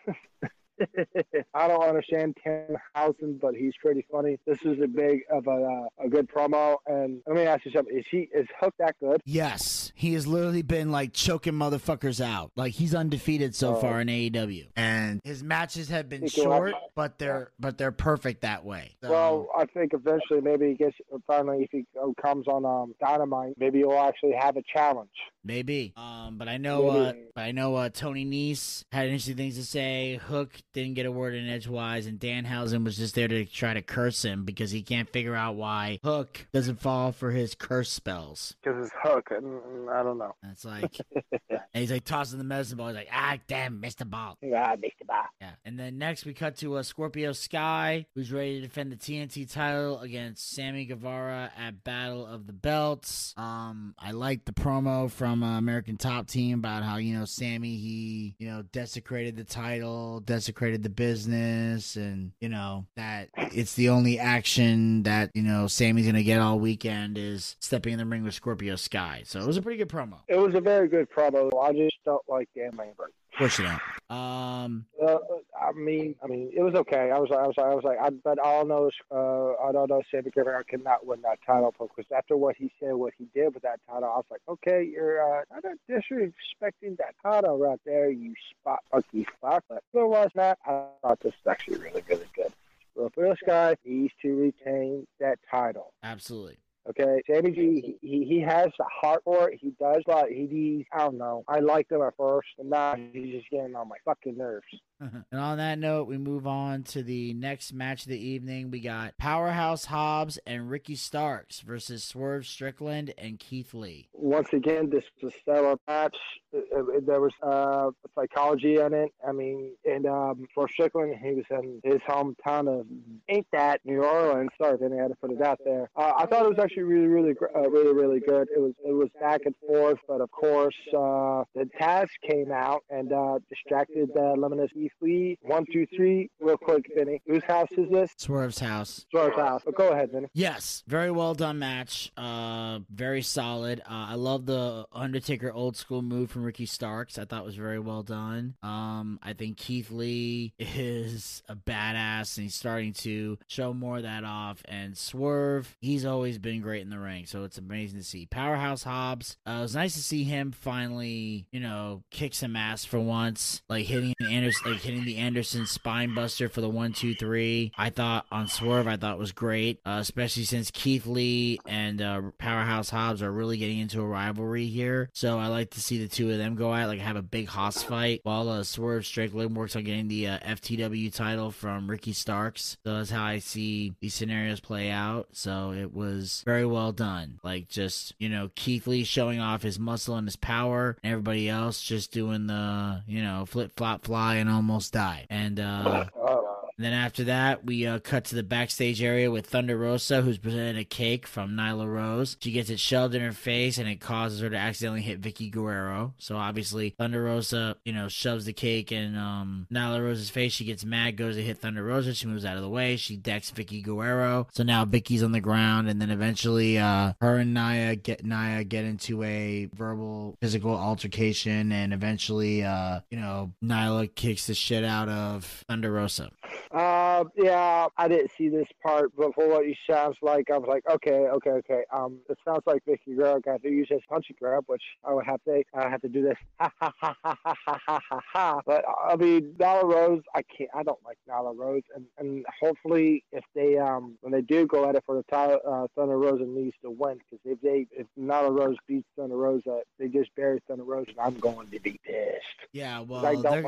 I 1.55 1.69
don't 1.69 1.83
understand 1.83 2.37
Tim 2.43 2.77
Housen, 2.95 3.39
but 3.41 3.55
he's 3.55 3.73
pretty 3.81 4.07
funny. 4.11 4.39
This 4.47 4.59
is 4.63 4.79
a 4.83 4.87
big 4.87 5.21
of 5.31 5.47
a 5.47 5.51
uh, 5.51 6.05
a 6.05 6.09
good 6.09 6.29
promo. 6.29 6.77
And 6.87 7.21
let 7.27 7.37
me 7.37 7.43
ask 7.43 7.65
you 7.65 7.73
something: 7.73 7.97
Is 7.97 8.05
he 8.11 8.29
is 8.35 8.47
Hook 8.61 8.75
that 8.79 8.97
good? 9.01 9.21
Yes, 9.25 9.93
he 9.95 10.15
has 10.15 10.27
literally 10.27 10.63
been 10.63 10.91
like 10.91 11.13
choking 11.13 11.55
motherfuckers 11.55 12.21
out. 12.21 12.53
Like 12.57 12.75
he's 12.75 12.95
undefeated 12.95 13.55
so 13.55 13.77
Oh. 13.77 13.81
far 13.81 14.01
in 14.01 14.09
AEW, 14.09 14.69
and 14.77 15.21
his 15.25 15.43
matches 15.43 15.89
have 15.89 16.09
been 16.09 16.27
short, 16.29 16.73
but 16.95 17.19
they're 17.19 17.51
but 17.59 17.79
they're 17.79 17.93
perfect 17.93 18.43
that 18.43 18.65
way. 18.65 18.97
So, 19.03 19.11
Well, 19.11 19.49
I 19.57 19.65
think 19.67 19.93
eventually, 19.95 20.41
maybe 20.41 20.69
he 20.69 20.75
gets 20.75 20.97
finally 21.27 21.65
if 21.65 21.71
he 21.73 21.85
comes 22.21 22.47
on 22.49 22.65
um, 22.65 22.95
Dynamite, 23.01 23.55
maybe 23.59 23.79
he'll 23.79 23.93
actually 23.93 24.35
have 24.39 24.57
a 24.57 24.63
challenge. 24.73 25.11
maybe. 25.45 25.93
Um, 25.97 26.39
but 26.39 26.49
I 26.49 26.57
know, 26.59 26.89
uh, 26.89 27.13
but 27.35 27.41
I 27.43 27.53
know 27.53 27.75
uh, 27.77 27.89
Tony 27.89 28.25
Nese 28.25 28.85
had 28.93 29.07
interesting 29.07 29.37
things 29.37 29.57
to 29.57 29.65
say. 29.65 30.17
Hook 30.27 30.53
didn't 30.77 30.95
get 30.95 31.07
a 31.07 31.11
word 31.11 31.35
in 31.35 31.49
edgewise, 31.49 32.07
and 32.07 32.21
Danhausen 32.21 32.85
was 32.85 32.99
just 32.99 33.15
there 33.15 33.29
to 33.29 33.45
try 33.47 33.73
to 33.73 33.81
curse 33.83 34.23
him 34.23 34.45
because 34.45 34.71
he 34.71 34.83
can't 34.83 35.09
figure 35.09 35.35
out 35.35 35.57
why 35.57 35.99
Hook 36.05 36.47
doesn't 36.53 36.81
fall 36.81 37.13
for 37.13 37.31
his 37.31 37.55
curse 37.55 37.91
spells. 37.91 38.55
Because 38.63 38.87
it's 38.87 38.95
Hook, 39.03 39.31
and 39.31 39.89
I 39.89 40.03
don't 40.03 40.19
know. 40.19 40.35
And 40.43 40.53
it's 40.53 40.65
like, 40.65 40.99
and 41.51 41.61
he's 41.73 41.91
like 41.91 42.05
tossing 42.05 42.39
the 42.39 42.45
medicine 42.45 42.77
ball. 42.77 42.89
He's 42.89 42.97
like, 42.97 43.09
ah, 43.11 43.39
damn, 43.49 43.81
missed 43.81 43.99
the 43.99 44.05
ball. 44.05 44.37
Yeah, 44.47 44.77
Mr. 44.77 45.07
ball. 45.07 45.25
Yeah. 45.41 45.51
And 45.65 45.79
then 45.79 45.99
next 45.99 46.25
we 46.25 46.33
cut 46.33 46.57
to 46.59 46.77
a 46.77 46.85
Scorpio 46.85 47.33
Sky, 47.33 48.07
who's 48.15 48.31
ready 48.33 48.61
to 48.61 48.67
defend 48.67 48.93
the 48.93 48.97
TNT 48.97 49.51
title 49.51 50.01
against 50.01 50.51
Sammy 50.51 50.85
Guevara 50.85 51.51
at 51.59 51.83
Battle 51.83 52.25
of 52.27 52.47
the 52.47 52.53
Belts. 52.53 53.35
Um, 53.37 53.95
I 53.99 54.13
like 54.13 54.45
the 54.45 54.53
promo 54.53 55.11
from 55.11 55.43
uh, 55.43 55.59
American 55.59 55.97
Top 55.97 56.29
Team 56.29 56.59
about 56.61 56.85
how 56.85 56.97
you 56.99 57.19
know 57.19 57.25
Sammy 57.25 57.77
he 57.77 58.35
you 58.39 58.49
know 58.49 58.63
desecrated 58.73 59.37
the 59.37 59.45
title, 59.45 60.21
desecrated 60.21 60.66
the 60.75 60.89
business, 60.89 61.97
and 61.97 62.33
you 62.41 62.49
know 62.49 62.87
that 62.97 63.29
it's 63.37 63.75
the 63.75 63.89
only 63.89 64.19
action 64.19 65.03
that 65.05 65.31
you 65.35 65.43
know 65.43 65.67
Sammy's 65.67 66.07
gonna 66.07 66.23
get 66.23 66.41
all 66.41 66.59
weekend 66.59 67.19
is 67.19 67.57
stepping 67.61 67.93
in 67.93 67.99
the 67.99 68.07
ring 68.07 68.25
with 68.25 68.35
Scorpio 68.35 68.77
Sky. 68.77 69.23
So 69.25 69.41
it 69.41 69.47
was 69.47 69.57
a 69.57 69.63
pretty 69.63 69.79
good 69.79 69.89
promo. 69.89 70.19
It 70.29 70.37
was 70.37 70.55
a 70.55 70.61
very 70.61 70.89
good 70.89 71.11
promo. 71.11 71.51
I 71.63 71.73
just 71.73 71.97
don't 72.05 72.23
like 72.29 72.49
Dan 72.55 72.71
Lambert. 72.77 73.13
Of 73.37 73.41
course 73.41 73.59
you 73.59 73.67
don't. 73.67 74.17
Um, 74.17 74.87
Uh, 75.03 75.19
I 75.61 75.73
mean, 75.73 76.15
I 76.25 76.27
mean, 76.27 76.51
it 76.57 76.63
was 76.63 76.75
okay. 76.75 77.11
I 77.11 77.19
was, 77.19 77.29
I 77.31 77.47
was, 77.47 77.55
I 77.59 77.75
was 77.75 77.85
like, 77.85 77.99
I, 78.01 78.09
but 78.09 78.39
all 78.39 78.63
I 78.63 78.65
know 78.65 78.87
is, 78.87 78.95
uh, 79.11 79.63
I 79.63 79.73
don't 79.73 79.91
know, 79.91 80.01
Sammy 80.11 80.31
Guevara 80.31 80.65
cannot 80.65 81.05
win 81.05 81.21
that 81.21 81.41
title 81.45 81.75
because 81.79 82.11
after 82.17 82.35
what 82.35 82.57
he 82.57 82.73
said, 82.81 82.95
what 82.95 83.13
he 83.19 83.27
did 83.35 83.53
with 83.53 83.63
that 83.65 83.81
title, 83.87 84.05
I 84.05 84.17
was 84.17 84.25
like, 84.31 84.41
okay, 84.49 84.89
you're 84.91 85.21
uh, 85.21 85.43
not 85.53 85.65
disrespecting 85.87 86.97
that 86.97 87.15
title 87.23 87.59
right 87.59 87.79
there, 87.85 88.11
you 88.11 88.33
spot 88.59 88.79
monkey 88.91 89.27
fuck. 89.43 89.65
But 89.69 89.83
otherwise, 89.95 90.31
not. 90.35 90.57
I 90.65 90.85
thought 91.03 91.21
this 91.21 91.35
was 91.45 91.51
actually 91.53 91.77
really, 91.77 92.03
really 92.09 92.29
good. 92.35 92.55
Well, 92.95 93.11
for 93.15 93.29
this 93.29 93.39
guy, 93.47 93.77
he 93.85 93.91
needs 93.91 94.15
to 94.23 94.35
retain 94.35 95.07
that 95.21 95.39
title. 95.51 95.93
absolutely. 96.03 96.57
Okay, 96.89 97.21
Sammy 97.29 97.51
G, 97.51 97.97
he, 98.01 98.25
he 98.25 98.41
has 98.41 98.69
the 98.79 98.85
heart 98.85 99.23
for 99.25 99.51
it. 99.51 99.59
He 99.61 99.73
does, 99.81 100.03
but 100.07 100.29
he 100.29 100.47
needs, 100.49 100.89
I 100.93 100.99
don't 100.99 101.19
know. 101.19 101.43
I 101.49 101.59
liked 101.59 101.91
him 101.91 102.03
at 102.03 102.15
first, 102.17 102.49
and 102.59 102.71
now 102.71 102.95
he's 103.13 103.35
just 103.35 103.51
getting 103.51 103.75
on 103.75 103.89
my 103.89 103.97
fucking 104.05 104.37
nerves. 104.37 104.67
and 105.31 105.41
on 105.41 105.59
that 105.59 105.79
note, 105.79 106.09
we 106.09 106.17
move 106.17 106.47
on 106.47 106.83
to 106.83 107.03
the 107.03 107.35
next 107.35 107.73
match 107.73 108.03
of 108.03 108.09
the 108.09 108.19
evening. 108.19 108.71
We 108.71 108.81
got 108.81 109.17
Powerhouse 109.19 109.85
Hobbs 109.87 110.39
and 110.47 110.71
Ricky 110.71 110.97
Starks 110.97 111.61
versus 111.61 112.03
Swerve 112.03 112.47
Strickland 112.47 113.13
and 113.19 113.39
Keith 113.39 113.75
Lee. 113.75 114.09
Once 114.15 114.49
again, 114.53 114.89
this 114.89 115.05
was 115.23 115.35
a 115.35 115.39
stellar 115.39 115.77
match. 115.87 116.17
Uh, 116.55 116.79
uh, 116.79 117.01
There 117.07 117.21
was 117.21 117.33
uh, 117.43 117.91
psychology 118.15 118.77
in 118.77 118.95
it. 118.95 119.13
I 119.27 119.33
mean, 119.33 119.73
and 119.85 120.07
um, 120.07 120.47
for 120.55 120.67
Strickland, 120.69 121.15
he 121.23 121.33
was 121.33 121.45
in 121.51 121.81
his 121.85 122.01
hometown 122.09 122.81
of 122.81 122.87
ain't 123.29 123.47
that 123.53 123.81
New 123.85 124.03
Orleans. 124.03 124.51
Sorry, 124.61 124.79
then 124.81 124.95
I 124.95 125.03
had 125.03 125.09
to 125.09 125.17
put 125.17 125.31
it 125.31 125.43
out 125.43 125.61
there. 125.65 125.91
Uh, 125.95 126.13
I 126.17 126.25
thought 126.25 126.47
it 126.47 126.49
was 126.49 126.59
actually 126.59 126.85
really, 126.85 127.07
really, 127.07 127.35
uh, 127.55 127.69
really, 127.69 127.93
really 127.93 128.21
good. 128.21 128.49
It 128.55 128.61
was, 128.61 128.73
it 128.85 128.93
was 128.93 129.11
back 129.21 129.43
and 129.45 129.55
forth, 129.67 129.99
but 130.09 130.23
of 130.23 130.31
course, 130.31 130.75
uh, 130.89 131.45
the 131.55 131.69
Taz 131.79 132.09
came 132.29 132.51
out 132.51 132.85
and 132.89 133.13
distracted 133.51 134.09
the 134.15 134.35
Limitless 134.39 134.73
Keith 134.87 134.93
Lee. 135.01 135.39
One, 135.43 135.65
two, 135.73 135.87
three, 135.97 136.31
real 136.41 136.57
quick, 136.57 136.87
Vinny. 136.97 137.21
Whose 137.27 137.43
house 137.43 137.69
is 137.73 137.91
this? 137.91 138.13
Swerve's 138.19 138.61
house. 138.61 139.05
Swerve's 139.11 139.37
house. 139.37 139.63
But 139.65 139.75
go 139.75 139.89
ahead, 139.91 140.13
Vinny. 140.13 140.29
Yes, 140.33 140.85
very 140.87 141.11
well 141.11 141.35
done 141.35 141.59
match. 141.59 142.13
Uh, 142.17 142.81
very 142.91 143.23
solid. 143.23 143.81
Uh, 143.81 144.07
I 144.11 144.15
love 144.15 144.47
the 144.47 144.87
Undertaker 144.93 145.53
old 145.53 145.77
school 145.77 146.03
move 146.03 146.31
from 146.31 146.45
Ricky 146.45 146.67
Starks. 146.67 147.19
I 147.19 147.25
thought 147.25 147.45
was 147.45 147.57
very 147.57 147.81
well 147.81 148.03
done. 148.03 148.55
Um, 148.63 149.19
I 149.23 149.33
think 149.33 149.57
Keith 149.57 149.91
Lee 149.91 150.53
is 150.59 151.43
a 151.49 151.57
badass 151.57 152.37
and 152.37 152.45
he's 152.45 152.55
starting 152.55 152.93
to 152.95 153.39
show 153.49 153.73
more 153.73 153.97
of 153.97 154.03
that 154.05 154.25
off. 154.25 154.63
And 154.67 154.97
Swerve, 154.97 155.77
he's 155.81 156.05
always 156.05 156.39
been 156.39 156.61
great 156.61 156.83
in 156.83 156.91
the 156.91 156.99
ring, 156.99 157.27
so 157.27 157.45
it's 157.45 157.59
amazing 157.59 157.99
to 157.99 158.05
see. 158.05 158.27
Powerhouse 158.27 158.85
Hobbs. 158.85 159.37
Uh, 159.47 159.57
it 159.59 159.63
was 159.63 159.75
nice 159.75 159.95
to 159.95 160.03
see 160.03 160.23
him 160.25 160.53
finally, 160.53 161.47
you 161.51 161.61
know, 161.61 162.03
kick 162.11 162.35
some 162.35 162.55
ass 162.55 162.85
for 162.85 163.01
once, 163.01 163.63
like 163.69 163.87
hitting 163.87 164.15
Anderson, 164.31 164.76
like 164.77 164.85
hitting 164.85 165.07
the 165.07 165.17
Anderson 165.17 165.65
spine 165.65 166.15
buster 166.15 166.51
for 166.51 166.61
the 166.61 166.69
one, 166.69 166.93
two, 166.93 167.15
three. 167.15 167.73
I 167.79 167.89
thought 167.89 168.27
on 168.31 168.47
Swerve, 168.47 168.87
I 168.87 168.99
thought 168.99 169.19
was 169.19 169.33
great, 169.33 169.81
uh, 169.87 169.97
especially 170.03 170.45
since 170.45 170.71
Keith 170.71 171.07
Lee 171.07 171.59
and 171.65 172.03
uh, 172.03 172.21
Powerhouse 172.37 172.91
Hobbs 172.91 173.23
are 173.23 173.33
really 173.33 173.57
getting 173.57 173.79
into 173.79 174.03
a 174.03 174.07
rivalry 174.07 174.67
here. 174.67 175.09
So 175.15 175.39
I 175.39 175.47
like 175.47 175.71
to 175.71 175.81
see 175.81 175.97
the 175.97 176.09
two 176.09 176.31
of 176.31 176.37
them 176.37 176.57
go 176.57 176.75
at 176.75 176.89
like 176.89 177.01
have 177.01 177.17
a 177.17 177.23
big 177.23 177.49
hoss 177.49 177.83
fight 177.83 178.21
while 178.25 178.51
uh, 178.51 178.65
Swerve 178.65 179.07
Strickland 179.07 179.57
works 179.57 179.77
on 179.77 179.85
getting 179.85 180.09
the 180.09 180.29
uh, 180.29 180.39
FTW 180.41 181.11
title 181.15 181.51
from 181.51 181.91
Ricky 181.91 182.13
Starks. 182.13 182.77
So 182.85 182.99
that's 182.99 183.11
how 183.11 183.25
I 183.25 183.39
see 183.39 183.95
these 184.01 184.13
scenarios 184.13 184.61
play 184.61 184.91
out. 184.91 185.29
So 185.33 185.73
it 185.73 185.95
was 185.95 186.43
very 186.45 186.67
well 186.67 186.93
done. 186.93 187.41
Like 187.43 187.69
just 187.69 188.15
you 188.19 188.29
know 188.29 188.51
Keith 188.55 188.87
Lee 188.87 189.05
showing 189.05 189.41
off 189.41 189.63
his 189.63 189.79
muscle 189.79 190.17
and 190.17 190.27
his 190.27 190.37
power, 190.37 190.99
and 191.03 191.13
everybody 191.13 191.49
else 191.49 191.81
just 191.81 192.13
doing 192.13 192.47
the 192.47 193.03
you 193.07 193.23
know 193.23 193.47
flip 193.47 193.73
flop 193.75 194.05
fly 194.05 194.35
and 194.35 194.51
almost 194.51 194.66
almost 194.67 194.93
died. 194.93 195.27
And 195.31 195.61
uh, 195.61 196.07
oh, 196.17 196.56
and 196.79 196.85
then 196.85 196.93
after 196.93 197.25
that, 197.25 197.65
we 197.65 197.87
uh, 197.87 197.99
cut 198.01 198.25
to 198.27 198.35
the 198.35 198.43
backstage 198.43 199.03
area 199.03 199.31
with 199.31 199.47
Thunder 199.47 199.79
Rosa, 199.79 200.21
who's 200.21 200.37
presented 200.37 200.77
a 200.77 200.85
cake 200.85 201.27
from 201.27 201.53
Nyla 201.53 201.91
Rose. 201.91 202.37
She 202.41 202.53
gets 202.53 202.69
it 202.69 202.79
shoved 202.79 203.15
in 203.15 203.23
her 203.23 203.33
face, 203.33 203.79
and 203.79 203.89
it 203.89 204.01
causes 204.01 204.41
her 204.41 204.51
to 204.51 204.57
accidentally 204.57 205.01
hit 205.01 205.23
Vickie 205.23 205.51
Guerrero. 205.51 206.13
So 206.19 206.37
obviously, 206.37 206.91
Thunder 206.91 207.25
Rosa, 207.25 207.77
you 207.87 207.95
know, 207.95 208.09
shoves 208.09 208.45
the 208.45 208.53
cake 208.53 208.93
in 208.93 209.17
um, 209.17 209.67
Nyla 209.73 210.03
Rose's 210.03 210.29
face. 210.29 210.53
She 210.53 210.67
gets 210.67 210.85
mad, 210.85 211.17
goes 211.17 211.37
to 211.37 211.43
hit 211.43 211.59
Thunder 211.59 211.83
Rosa. 211.83 212.13
She 212.13 212.27
moves 212.27 212.45
out 212.45 212.57
of 212.57 212.63
the 212.63 212.69
way. 212.69 212.97
She 212.97 213.17
decks 213.17 213.51
Vickie 213.51 213.83
Guerrero. 213.83 214.47
So 214.53 214.63
now 214.63 214.85
Vickie's 214.85 215.23
on 215.23 215.33
the 215.33 215.41
ground, 215.41 215.89
and 215.89 216.01
then 216.01 216.11
eventually, 216.11 216.79
uh, 216.79 217.15
her 217.23 217.37
and 217.39 217.55
Naya 217.55 217.97
get 217.97 218.23
Naya 218.23 218.65
get 218.65 218.85
into 218.85 219.23
a 219.23 219.71
verbal, 219.73 220.37
physical 220.43 220.75
altercation, 220.75 221.73
and 221.73 221.95
eventually, 221.95 222.65
uh, 222.65 223.01
you 223.11 223.19
know, 223.19 223.53
Nyla 223.65 224.15
kicks 224.15 224.47
the 224.47 224.55
shit 224.55 224.85
out 224.85 225.09
of 225.09 225.65
Thunder 225.69 225.91
Rosa. 225.91 226.31
Um. 226.73 227.31
yeah, 227.37 227.87
I 227.97 228.09
didn't 228.09 228.31
see 228.37 228.49
this 228.49 228.69
part, 228.83 229.13
but 229.17 229.35
for 229.35 229.49
what 229.49 229.67
he 229.67 229.77
sounds 229.89 230.17
like, 230.23 230.51
I 230.51 230.59
was 230.59 230.69
like, 230.69 230.85
okay, 230.89 231.13
okay, 231.13 231.51
okay. 231.51 231.83
Um, 231.93 232.19
it 232.29 232.39
sounds 232.45 232.63
like 232.67 232.85
Vickie 232.85 233.17
Guerrero 233.17 233.41
got 233.41 233.63
to 233.63 233.69
use 233.71 233.89
his 233.91 234.01
punchy 234.09 234.35
grab, 234.39 234.65
which 234.67 234.83
I 235.05 235.13
would 235.13 235.27
have 235.27 235.43
to, 235.45 235.63
I 235.75 235.89
have 235.89 236.03
to 236.03 236.09
do 236.09 236.23
this. 236.23 236.39
Ha 236.59 236.71
ha 236.81 236.93
ha 237.01 237.17
ha 237.23 237.37
ha 237.45 237.79
ha 237.87 238.01
ha 238.11 238.21
ha. 238.33 238.61
But 238.67 238.85
I 239.09 239.17
mean, 239.17 239.55
Nyla 239.59 239.85
Rose, 239.85 240.23
I 240.35 240.43
can't, 240.43 240.71
I 240.75 240.83
don't 240.83 240.99
like 241.05 241.19
Nyla 241.29 241.57
Rose, 241.57 241.83
and 241.95 242.05
and 242.19 242.45
hopefully 242.61 243.25
if 243.33 243.45
they 243.55 243.79
um 243.79 244.17
when 244.21 244.33
they 244.33 244.41
do 244.41 244.67
go 244.67 244.89
at 244.89 244.95
it 244.97 245.05
for 245.07 245.17
the 245.17 245.23
title, 245.25 245.61
uh, 245.67 245.87
Thunder 245.95 246.19
Rosa 246.19 246.45
needs 246.45 246.75
to 246.83 246.91
win 246.91 247.19
because 247.19 247.41
if 247.45 247.61
they 247.61 247.87
if 247.93 248.07
Nyla 248.19 248.59
Rose 248.59 248.77
beats 248.87 249.07
Thunder 249.17 249.37
Rosa, 249.37 249.81
they 249.99 250.09
just 250.09 250.35
bury 250.35 250.61
Thunder 250.67 250.85
Rosa, 250.85 251.11
and 251.11 251.21
I'm 251.21 251.39
going 251.39 251.71
to 251.71 251.81
be 251.81 252.01
pissed. 252.05 252.69
Yeah, 252.73 253.01
well, 253.01 253.23
like, 253.23 253.65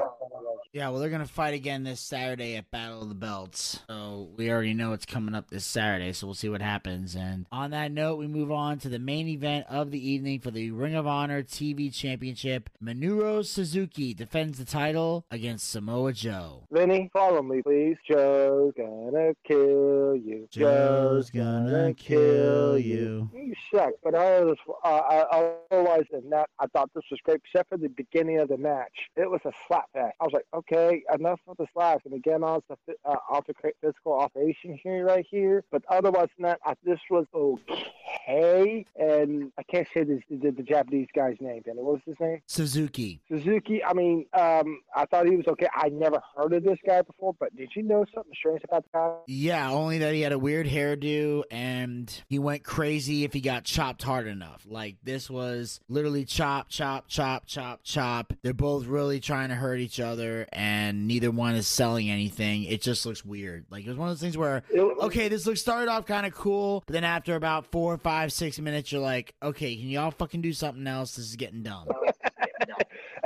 yeah, 0.73 0.89
well, 0.89 1.01
they're 1.01 1.11
gonna 1.11 1.27
fight 1.27 1.55
again 1.55 1.85
this 1.85 2.01
Saturday 2.01 2.57
at 2.57 2.71
Battle 2.71 2.88
of 2.93 3.09
the 3.09 3.15
Belts. 3.15 3.81
So 3.89 4.29
we 4.37 4.51
already 4.51 4.75
know 4.75 4.93
it's 4.93 5.05
coming 5.05 5.35
up 5.35 5.51
this 5.51 5.65
Saturday, 5.65 6.13
so 6.13 6.27
we'll 6.27 6.35
see 6.35 6.49
what 6.49 6.63
happens. 6.63 7.15
And 7.15 7.47
on 7.53 7.71
that 7.73 7.93
note, 7.93 8.17
we 8.19 8.27
move 8.27 8.51
on 8.51 8.79
to 8.81 8.89
the 8.89 8.99
main 8.99 9.29
event 9.29 9.67
of 9.69 9.91
the 9.91 10.11
evening 10.11 10.41
for 10.41 10.51
the 10.51 10.71
Ring 10.71 10.95
of 10.95 11.07
Honor 11.07 11.43
TV 11.43 11.95
Championship. 11.95 12.71
Minoru 12.83 13.45
Suzuki 13.45 14.15
defends 14.15 14.59
the 14.59 14.65
title 14.65 15.25
against 15.31 15.71
Samoa 15.71 16.13
Joe. 16.13 16.65
Vinny, 16.71 17.11
follow 17.13 17.43
me, 17.43 17.63
please. 17.63 17.97
Joe's 18.09 18.73
gonna 18.77 19.35
kill 19.47 20.17
you. 20.17 20.49
Joe's 20.51 21.31
gonna 21.31 21.95
kill 21.95 22.79
you. 22.79 23.31
You 23.35 23.55
suck, 23.75 23.91
but 24.03 24.15
I 24.15 24.41
was, 24.41 24.57
uh, 24.85 24.89
I, 24.89 25.55
otherwise 25.71 26.05
than 26.11 26.31
that, 26.31 26.49
I 26.59 26.67
thought 26.69 26.91
this 26.95 27.05
was 27.11 27.21
great, 27.23 27.41
except 27.45 27.69
for 27.69 27.79
the 27.79 27.89
beginning 27.89 28.39
of 28.39 28.49
the 28.49 28.59
match. 28.59 29.09
It 29.17 29.31
was 29.31 29.41
a 29.45 29.53
slap 29.67 29.87
fest. 29.93 30.15
I 30.21 30.25
was 30.25 30.33
like, 30.33 30.47
okay, 30.55 31.03
enough 31.15 31.41
of 31.47 31.57
the 31.57 31.67
slaps, 31.73 32.05
and 32.05 32.15
again, 32.15 32.43
on 32.43 32.63
the 32.69 32.78
uh, 33.05 33.17
off 33.31 33.47
the 33.47 33.55
cra- 33.55 33.73
physical 33.81 34.15
operation 34.15 34.79
here, 34.83 35.05
right 35.05 35.27
here. 35.31 35.65
But 35.71 35.83
otherwise 35.89 36.29
than 36.39 36.45
that, 36.45 36.79
this 36.85 37.01
was 37.11 37.27
okay, 37.35 38.85
and 38.97 39.53
I 39.59 39.63
can't 39.65 39.89
say 39.93 40.05
this, 40.05 40.21
the, 40.31 40.51
the 40.51 40.63
Japanese 40.63 41.09
guy's 41.15 41.37
name. 41.41 41.63
Vinny, 41.65 41.83
what 41.83 41.95
was 41.95 42.03
his 42.07 42.17
name? 42.21 42.41
Suzuki. 42.47 43.21
Suzuki, 43.29 43.83
I 43.85 43.93
mean, 43.93 44.27
um, 44.33 44.81
I 44.95 45.07
thought 45.07 45.27
he 45.27 45.37
was 45.37 45.47
okay. 45.49 45.69
I 45.75 45.89
never 45.89 46.21
heard 46.37 46.53
of 46.53 46.65
this 46.65 46.79
guy 46.87 47.03
before, 47.03 47.35
but 47.39 47.55
did 47.57 47.71
you 47.75 47.83
know 47.83 48.05
something 48.15 48.33
strange 48.35 48.63
about 48.65 48.85
the 48.85 48.91
guy? 48.93 49.15
Yeah, 49.27 49.71
only 49.71 49.99
that 49.99 50.15
he 50.15 50.21
had 50.21 50.33
a 50.33 50.39
weird 50.39 50.67
hairdo 50.67 51.43
and 51.51 52.23
he 52.29 52.39
went 52.39 52.65
crazy 52.65 53.25
if 53.25 53.33
he 53.33 53.41
got 53.41 53.65
chopped 53.65 54.03
hard 54.03 54.27
enough. 54.27 54.67
Like 54.69 54.97
this 55.03 55.31
was 55.31 55.81
literally 55.89 56.25
chop, 56.25 56.69
chop, 56.69 57.09
chop, 57.09 57.47
chop, 57.47 57.81
chop. 57.83 58.33
They're 58.43 58.55
both 58.55 58.87
really 58.87 59.21
trying 59.21 59.49
to 59.49 59.55
hurt 59.55 59.81
each 59.81 60.01
other 60.01 60.47
and 60.53 61.07
neither 61.09 61.31
one 61.31 61.55
is 61.55 61.67
selling 61.67 62.11
anything. 62.11 62.65
It 62.69 62.83
just 62.83 63.05
looks 63.07 63.25
weird. 63.25 63.67
Like 63.71 63.85
it 63.85 63.89
was 63.89 63.97
one 63.97 64.09
of 64.09 64.15
those 64.15 64.21
things 64.21 64.37
where 64.37 64.63
okay, 64.77 65.29
this 65.29 65.47
looks 65.47 65.61
started 65.61 65.91
off 65.91 66.07
kind 66.07 66.27
of 66.27 66.35
cool, 66.35 66.83
but 66.87 66.93
then 66.93 67.05
after 67.05 67.35
about 67.35 67.67
four, 67.67 67.97
five, 67.99 68.33
six 68.33 68.59
minutes, 68.59 68.93
you're 68.93 69.01
like, 69.01 69.35
okay, 69.43 69.75
can 69.77 69.89
y'all 69.89 70.11
fucking 70.11 70.43
do 70.43 70.53
something 70.53 70.87
else? 70.87 71.17
This 71.17 71.27
is 71.27 71.37
getting 71.37 71.63
dumb. 71.63 71.89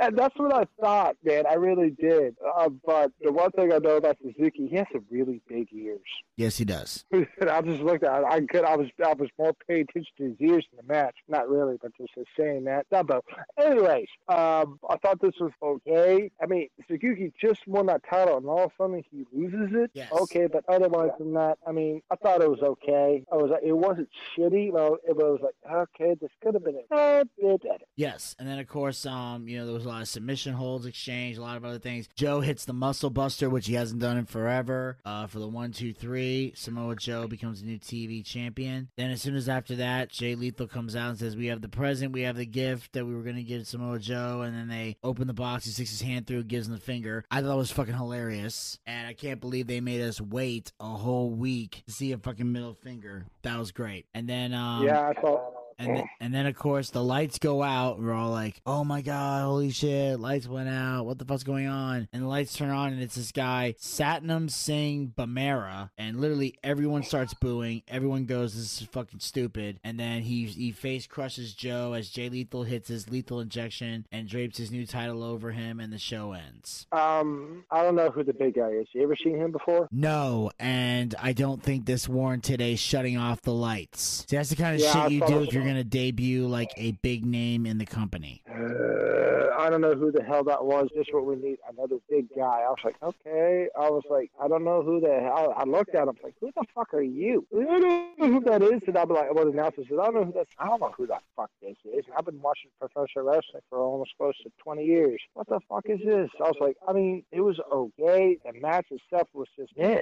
And 0.07 0.17
that's 0.17 0.35
what 0.37 0.53
I 0.53 0.65
thought, 0.81 1.15
man. 1.23 1.45
I 1.49 1.53
really 1.53 1.91
did. 1.91 2.35
Uh, 2.57 2.69
but 2.85 3.11
the 3.21 3.31
one 3.31 3.51
thing 3.51 3.71
I 3.71 3.77
know 3.77 3.97
about 3.97 4.17
Suzuki, 4.21 4.67
he 4.67 4.75
has 4.75 4.85
some 4.91 5.05
really 5.09 5.41
big 5.47 5.67
ears. 5.73 5.99
yes, 6.35 6.57
he 6.57 6.65
does. 6.65 7.05
and 7.11 7.27
I 7.49 7.61
just 7.61 7.81
looked 7.81 8.03
at. 8.03 8.21
it. 8.21 8.25
I 8.29 8.41
could. 8.41 8.65
I 8.65 8.75
was. 8.75 8.87
I 9.05 9.13
was 9.13 9.29
more 9.37 9.53
paying 9.67 9.85
attention 9.89 10.11
to 10.17 10.23
his 10.25 10.35
ears 10.39 10.65
in 10.71 10.77
the 10.85 10.93
match. 10.93 11.15
Not 11.27 11.49
really, 11.49 11.77
but 11.81 11.91
just 11.97 12.11
saying 12.37 12.65
that. 12.65 12.85
But 12.89 13.23
anyways, 13.57 14.07
um, 14.27 14.79
I 14.89 14.97
thought 15.01 15.21
this 15.21 15.35
was 15.39 15.51
okay. 15.61 16.29
I 16.41 16.45
mean, 16.45 16.67
Suzuki 16.87 17.31
just 17.39 17.65
won 17.67 17.85
that 17.87 18.01
title, 18.09 18.37
and 18.37 18.45
all 18.47 18.65
of 18.65 18.71
a 18.71 18.83
sudden 18.83 19.03
he 19.09 19.25
loses 19.31 19.69
it. 19.73 19.91
Yes. 19.93 20.11
Okay, 20.11 20.47
but 20.47 20.63
otherwise 20.67 21.11
than 21.17 21.33
that, 21.33 21.57
I 21.67 21.71
mean, 21.71 22.01
I 22.11 22.15
thought 22.17 22.41
it 22.41 22.49
was 22.49 22.61
okay. 22.61 23.23
I 23.31 23.35
was. 23.35 23.51
like, 23.51 23.63
It 23.63 23.73
wasn't 23.73 24.09
shitty. 24.37 24.71
Well, 24.71 24.97
it 25.07 25.15
was 25.15 25.39
like, 25.41 25.55
okay, 25.71 26.15
this 26.19 26.29
could 26.43 26.55
have 26.55 26.63
been 26.63 26.79
a 26.91 27.23
bit 27.39 27.61
better. 27.61 27.85
Yes, 27.95 28.35
and 28.39 28.47
then 28.47 28.59
of 28.59 28.67
course, 28.67 29.05
um, 29.05 29.47
you 29.47 29.57
know, 29.57 29.65
there 29.65 29.73
was 29.73 29.85
a 29.85 29.89
lot 29.93 30.01
of 30.01 30.07
submission 30.07 30.53
holds 30.53 30.85
exchange, 30.85 31.37
a 31.37 31.41
lot 31.41 31.57
of 31.57 31.65
other 31.65 31.79
things. 31.79 32.07
Joe 32.15 32.41
hits 32.41 32.65
the 32.65 32.73
muscle 32.73 33.09
buster, 33.09 33.49
which 33.49 33.67
he 33.67 33.73
hasn't 33.75 34.01
done 34.01 34.17
in 34.17 34.25
forever. 34.25 34.97
Uh, 35.05 35.27
for 35.27 35.39
the 35.39 35.47
one, 35.47 35.71
two, 35.71 35.93
three, 35.93 36.53
Samoa 36.55 36.95
Joe 36.95 37.27
becomes 37.27 37.61
the 37.61 37.67
new 37.67 37.79
TV 37.79 38.25
champion. 38.25 38.89
Then 38.97 39.11
as 39.11 39.21
soon 39.21 39.35
as 39.35 39.47
after 39.47 39.75
that, 39.75 40.09
Jay 40.09 40.35
Lethal 40.35 40.67
comes 40.67 40.95
out 40.95 41.09
and 41.09 41.19
says, 41.19 41.35
"We 41.35 41.47
have 41.47 41.61
the 41.61 41.69
present, 41.69 42.11
we 42.11 42.21
have 42.21 42.35
the 42.35 42.45
gift 42.45 42.93
that 42.93 43.05
we 43.05 43.13
were 43.15 43.23
gonna 43.23 43.43
give 43.43 43.67
Samoa 43.67 43.99
Joe." 43.99 44.41
And 44.41 44.55
then 44.55 44.67
they 44.67 44.97
open 45.03 45.27
the 45.27 45.33
box. 45.33 45.65
He 45.65 45.71
sticks 45.71 45.91
his 45.91 46.01
hand 46.01 46.27
through, 46.27 46.43
gives 46.43 46.67
him 46.67 46.73
the 46.73 46.79
finger. 46.79 47.23
I 47.29 47.41
thought 47.41 47.53
it 47.53 47.57
was 47.57 47.71
fucking 47.71 47.95
hilarious, 47.95 48.79
and 48.85 49.07
I 49.07 49.13
can't 49.13 49.39
believe 49.39 49.67
they 49.67 49.81
made 49.81 50.01
us 50.01 50.19
wait 50.19 50.71
a 50.79 50.85
whole 50.85 51.29
week 51.31 51.83
to 51.85 51.91
see 51.91 52.11
a 52.11 52.17
fucking 52.17 52.51
middle 52.51 52.73
finger. 52.73 53.25
That 53.43 53.59
was 53.59 53.71
great. 53.71 54.05
And 54.13 54.27
then, 54.27 54.53
um, 54.53 54.83
yeah, 54.83 55.09
I 55.09 55.13
thought. 55.19 55.52
And 55.79 55.97
then, 55.97 56.03
and 56.19 56.33
then 56.33 56.45
of 56.45 56.55
course 56.55 56.89
the 56.89 57.03
lights 57.03 57.39
go 57.39 57.63
out. 57.63 57.99
We're 57.99 58.13
all 58.13 58.31
like, 58.31 58.61
"Oh 58.65 58.83
my 58.83 59.01
god, 59.01 59.43
holy 59.43 59.71
shit! 59.71 60.19
Lights 60.19 60.47
went 60.47 60.69
out. 60.69 61.05
What 61.05 61.17
the 61.19 61.25
fuck's 61.25 61.43
going 61.43 61.67
on?" 61.67 62.07
And 62.13 62.23
the 62.23 62.27
lights 62.27 62.55
turn 62.55 62.69
on, 62.69 62.93
and 62.93 63.01
it's 63.01 63.15
this 63.15 63.31
guy 63.31 63.75
Satnam 63.79 64.49
Singh 64.49 65.13
Bhamara, 65.17 65.89
and 65.97 66.19
literally 66.19 66.55
everyone 66.63 67.03
starts 67.03 67.33
booing. 67.33 67.83
Everyone 67.87 68.25
goes, 68.25 68.53
"This 68.55 68.81
is 68.81 68.87
fucking 68.87 69.19
stupid." 69.19 69.79
And 69.83 69.99
then 69.99 70.21
he 70.21 70.45
he 70.45 70.71
face 70.71 71.07
crushes 71.07 71.53
Joe 71.53 71.93
as 71.93 72.09
Jay 72.09 72.29
Lethal 72.29 72.63
hits 72.63 72.87
his 72.87 73.09
lethal 73.09 73.39
injection 73.39 74.05
and 74.11 74.27
drapes 74.27 74.57
his 74.57 74.71
new 74.71 74.85
title 74.85 75.23
over 75.23 75.51
him, 75.51 75.79
and 75.79 75.91
the 75.91 75.97
show 75.97 76.33
ends. 76.33 76.87
Um, 76.91 77.63
I 77.71 77.81
don't 77.83 77.95
know 77.95 78.09
who 78.09 78.23
the 78.23 78.33
big 78.33 78.55
guy 78.55 78.69
is. 78.69 78.87
You 78.93 79.03
ever 79.03 79.15
seen 79.15 79.37
him 79.37 79.51
before? 79.51 79.87
No, 79.91 80.51
and 80.59 81.15
I 81.21 81.33
don't 81.33 81.61
think 81.61 81.85
this 81.85 82.07
warranted 82.07 82.61
a 82.61 82.75
shutting 82.75 83.17
off 83.17 83.41
the 83.41 83.53
lights. 83.53 84.25
See, 84.27 84.35
that's 84.35 84.49
the 84.49 84.55
kind 84.55 84.75
of 84.75 84.81
Yeah, 84.81 85.03
shit 85.03 85.11
you 85.13 85.25
do 85.25 85.43
if 85.43 85.53
you're 85.53 85.62
was- 85.63 85.71
gonna 85.71 85.83
debut 85.83 86.47
like 86.47 86.73
a 86.77 86.91
big 86.91 87.25
name 87.25 87.65
in 87.65 87.77
the 87.77 87.85
company. 87.85 88.41
Uh, 88.49 89.32
I 89.63 89.69
don't 89.69 89.79
know 89.79 89.95
who 89.95 90.11
the 90.11 90.21
hell 90.21 90.43
that 90.43 90.65
was. 90.65 90.89
Just 90.93 91.13
what 91.13 91.25
we 91.25 91.37
need. 91.37 91.57
Another 91.69 91.95
big 92.09 92.27
guy. 92.35 92.63
I 92.65 92.69
was 92.69 92.79
like, 92.83 92.97
okay. 93.01 93.67
I 93.79 93.89
was 93.89 94.03
like, 94.09 94.29
I 94.41 94.49
don't 94.49 94.65
know 94.65 94.83
who 94.83 94.99
the 94.99 95.19
hell. 95.21 95.53
I 95.55 95.63
looked 95.63 95.95
at 95.95 96.07
him 96.07 96.17
like, 96.21 96.35
who 96.41 96.51
the 96.55 96.65
fuck 96.75 96.93
are 96.93 97.01
you? 97.01 97.47
I 97.55 97.79
don't 97.79 98.19
know 98.19 98.27
who 98.27 98.41
that 98.41 98.61
is. 98.61 98.81
And 98.87 98.97
I'll 98.97 99.05
be 99.05 99.13
like, 99.13 99.33
well, 99.33 99.45
the 99.45 99.51
announcer 99.51 99.83
says, 99.87 99.97
I 100.01 100.11
don't 100.11 100.15
know 100.15 100.25
who 100.25 100.33
that. 100.33 100.47
I 100.59 100.67
don't 100.67 100.81
know 100.81 100.93
who 100.97 101.07
the 101.07 101.17
fuck 101.35 101.49
this 101.61 101.77
is. 101.85 102.03
I've 102.17 102.25
been 102.25 102.41
watching 102.41 102.71
professional 102.77 103.25
wrestling 103.25 103.61
for 103.69 103.79
almost 103.79 104.11
close 104.17 104.37
to 104.43 104.51
20 104.61 104.83
years. 104.83 105.21
What 105.33 105.47
the 105.47 105.61
fuck 105.69 105.85
is 105.87 105.99
this? 106.05 106.29
I 106.39 106.43
was 106.43 106.57
like, 106.59 106.75
I 106.85 106.91
mean, 106.91 107.23
it 107.31 107.39
was 107.39 107.57
okay. 107.71 108.37
The 108.45 108.59
match 108.59 108.87
itself 108.91 109.29
was 109.33 109.47
just, 109.57 109.71
yeah. 109.77 110.01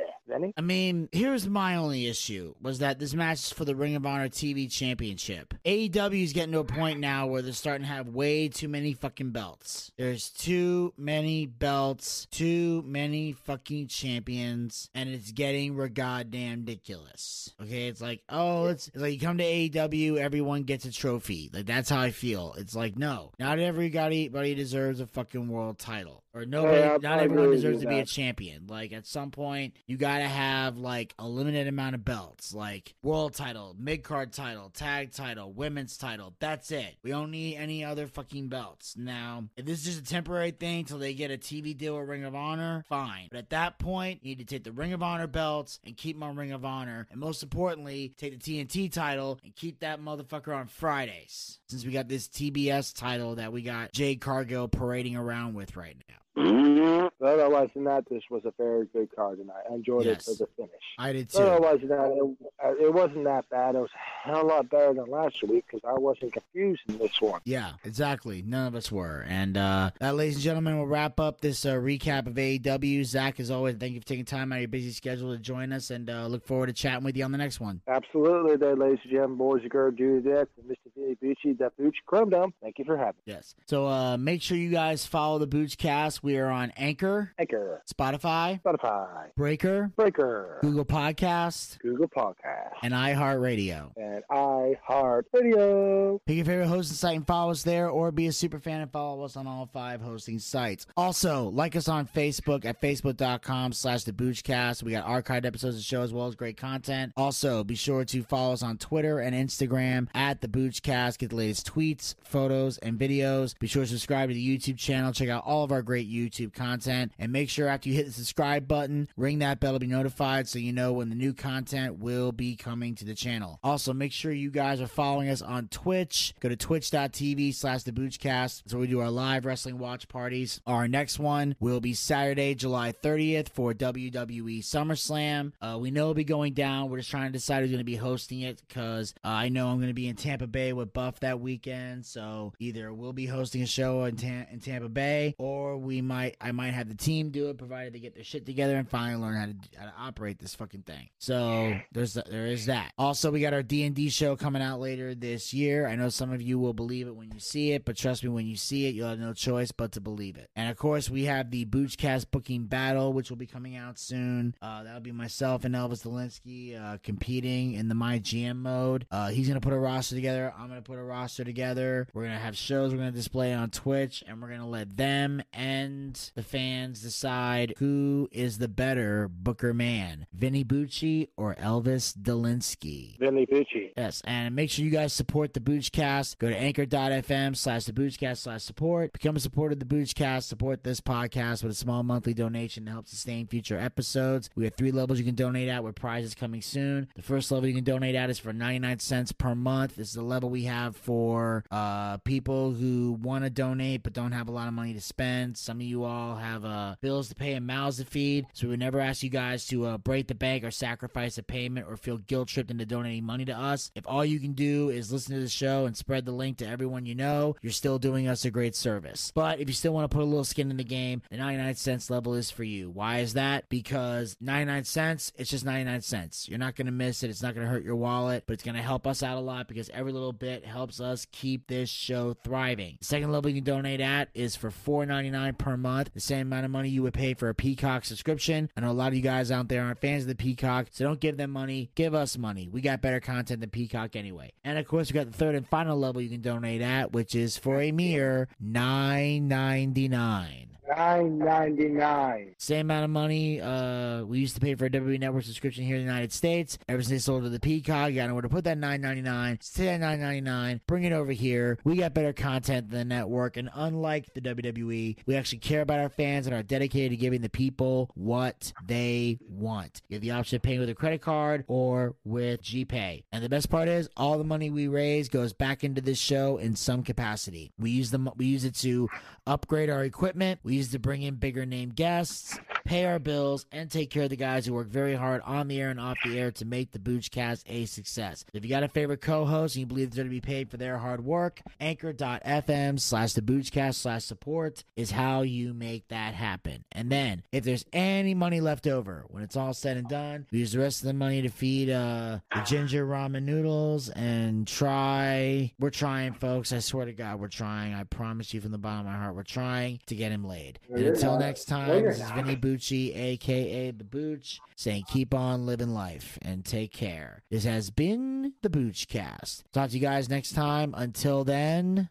I 0.58 0.62
mean, 0.62 1.08
here's 1.12 1.48
my 1.48 1.76
only 1.76 2.08
issue 2.08 2.56
was 2.62 2.80
that 2.80 2.98
this 2.98 3.14
match 3.14 3.40
is 3.40 3.52
for 3.52 3.66
the 3.66 3.76
Ring 3.76 3.96
of 3.96 4.06
Honor 4.06 4.30
TV 4.30 4.72
Championship. 4.72 5.54
AEW 5.66 6.24
is 6.24 6.34
getting 6.34 6.54
to 6.54 6.60
a 6.60 6.64
point 6.64 7.00
now 7.00 7.28
where 7.28 7.42
they're 7.42 7.54
starting 7.54 7.86
to 7.86 7.94
have 7.94 8.08
way 8.08 8.48
too 8.48 8.68
many 8.68 8.94
fucking 8.94 9.30
belts. 9.32 9.51
There's 9.98 10.30
too 10.30 10.94
many 10.98 11.46
belts, 11.46 12.28
too 12.32 12.84
many 12.86 13.34
fucking 13.34 13.88
champions, 13.88 14.90
and 14.94 15.10
it's 15.10 15.32
getting 15.32 15.76
goddamn 15.94 16.60
ridiculous. 16.60 17.54
Okay, 17.62 17.88
it's 17.88 18.02
like, 18.02 18.22
oh, 18.30 18.68
it's, 18.68 18.88
it's 18.88 18.98
like 18.98 19.14
you 19.14 19.20
come 19.20 19.38
to 19.38 19.44
AEW, 19.44 20.18
everyone 20.18 20.64
gets 20.64 20.86
a 20.86 20.92
trophy. 20.92 21.50
Like 21.54 21.66
that's 21.66 21.90
how 21.90 22.00
I 22.00 22.12
feel. 22.12 22.56
It's 22.58 22.76
like, 22.76 22.98
no, 22.98 23.32
not 23.40 23.60
everybody 23.60 24.30
deserves 24.56 25.00
a 25.00 25.08
fucking 25.08 25.48
world 25.48 25.80
title, 25.80 26.24
or 26.34 26.46
nobody, 26.46 26.78
Yeah, 26.78 26.98
not 27.02 27.20
everyone 27.20 27.52
deserves 27.52 27.82
to 27.82 27.88
be 27.88 28.00
a 28.00 28.06
champion. 28.06 28.68
Like 28.68 28.94
at 28.94 29.06
some 29.06 29.32
point, 29.32 29.76
you 29.86 29.98
gotta 29.98 30.28
have 30.28 30.78
like 30.78 31.14
a 31.20 31.28
limited 31.28 31.68
amount 31.68 31.96
of 31.96 32.06
belts, 32.06 32.54
like 32.54 32.94
world 33.02 33.34
title, 33.34 33.76
mid 33.78 34.04
card 34.04 34.32
title, 34.34 34.70
tag 34.70 35.12
title, 35.12 35.52
women's 35.52 35.98
title. 35.98 36.34
That's 36.40 36.72
it. 36.72 36.96
We 37.04 37.12
don't 37.12 37.32
need 37.32 37.58
any 37.58 37.84
other 37.84 38.08
fucking 38.08 38.48
belts. 38.48 38.96
Now, 38.98 39.46
if 39.58 39.66
this 39.66 39.80
is 39.80 39.86
just 39.86 40.00
a 40.00 40.04
temporary 40.04 40.52
thing 40.52 40.86
till 40.86 41.00
they 41.00 41.14
get 41.14 41.32
a 41.32 41.38
TV 41.38 41.78
deal 41.78 41.98
with 42.00 42.08
Ring 42.08 42.24
of 42.24 42.36
Honor, 42.36 42.86
fine. 42.88 43.28
But 43.30 43.38
at 43.38 43.50
that 43.50 43.80
point, 43.80 44.20
you 44.24 44.30
need 44.36 44.48
to 44.48 44.56
take 44.56 44.64
the 44.64 44.72
Ring 44.72 44.94
of 44.94 45.04
Honor 45.04 45.28
belts 45.28 45.80
and 45.86 45.98
keep 45.98 46.16
them 46.16 46.24
on 46.24 46.36
Ring 46.36 46.52
of 46.52 46.66
Honor, 46.66 47.08
and 47.12 47.20
most 47.20 47.44
importantly, 47.44 48.14
take 48.18 48.40
the 48.42 48.64
TNT 48.64 48.92
title 48.92 49.40
and 49.44 49.56
keep 49.56 49.80
that 49.80 50.00
motherfucker 50.02 50.56
on 50.56 50.68
Fridays. 50.68 51.60
Since 51.68 51.86
we 51.86 51.92
got 51.92 52.08
this 52.08 52.28
TBS 52.28 52.94
title 52.98 53.36
that 53.36 53.54
we 53.54 53.62
got 53.62 53.92
Jade 53.94 54.22
Cargill 54.22 54.68
parading 54.68 55.16
around 55.16 55.54
with 55.54 55.76
right 55.76 55.98
now. 56.10 56.16
But 56.36 57.12
otherwise 57.34 57.70
than 57.74 57.84
that, 57.86 58.06
this 58.10 58.24
was 58.30 58.44
a 58.46 58.54
very 58.58 58.88
good 58.94 59.10
card 59.16 59.38
tonight. 59.38 59.64
I 59.70 59.74
enjoyed 59.76 60.06
Yes. 60.06 60.28
it 60.28 60.38
to 60.38 60.44
the 60.46 60.48
finish. 60.58 60.72
I 60.98 61.12
did 61.14 61.30
too. 61.30 61.38
But 61.38 61.44
too. 61.44 61.50
otherwise 61.52 61.80
than 61.82 61.90
that, 61.90 62.38
it, 62.72 62.86
it 62.86 62.94
wasn't 62.94 63.24
that 63.26 63.50
bad. 63.50 63.76
It 63.76 63.80
was 63.80 63.90
a 63.94 64.28
hell 64.30 64.38
of 64.40 64.44
a 64.46 64.48
lot 64.48 64.70
better 64.70 64.94
than 64.94 65.06
last 65.06 65.42
week 65.44 65.66
because 65.70 65.82
I 65.88 65.94
wasn't 66.00 66.34
confused 66.34 66.82
in 66.88 66.98
this 66.98 67.22
one. 67.22 67.42
Yeah, 67.44 67.74
exactly. 67.84 68.42
None 68.42 68.68
of 68.68 68.76
us 68.76 68.92
were. 68.92 69.26
And 69.28 69.58
uh, 69.58 69.92
that, 70.00 70.16
ladies 70.16 70.36
and 70.36 70.44
gentlemen, 70.44 70.78
will 70.78 70.88
wrap 70.88 71.20
up 71.20 71.42
this 71.42 71.66
uh, 71.66 71.74
recap 71.76 72.28
of 72.28 72.34
AEW. 72.36 73.04
Zack, 73.06 73.40
as 73.40 73.52
always, 73.52 73.76
thank 73.76 73.94
you 73.94 74.00
for 74.02 74.08
taking 74.08 74.26
time 74.26 74.52
out 74.52 74.56
of 74.56 74.62
your 74.62 74.68
busy 74.70 74.92
schedule 74.92 75.34
to 75.36 75.40
join 75.40 75.72
us, 75.74 75.92
and 75.92 76.10
uh, 76.10 76.28
look 76.28 76.46
forward 76.46 76.68
to 76.68 76.74
chatting 76.74 77.04
with 77.04 77.16
you 77.18 77.24
on 77.24 77.32
the 77.32 77.38
next 77.38 77.60
one. 77.60 77.82
Absolutely, 77.88 78.56
there, 78.58 78.76
ladies 78.76 79.00
and 79.04 79.12
gentlemen, 79.12 79.38
boys 79.38 79.62
and 79.62 79.70
girls, 79.72 79.94
Judith, 79.98 80.48
and 80.58 80.70
Mr. 80.70 80.92
Vinny 80.96 81.16
Bucci, 81.22 81.58
that 81.60 81.76
Booch 81.78 81.98
Chrome 82.06 82.30
Dome. 82.30 82.54
Thank 82.62 82.80
you 82.80 82.86
for 82.86 82.98
having 82.98 83.16
me. 83.28 83.34
Yes. 83.34 83.54
So 83.68 83.86
uh, 83.88 84.18
make 84.18 84.42
sure 84.42 84.58
you 84.58 84.72
guys 84.72 85.06
follow 85.06 85.38
the 85.40 85.48
Boochcast. 85.48 86.21
We 86.24 86.38
are 86.38 86.50
on 86.50 86.72
Anchor, 86.78 87.34
Anchor, 87.40 87.82
Spotify, 87.92 88.62
Spotify, 88.62 89.34
Breaker, 89.36 89.92
Breaker, 89.96 90.60
Google 90.62 90.86
Podcast, 90.86 91.80
Google 91.80 92.08
Podcast, 92.08 92.74
and 92.84 92.94
iHeartRadio. 92.94 93.92
and 93.98 94.24
iHeartRadio. 94.30 96.20
Pick 96.26 96.36
your 96.38 96.46
favorite 96.46 96.68
hosting 96.68 96.96
site 96.96 97.16
and 97.18 97.26
follow 97.26 97.52
us 97.52 97.64
there, 97.64 97.90
or 97.90 98.12
be 98.12 98.28
a 98.28 98.32
super 98.32 98.60
fan 98.60 98.82
and 98.82 98.92
follow 98.92 99.24
us 99.24 99.36
on 99.36 99.48
all 99.48 99.66
five 99.74 100.00
hosting 100.02 100.38
sites. 100.38 100.86
Also, 100.96 101.46
like 101.50 101.76
us 101.76 101.88
on 101.88 102.06
Facebook 102.08 102.66
at 102.66 102.80
facebook.com 102.82 103.74
slash 103.74 104.04
the 104.04 104.12
Boochcast. 104.14 104.84
We 104.84 104.92
got 104.92 105.08
archived 105.08 105.46
episodes 105.46 105.76
of 105.76 105.80
the 105.80 105.84
show 105.84 106.02
as 106.04 106.14
well 106.14 106.28
as 106.28 106.36
great 106.36 106.58
content. 106.58 107.14
Also, 107.18 107.64
be 107.64 107.74
sure 107.76 108.06
to 108.06 108.22
follow 108.24 108.54
us 108.54 108.62
on 108.62 108.78
Twitter 108.78 109.20
and 109.20 109.36
Instagram 109.36 110.08
at 110.14 110.42
the 110.42 110.48
Boochcast. 110.48 111.18
Get 111.18 111.32
the 111.32 111.36
latest 111.36 111.74
tweets, 111.74 112.14
photos, 112.24 112.78
and 112.78 113.00
videos. 113.00 113.58
Be 113.58 113.66
sure 113.68 113.84
to 113.84 113.90
subscribe 113.90 114.30
to 114.30 114.36
the 114.36 114.58
YouTube 114.58 114.78
channel. 114.78 115.12
Check 115.12 115.30
out 115.30 115.44
all 115.46 115.64
of 115.64 115.72
our 115.72 115.82
great 115.82 116.11
YouTube 116.12 116.54
content. 116.54 117.14
And 117.18 117.32
make 117.32 117.50
sure 117.50 117.68
after 117.68 117.90
you 117.90 117.96
hit 117.96 118.06
the 118.08 118.12
subscribe 118.12 118.68
button, 118.68 119.08
ring 119.18 119.40
that 119.40 119.60
bell 119.60 119.74
to 119.74 119.80
be 119.80 119.88
notified 119.88 120.48
so 120.48 120.60
you 120.60 120.74
know 120.74 120.94
when 120.94 121.10
the 121.10 121.16
new 121.16 121.34
content 121.34 122.00
will 122.00 122.32
be 122.32 122.56
coming 122.56 122.96
to 122.96 123.06
the 123.06 123.16
channel. 123.16 123.60
Also, 123.64 123.94
make 123.94 124.12
sure 124.12 124.32
you 124.32 124.52
guys 124.52 124.82
are 124.82 124.88
following 124.88 125.30
us 125.30 125.42
on 125.42 125.68
Twitch. 125.70 126.34
Go 126.40 126.50
to 126.50 126.56
twitch.tv 126.56 127.54
slash 127.54 127.84
the 127.84 127.92
Boochcast. 127.92 128.64
That's 128.64 128.74
we 128.74 128.88
do 128.88 129.00
our 129.00 129.12
live 129.12 129.46
wrestling 129.46 129.78
watch 129.78 130.08
parties. 130.08 130.60
Our 130.66 130.88
next 130.88 131.20
one 131.20 131.56
will 131.60 131.80
be 131.80 131.94
Saturday, 131.94 132.56
July 132.56 132.92
30th 132.92 133.50
for 133.50 133.74
WWE 133.74 134.60
SummerSlam. 134.60 135.52
Uh, 135.62 135.78
we 135.80 135.92
know 135.92 136.02
it'll 136.02 136.14
be 136.14 136.24
going 136.24 136.54
down. 136.54 136.90
We're 136.90 136.98
just 136.98 137.12
trying 137.12 137.28
to 137.28 137.32
decide 137.32 137.62
who's 137.62 137.70
going 137.70 137.80
to 137.80 137.84
be 137.84 137.96
hosting 137.96 138.42
it 138.42 138.62
because 138.68 139.14
uh, 139.24 139.28
I 139.28 139.50
know 139.50 139.70
I'm 139.70 139.78
going 139.78 139.90
to 139.90 139.94
be 139.94 140.08
in 140.08 140.16
Tampa 140.16 140.48
Bay 140.48 140.74
with 140.74 140.94
Buff 140.94 141.20
that 141.22 141.40
weekend. 141.40 142.06
So 142.06 142.54
either 142.60 142.94
we'll 142.94 143.14
be 143.14 143.26
hosting 143.28 143.62
a 143.62 143.68
show 143.68 144.04
in, 144.06 144.16
Ta- 144.16 144.48
in 144.52 144.60
Tampa 144.60 144.90
Bay 144.90 145.36
or 145.38 145.78
we 145.78 146.01
might 146.02 146.38
I 146.42 146.52
might 146.52 146.72
have 146.72 146.88
the 146.88 146.96
team 146.96 147.30
do 147.30 147.50
it 147.50 147.58
provided 147.58 147.94
they 147.94 148.00
get 148.00 148.16
their 148.16 148.24
shit 148.24 148.46
together 148.46 148.76
and 148.76 148.90
finally 148.90 149.22
learn 149.22 149.36
how 149.36 149.46
to 149.46 149.56
how 149.78 149.86
to 149.86 149.94
operate 150.00 150.40
this 150.40 150.56
fucking 150.56 150.84
thing. 150.84 151.10
So 151.18 151.76
there's 151.92 152.14
there 152.14 152.48
is 152.48 152.66
that. 152.68 152.94
Also, 152.98 153.32
we 153.32 153.40
got 153.40 153.54
our 153.54 153.64
D 153.64 153.84
and 153.84 153.96
D 153.96 154.10
show 154.10 154.36
coming 154.36 154.62
out 154.62 154.80
later 154.80 155.16
this 155.16 155.54
year. 155.54 155.88
I 155.88 155.96
know 155.96 156.10
some 156.10 156.32
of 156.32 156.42
you 156.42 156.60
will 156.60 156.74
believe 156.74 157.08
it 157.08 157.16
when 157.16 157.32
you 157.32 157.40
see 157.40 157.72
it, 157.72 157.86
but 157.86 157.98
trust 157.98 158.24
me, 158.24 158.30
when 158.30 158.48
you 158.48 158.56
see 158.56 158.88
it, 158.88 158.96
you'll 158.96 159.10
have 159.10 159.20
no 159.20 159.34
choice 159.34 159.72
but 159.72 159.92
to 159.94 160.02
believe 160.02 160.38
it. 160.38 160.50
And 160.56 160.70
of 160.70 160.78
course, 160.78 161.10
we 161.10 161.26
have 161.26 161.52
the 161.52 161.66
Boochcast 161.66 162.32
booking 162.32 162.66
battle, 162.66 163.14
which 163.14 163.30
will 163.30 163.38
be 163.38 163.48
coming 163.48 163.76
out 163.76 164.00
soon. 164.00 164.56
Uh, 164.62 164.84
that'll 164.84 165.02
be 165.02 165.12
myself 165.12 165.66
and 165.66 165.76
Elvis 165.76 166.04
Delinsky 166.04 166.80
uh, 166.80 166.98
competing 167.04 167.74
in 167.74 167.88
the 167.88 167.96
My 167.96 168.20
GM 168.20 168.58
mode. 168.58 169.06
Uh, 169.12 169.30
he's 169.30 169.48
gonna 169.48 169.62
put 169.62 169.74
a 169.74 169.78
roster 169.78 170.16
together. 170.16 170.54
I'm 170.58 170.68
gonna 170.68 170.82
put 170.82 170.98
a 170.98 171.04
roster 171.04 171.44
together. 171.44 172.08
We're 172.14 172.24
gonna 172.24 172.40
have 172.40 172.58
shows. 172.58 172.92
We're 172.92 173.00
gonna 173.00 173.12
display 173.12 173.54
on 173.54 173.70
Twitch, 173.70 174.24
and 174.28 174.42
we're 174.42 174.50
gonna 174.50 174.68
let 174.68 174.96
them 174.96 175.42
and 175.54 175.91
the 176.36 176.44
fans 176.44 177.02
decide 177.02 177.74
who 177.78 178.30
is 178.32 178.58
the 178.58 178.68
better 178.68 179.28
Booker 179.28 179.74
man, 179.74 180.26
Vinny 180.34 180.64
Bucci 180.64 181.30
or 181.38 181.56
Elvis 181.56 182.16
Delinsky. 182.16 183.20
Vinny 183.20 183.46
Bucci. 183.46 183.92
Yes, 183.98 184.22
and 184.26 184.56
make 184.56 184.70
sure 184.70 184.86
you 184.86 184.92
guys 184.92 185.14
support 185.14 185.54
the 185.54 185.60
Boochcast. 185.60 186.38
Go 186.38 186.50
to 186.50 186.58
anchor.fm 186.58 187.56
slash 187.56 187.86
the 187.86 187.94
Boochcast 187.94 188.38
slash 188.38 188.64
support. 188.64 189.14
Become 189.14 189.36
a 189.36 189.40
supporter 189.40 189.74
of 189.74 189.80
the 189.80 189.86
Boochcast. 189.86 190.44
Support 190.44 190.84
this 190.84 191.02
podcast 191.02 191.64
with 191.64 191.72
a 191.72 191.76
small 191.76 192.04
monthly 192.04 192.34
donation 192.34 192.86
to 192.86 192.92
help 192.92 193.08
sustain 193.08 193.48
future 193.48 193.78
episodes. 193.78 194.50
We 194.56 194.64
have 194.66 194.76
three 194.76 194.92
levels 194.92 195.20
you 195.20 195.26
can 195.26 195.36
donate 195.36 195.70
at 195.70 195.84
with 195.84 195.96
prizes 195.96 196.36
coming 196.36 196.62
soon. 196.62 197.08
The 197.16 197.22
first 197.22 197.52
level 197.52 197.68
you 197.68 197.76
can 197.76 197.84
donate 197.84 198.16
at 198.16 198.30
is 198.30 198.40
for 198.40 198.54
99 198.54 199.00
cents 199.00 199.32
per 199.32 199.56
month. 199.56 199.96
This 199.96 200.10
is 200.10 200.14
the 200.14 200.24
level 200.24 200.50
we 200.50 200.64
have 200.64 200.96
for 200.96 201.66
uh, 201.72 202.18
people 202.18 202.72
who 202.72 203.20
want 203.22 203.44
to 203.44 203.50
donate 203.50 204.04
but 204.04 204.14
don't 204.14 204.32
have 204.32 204.48
a 204.48 204.52
lot 204.52 204.68
of 204.68 204.74
money 204.74 204.94
to 204.94 205.02
spend. 205.02 205.58
Some 205.58 205.81
of 205.82 205.88
you 205.88 206.04
all 206.04 206.36
have 206.36 206.66
uh, 206.66 206.96
bills 207.02 207.30
to 207.30 207.36
pay 207.36 207.54
and 207.54 207.66
mouths 207.68 207.98
to 207.98 208.06
feed, 208.06 208.48
so 208.54 208.68
we 208.68 208.72
would 208.72 208.80
never 208.80 209.00
ask 209.00 209.24
you 209.24 209.30
guys 209.30 209.66
to 209.68 209.86
uh, 209.86 209.98
break 209.98 210.28
the 210.28 210.36
bank 210.36 210.64
or 210.64 210.72
sacrifice 210.72 211.38
a 211.38 211.44
payment 211.44 211.88
or 211.90 211.98
feel 211.98 212.18
guilt 212.18 212.48
tripped 212.48 212.72
into 212.72 212.86
donating 212.86 213.24
money 213.24 213.46
to 213.46 213.58
us. 213.58 213.92
If 213.96 214.06
all 214.08 214.26
you 214.26 214.40
can 214.40 214.54
do 214.54 214.90
is 214.90 215.12
listen 215.12 215.36
to 215.36 215.42
the 215.42 215.50
show 215.50 215.86
and 215.86 215.96
spread 215.96 216.26
the 216.26 216.32
link 216.32 216.58
to 216.58 216.68
everyone 216.68 217.06
you 217.06 217.16
know, 217.16 217.56
you're 217.62 217.72
still 217.72 218.00
doing 218.00 218.28
us 218.28 218.46
a 218.46 218.52
great 218.52 218.76
service. 218.76 219.32
But 219.34 219.60
if 219.60 219.68
you 219.68 219.74
still 219.74 219.94
want 219.94 220.10
to 220.10 220.16
put 220.16 220.24
a 220.24 220.26
little 220.26 220.44
skin 220.44 220.72
in 220.72 220.78
the 220.78 220.84
game, 220.84 221.22
the 221.30 221.38
99 221.38 221.76
cents 221.76 222.10
level 222.10 222.34
is 222.36 222.52
for 222.52 222.64
you. 222.64 222.90
Why 222.90 223.20
is 223.20 223.34
that? 223.34 223.70
Because 223.70 224.36
99 224.40 224.84
cents, 224.84 225.32
it's 225.38 225.50
just 225.50 225.66
99 225.66 226.02
cents. 226.02 226.48
You're 226.50 226.60
not 226.60 226.76
going 226.76 226.86
to 226.86 226.92
miss 226.92 227.24
it. 227.24 227.30
It's 227.30 227.44
not 227.44 227.56
going 227.56 227.66
to 227.66 227.72
hurt 227.72 227.84
your 227.84 227.96
wallet, 227.96 228.44
but 228.46 228.54
it's 228.54 228.64
going 228.64 228.76
to 228.76 228.82
help 228.82 229.08
us 229.08 229.24
out 229.24 229.38
a 229.38 229.42
lot 229.42 229.68
because 229.68 229.90
every 229.90 230.12
little 230.12 230.34
bit 230.34 230.66
helps 230.66 231.00
us 231.00 231.28
keep 231.32 231.68
this 231.68 231.90
show 231.90 232.34
thriving. 232.44 232.98
The 233.00 233.06
second 233.06 233.32
level 233.32 233.50
you 233.50 233.58
can 233.58 233.64
donate 233.64 234.02
at 234.02 234.30
is 234.34 234.56
for 234.56 234.70
$4.99 234.70 235.58
per 235.58 235.71
month, 235.78 236.14
the 236.14 236.20
same 236.20 236.48
amount 236.48 236.66
of 236.66 236.72
money 236.72 236.90
you 236.90 237.04
would 237.04 237.14
pay 237.14 237.34
for 237.34 237.50
a 237.50 237.56
Peacock 237.56 238.06
subscription. 238.06 238.70
I 238.76 238.82
know 238.82 238.92
a 238.92 238.94
lot 238.94 239.10
of 239.10 239.16
you 239.16 239.22
guys 239.22 239.52
out 239.52 239.68
there 239.68 239.84
aren't 239.84 240.02
fans 240.02 240.24
of 240.24 240.30
the 240.30 240.36
Peacock, 240.36 240.88
so 240.92 241.06
don't 241.06 241.20
give 241.20 241.38
them 241.38 241.52
money. 241.52 241.92
Give 241.96 242.14
us 242.14 242.38
money. 242.38 242.70
We 242.72 242.82
got 242.82 243.02
better 243.02 243.20
content 243.20 243.62
than 243.62 243.70
Peacock 243.70 244.16
anyway. 244.16 244.54
And 244.64 244.78
of 244.78 244.88
course, 244.88 245.12
we 245.12 245.14
got 245.14 245.32
the 245.32 245.38
third 245.38 245.56
and 245.56 245.68
final 245.68 245.98
level 245.98 246.22
you 246.22 246.30
can 246.30 246.42
donate 246.42 246.82
at, 246.82 247.12
which 247.12 247.36
is 247.36 247.58
for 247.58 247.82
a 247.82 247.92
mere 247.92 248.48
$9.99. 248.64 250.10
Nine 250.12 250.71
ninety 250.98 251.90
nine. 251.90 252.56
Same 252.58 252.88
amount 252.88 253.06
of 253.06 253.10
money 253.10 253.62
uh, 253.62 254.24
we 254.24 254.40
used 254.40 254.56
to 254.56 254.62
pay 254.62 254.76
for 254.76 254.86
a 254.86 254.90
WWE 254.90 255.20
Network 255.20 255.44
subscription 255.44 255.84
here 255.84 255.96
in 255.96 256.06
the 256.06 256.12
United 256.12 256.32
States. 256.32 256.78
Ever 256.88 257.02
since 257.02 257.10
they 257.10 257.18
sold 257.20 257.44
to 257.44 257.50
the 257.50 257.60
Peacock, 257.60 258.10
you 258.10 258.16
got 258.16 258.28
nowhere 258.28 258.42
to 258.42 258.50
put 258.50 258.64
that 258.66 258.78
nine 258.78 259.02
ninety 259.02 259.22
nine. 259.22 259.60
Stay 259.62 259.90
at 259.90 260.00
nine 260.00 260.20
ninety 260.20 260.42
nine. 260.42 260.82
Bring 260.88 261.04
it 261.04 261.14
over 261.14 261.32
here. 261.32 261.78
We 261.84 261.98
got 261.98 262.14
better 262.14 262.34
content 262.34 262.90
than 262.90 263.10
the 263.10 263.16
network, 263.16 263.58
and 263.58 263.70
unlike 263.74 264.34
the 264.34 264.42
WWE, 264.42 265.18
we 265.26 265.36
actually 265.36 265.60
care 265.60 265.82
about 265.82 266.00
our 266.00 266.10
fans 266.10 266.48
and 266.48 266.56
are 266.56 266.64
dedicated 266.64 267.12
to 267.12 267.18
giving 267.18 267.42
the 267.42 267.50
people 267.50 268.12
what 268.16 268.74
they 268.86 269.40
want. 269.48 270.02
You 270.10 270.16
have 270.16 270.22
the 270.22 270.32
option 270.32 270.56
of 270.56 270.62
paying 270.62 270.80
with 270.80 270.90
a 270.90 270.96
credit 270.96 271.22
card 271.22 271.66
or 271.68 272.16
with 272.24 272.62
GPay. 272.62 273.24
And 273.32 273.44
the 273.44 273.50
best 273.50 273.70
part 273.70 273.88
is, 273.88 274.10
all 274.18 274.38
the 274.38 274.44
money 274.44 274.70
we 274.70 274.88
raise 274.88 275.30
goes 275.30 275.54
back 275.54 275.84
into 275.84 276.02
this 276.02 276.20
show 276.20 276.58
in 276.58 276.76
some 276.76 277.04
capacity. 277.04 277.72
We 277.80 277.92
use 277.92 278.12
them. 278.12 278.30
We 278.36 278.46
use 278.46 278.66
it 278.66 278.76
to 278.76 279.10
upgrade 279.48 279.90
our 279.90 280.04
equipment. 280.04 280.60
We 280.64 280.81
it 280.88 280.92
to 280.92 281.00
bring 281.00 281.22
in 281.22 281.36
bigger 281.36 281.66
name 281.66 281.90
guests, 281.90 282.58
pay 282.86 283.06
our 283.06 283.20
bills, 283.20 283.66
and 283.72 283.90
take 283.90 284.10
care 284.10 284.24
of 284.24 284.30
the 284.30 284.36
guys 284.36 284.66
who 284.66 284.74
work 284.74 284.88
very 284.88 285.16
hard 285.16 285.42
on 285.46 285.68
the 285.68 285.80
air 285.80 285.90
and 285.90 286.00
off 286.00 286.18
the 286.26 286.40
air 286.40 286.52
to 286.52 286.66
make 286.66 286.92
the 286.92 287.00
Boochcast 287.00 287.64
a 287.68 287.86
success. 287.86 288.46
If 288.54 288.64
you 288.64 288.70
got 288.70 288.84
a 288.84 288.88
favorite 288.88 289.22
co-host 289.22 289.76
and 289.76 289.82
you 289.82 289.86
believe 289.86 290.12
they're 290.12 290.24
to 290.24 290.30
be 290.30 290.42
paid 290.42 290.70
for 290.70 290.78
their 290.78 290.98
hard 290.98 291.24
work, 291.24 291.62
anchor.fm 291.80 293.00
slash 293.00 293.34
the 293.34 293.42
Boochcast 293.42 293.96
slash 293.96 294.24
support 294.26 294.84
is 294.96 295.12
how 295.12 295.42
you 295.42 295.74
make 295.74 296.08
that 296.10 296.34
happen. 296.34 296.84
And 296.92 297.12
then, 297.12 297.44
if 297.52 297.64
there's 297.64 297.86
any 297.94 298.34
money 298.34 298.62
left 298.62 298.88
over, 298.88 299.26
when 299.30 299.44
it's 299.44 299.56
all 299.56 299.74
said 299.74 299.98
and 299.98 300.08
done, 300.08 300.48
we 300.52 300.60
use 300.60 300.72
the 300.72 300.80
rest 300.80 301.02
of 301.02 301.08
the 301.08 301.14
money 301.14 301.42
to 301.42 301.50
feed 301.50 301.90
uh, 301.90 302.40
the 302.54 302.62
ginger 302.62 303.06
ramen 303.06 303.44
noodles 303.44 304.10
and 304.10 304.68
try. 304.68 305.72
We're 305.80 305.90
trying, 305.90 306.34
folks. 306.34 306.74
I 306.74 306.80
swear 306.80 307.06
to 307.06 307.14
God, 307.14 307.40
we're 307.40 307.48
trying. 307.48 307.94
I 307.94 308.04
promise 308.04 308.54
you 308.54 308.62
from 308.62 308.72
the 308.72 308.78
bottom 308.78 309.02
of 309.02 309.06
my 309.06 309.18
heart, 309.18 309.36
we're 309.36 309.44
trying 309.44 310.00
to 310.08 310.16
get 310.16 310.32
him 310.32 310.44
laid. 310.46 310.71
And 310.90 311.00
you're 311.00 311.14
until 311.14 311.32
not. 311.32 311.40
next 311.42 311.66
time, 311.66 311.90
you're 311.90 312.12
this 312.12 312.22
is 312.22 312.30
not. 312.30 312.36
Vinny 312.36 312.56
Bucci, 312.56 313.16
aka 313.16 313.92
The 313.92 314.04
Booch, 314.04 314.60
saying 314.76 315.04
keep 315.08 315.34
on 315.34 315.66
living 315.66 315.94
life 315.94 316.38
and 316.42 316.64
take 316.66 316.92
care. 316.92 317.44
This 317.50 317.64
has 317.64 317.90
been 317.90 318.54
the 318.62 318.70
Boochcast. 318.70 319.64
Talk 319.72 319.90
to 319.90 319.96
you 319.96 320.02
guys 320.02 320.30
next 320.30 320.54
time. 320.54 320.94
Until 320.98 321.44
then, 321.44 322.10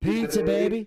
pizza, 0.00 0.42
baby. 0.42 0.86